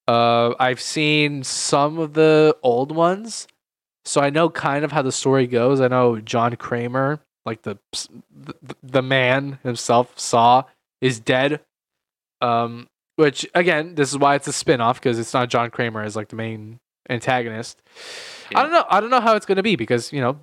[0.06, 3.48] Uh, I've seen some of the old ones,
[4.04, 5.80] so I know kind of how the story goes.
[5.80, 10.64] I know John Kramer, like the the, the man himself, Saw,
[11.00, 11.60] is dead.
[12.42, 16.16] Um, which again, this is why it's a spin-off because it's not John Kramer as
[16.16, 17.80] like the main antagonist.
[18.54, 18.84] I don't know.
[18.88, 20.38] I don't know how it's gonna be because you know,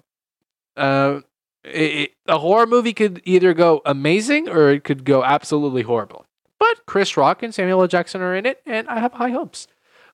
[0.77, 1.21] uh,
[1.63, 6.25] it, it- a horror movie could either go amazing or it could go absolutely horrible.
[6.59, 7.87] But Chris Rock and Samuel L.
[7.87, 9.67] Jackson are in it, and I have high hopes.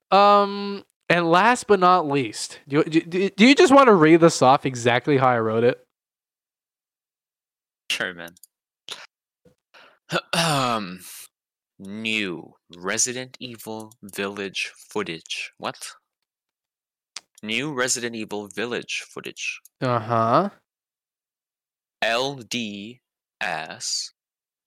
[0.09, 4.21] Um, and last but not least, do you, do, do you just want to read
[4.21, 5.83] this off exactly how I wrote it?
[7.91, 8.33] Sure, man.
[10.33, 10.99] um,
[11.79, 15.51] new Resident Evil Village footage.
[15.57, 15.77] What?
[17.43, 19.59] New Resident Evil Village footage.
[19.81, 20.49] Uh huh.
[22.03, 22.99] LDS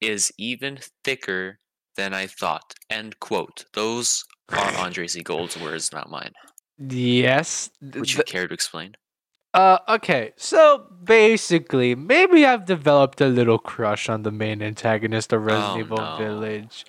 [0.01, 1.59] is even thicker
[1.97, 2.75] than I thought.
[2.89, 3.65] End quote.
[3.75, 5.23] Those are Andre Z.
[5.23, 6.33] Gold's words, not mine.
[6.79, 7.71] Yes.
[7.83, 8.95] Would you th- care to explain?
[9.53, 10.33] Uh, okay.
[10.37, 15.79] So basically, maybe I've developed a little crush on the main antagonist of Resident Oh,
[15.81, 16.17] Evil no.
[16.19, 16.85] Village.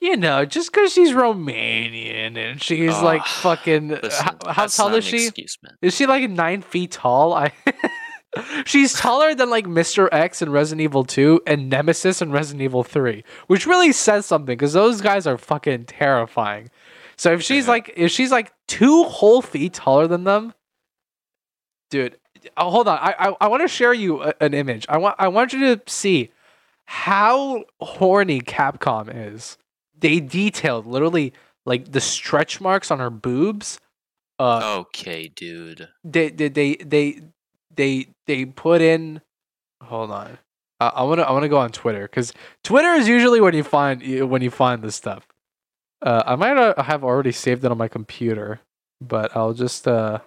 [0.00, 3.88] You know, just because she's Romanian and she's like fucking.
[3.88, 5.26] Listen, how how tall is she?
[5.26, 5.58] Excuse.
[5.82, 7.32] Is she like nine feet tall?
[7.34, 7.52] I.
[8.66, 10.10] She's taller than like Mr.
[10.12, 14.54] X in Resident Evil 2 and Nemesis in Resident Evil 3, which really says something
[14.58, 16.68] because those guys are fucking terrifying.
[17.16, 17.70] So if she's Yeah.
[17.70, 20.52] like if she's like two whole feet taller than them,
[21.96, 22.16] dude,
[22.56, 22.98] oh, hold on.
[22.98, 24.86] I I, I want to share you a, an image.
[24.88, 26.30] I want I want you to see
[26.84, 29.56] how horny Capcom is.
[29.98, 31.32] They detailed literally
[31.64, 33.80] like the stretch marks on her boobs.
[34.38, 35.88] Uh, Okay, dude.
[36.04, 37.20] they they they they
[37.74, 39.20] they, they put in.
[39.82, 40.38] Hold on,
[40.80, 42.32] uh, I want to I want to go on Twitter because
[42.62, 45.26] Twitter is usually when you find when you find this stuff.
[46.02, 48.60] Uh, I might uh, have already saved it on my computer,
[49.00, 50.20] but I'll just uh.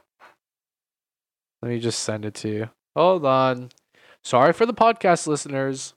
[1.61, 2.69] Let me just send it to you.
[2.95, 3.69] Hold on.
[4.23, 5.93] Sorry for the podcast listeners.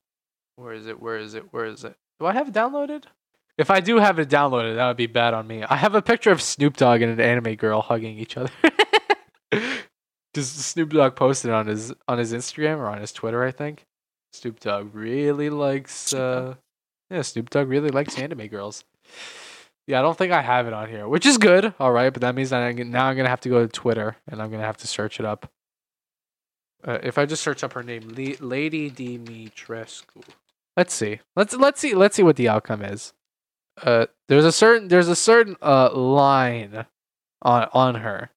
[0.56, 1.00] Where is it?
[1.00, 1.52] Where is it?
[1.52, 1.96] Where is it?
[2.20, 3.04] Do I have it downloaded?
[3.58, 5.62] If I do have it downloaded, that would be bad on me.
[5.62, 8.50] I have a picture of Snoop Dogg and an anime girl hugging each other.
[10.32, 13.84] Because Snoop Dogg posted on his on his Instagram or on his Twitter, I think.
[14.32, 16.54] Snoop Dogg really likes uh
[17.10, 18.84] yeah, Snoop Dogg really likes anime girls.
[19.86, 21.74] Yeah, I don't think I have it on here, which is good.
[21.80, 24.16] All right, but that means that I now I'm gonna have to go to Twitter
[24.28, 25.50] and I'm gonna have to search it up.
[26.84, 30.24] Uh, if I just search up her name, Le- Lady Dimitrescu.
[30.76, 31.20] Let's see.
[31.36, 31.94] Let's let's see.
[31.94, 33.12] Let's see what the outcome is.
[33.80, 36.86] Uh, there's a certain there's a certain uh line
[37.42, 38.30] on on her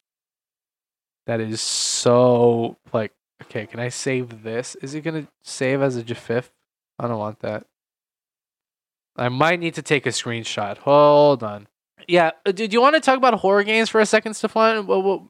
[1.27, 3.13] that is so like
[3.43, 3.65] okay.
[3.67, 4.75] Can I save this?
[4.75, 6.51] Is it gonna save as a GIF?
[6.99, 7.65] I don't want that.
[9.15, 10.77] I might need to take a screenshot.
[10.79, 11.67] Hold on.
[12.07, 14.85] Yeah, uh, did you want to talk about horror games for a second, Stefan?
[14.87, 15.21] What, what,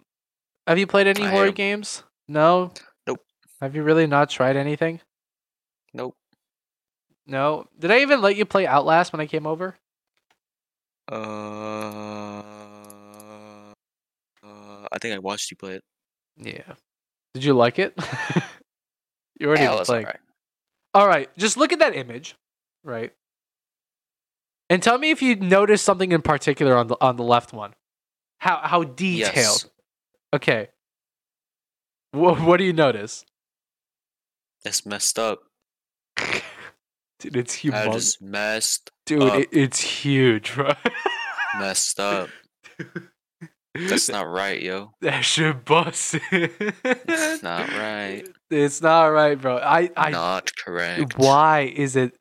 [0.68, 2.04] have you played any I horror am- games?
[2.28, 2.72] No.
[3.08, 3.22] Nope.
[3.62, 5.00] Have you really not tried anything?
[5.94, 6.16] Nope.
[7.28, 7.68] No.
[7.80, 9.76] Did I even let you play Outlast when I came over?
[11.12, 12.42] Uh,
[14.44, 15.84] uh, I think I watched you play it.
[16.38, 16.74] Yeah.
[17.34, 17.94] Did you like it?
[19.40, 20.06] you already Yeah, it playing.
[20.06, 20.20] alright.
[20.94, 22.36] All right, just look at that image,
[22.84, 23.14] right?
[24.70, 27.74] And tell me if you notice something in particular on the on the left one.
[28.40, 29.36] How how detailed?
[29.36, 29.66] Yes,
[30.34, 30.70] Okay.
[32.12, 33.26] What what do you notice?
[34.64, 35.40] it's messed up.
[37.20, 37.94] Dude, it's I humongous.
[37.94, 39.40] just messed, Dude, up.
[39.42, 40.72] it, it's huge, bro.
[41.60, 42.30] messed up.
[43.74, 44.92] That's not right, yo.
[45.02, 46.22] that shit busted.
[46.32, 48.28] It's not right.
[48.50, 49.58] It's not right, bro.
[49.58, 51.18] I I not correct.
[51.18, 52.18] why is it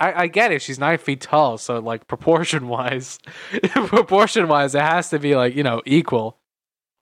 [0.00, 0.62] I, I get it.
[0.62, 3.18] She's nine feet tall so like proportion wise
[3.70, 6.38] proportion wise it has to be like you know equal.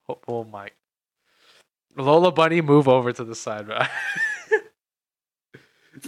[0.08, 0.70] Oh, oh my.
[1.96, 3.78] Lola bunny move over to the side bro.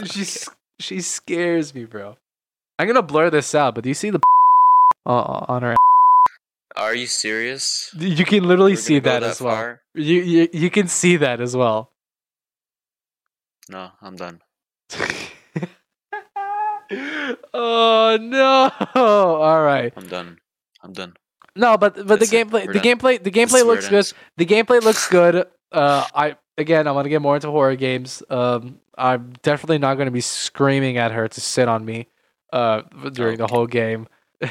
[0.07, 0.49] She's
[0.79, 2.17] she scares me bro.
[2.79, 4.21] I'm gonna blur this out but do you see the
[5.07, 5.77] uh, on her
[6.77, 7.91] Are you serious?
[7.99, 9.79] you can literally We're see that, go as well.
[9.95, 11.93] you, you you can see that as well.
[13.71, 14.41] No, I'm done.
[16.91, 20.39] Oh no all right I'm done.
[20.83, 21.15] I'm done.
[21.57, 22.49] No, but but the That's it.
[22.49, 22.83] gameplay the done.
[22.83, 24.11] gameplay the gameplay looks good.
[24.37, 25.47] The gameplay looks good.
[25.73, 28.23] Uh, I again, I want to get more into horror games.
[28.31, 32.07] Um, I'm definitely not going to be screaming at her to sit on me,
[32.53, 32.83] uh,
[33.13, 34.07] during the whole game.
[34.41, 34.49] Do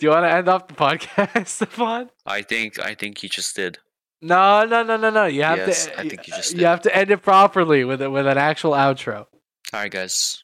[0.00, 2.10] you want to end off the podcast, Stefan?
[2.26, 3.78] I think I think you just did.
[4.22, 5.26] No, no, no, no, no.
[5.26, 6.00] You have Yes, to.
[6.00, 8.72] I think you just you have to end it properly with it with an actual
[8.72, 9.18] outro.
[9.18, 9.26] All
[9.74, 10.42] right, guys.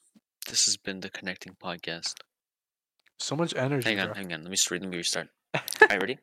[0.49, 2.15] This has been the Connecting Podcast.
[3.19, 3.89] So much energy.
[3.89, 4.15] Hang on, bro.
[4.15, 4.43] hang on.
[4.43, 4.81] Let me start.
[4.83, 5.29] Let me restart.
[5.55, 6.19] All right, ready?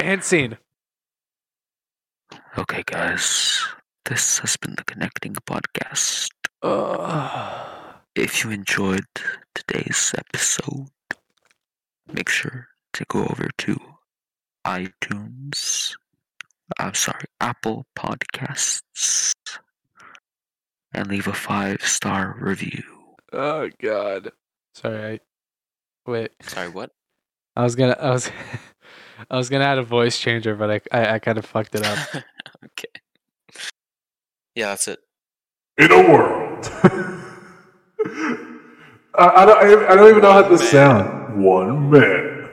[0.00, 0.56] and scene.
[2.58, 3.62] Okay, guys.
[4.04, 6.28] This has been the Connecting Podcast.
[6.62, 7.70] Ugh.
[8.16, 9.06] If you enjoyed
[9.56, 10.86] today's episode,
[12.12, 13.76] make sure to go over to
[14.64, 15.96] iTunes.
[16.78, 19.32] I'm sorry, Apple Podcasts,
[20.92, 22.84] and leave a five star review.
[23.34, 24.30] Oh God.
[24.74, 25.14] Sorry.
[25.14, 26.30] I, wait.
[26.42, 26.90] Sorry, what?
[27.56, 27.96] I was gonna.
[28.00, 28.30] I was.
[29.30, 31.84] I was gonna add a voice changer, but I I, I kind of fucked it
[31.86, 31.98] up.
[32.64, 32.88] okay.
[34.54, 34.98] Yeah, that's it.
[35.78, 36.70] in a world.
[39.16, 40.70] I, I, don't, I, I don't even know how this Man.
[40.70, 41.42] sound.
[41.44, 42.48] One man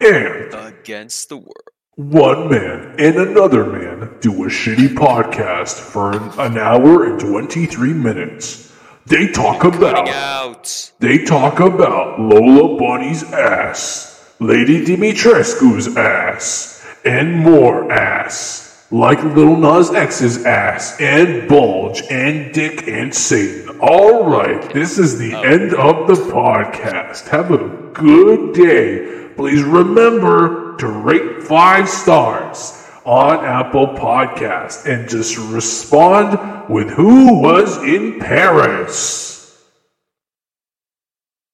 [0.00, 1.68] and Against the world.
[1.96, 7.92] one man and another man do a shitty podcast for an, an hour and 23
[7.92, 8.69] minutes.
[9.06, 10.92] They talk about out.
[10.98, 18.86] they talk about Lola Bunny's ass, Lady Dimitrescu's ass, and more ass.
[18.92, 23.80] Like Little Nas X's ass, and Bulge, and Dick, and Satan.
[23.80, 25.42] Alright, this is the oh.
[25.42, 27.28] end of the podcast.
[27.28, 29.28] Have a good day.
[29.36, 37.76] Please remember to rate five stars on Apple Podcast and just respond with who was
[37.82, 39.30] in Paris.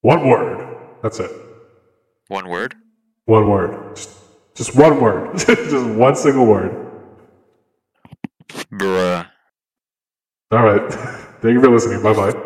[0.01, 0.77] One word.
[1.01, 1.31] That's it.
[2.27, 2.75] One word.
[3.25, 3.95] One word.
[3.95, 4.09] Just,
[4.55, 5.37] just one word.
[5.37, 6.87] just one single word.
[8.71, 9.27] Bruh.
[10.51, 10.93] All right.
[11.41, 12.01] Thank you for listening.
[12.01, 12.43] Bye bye.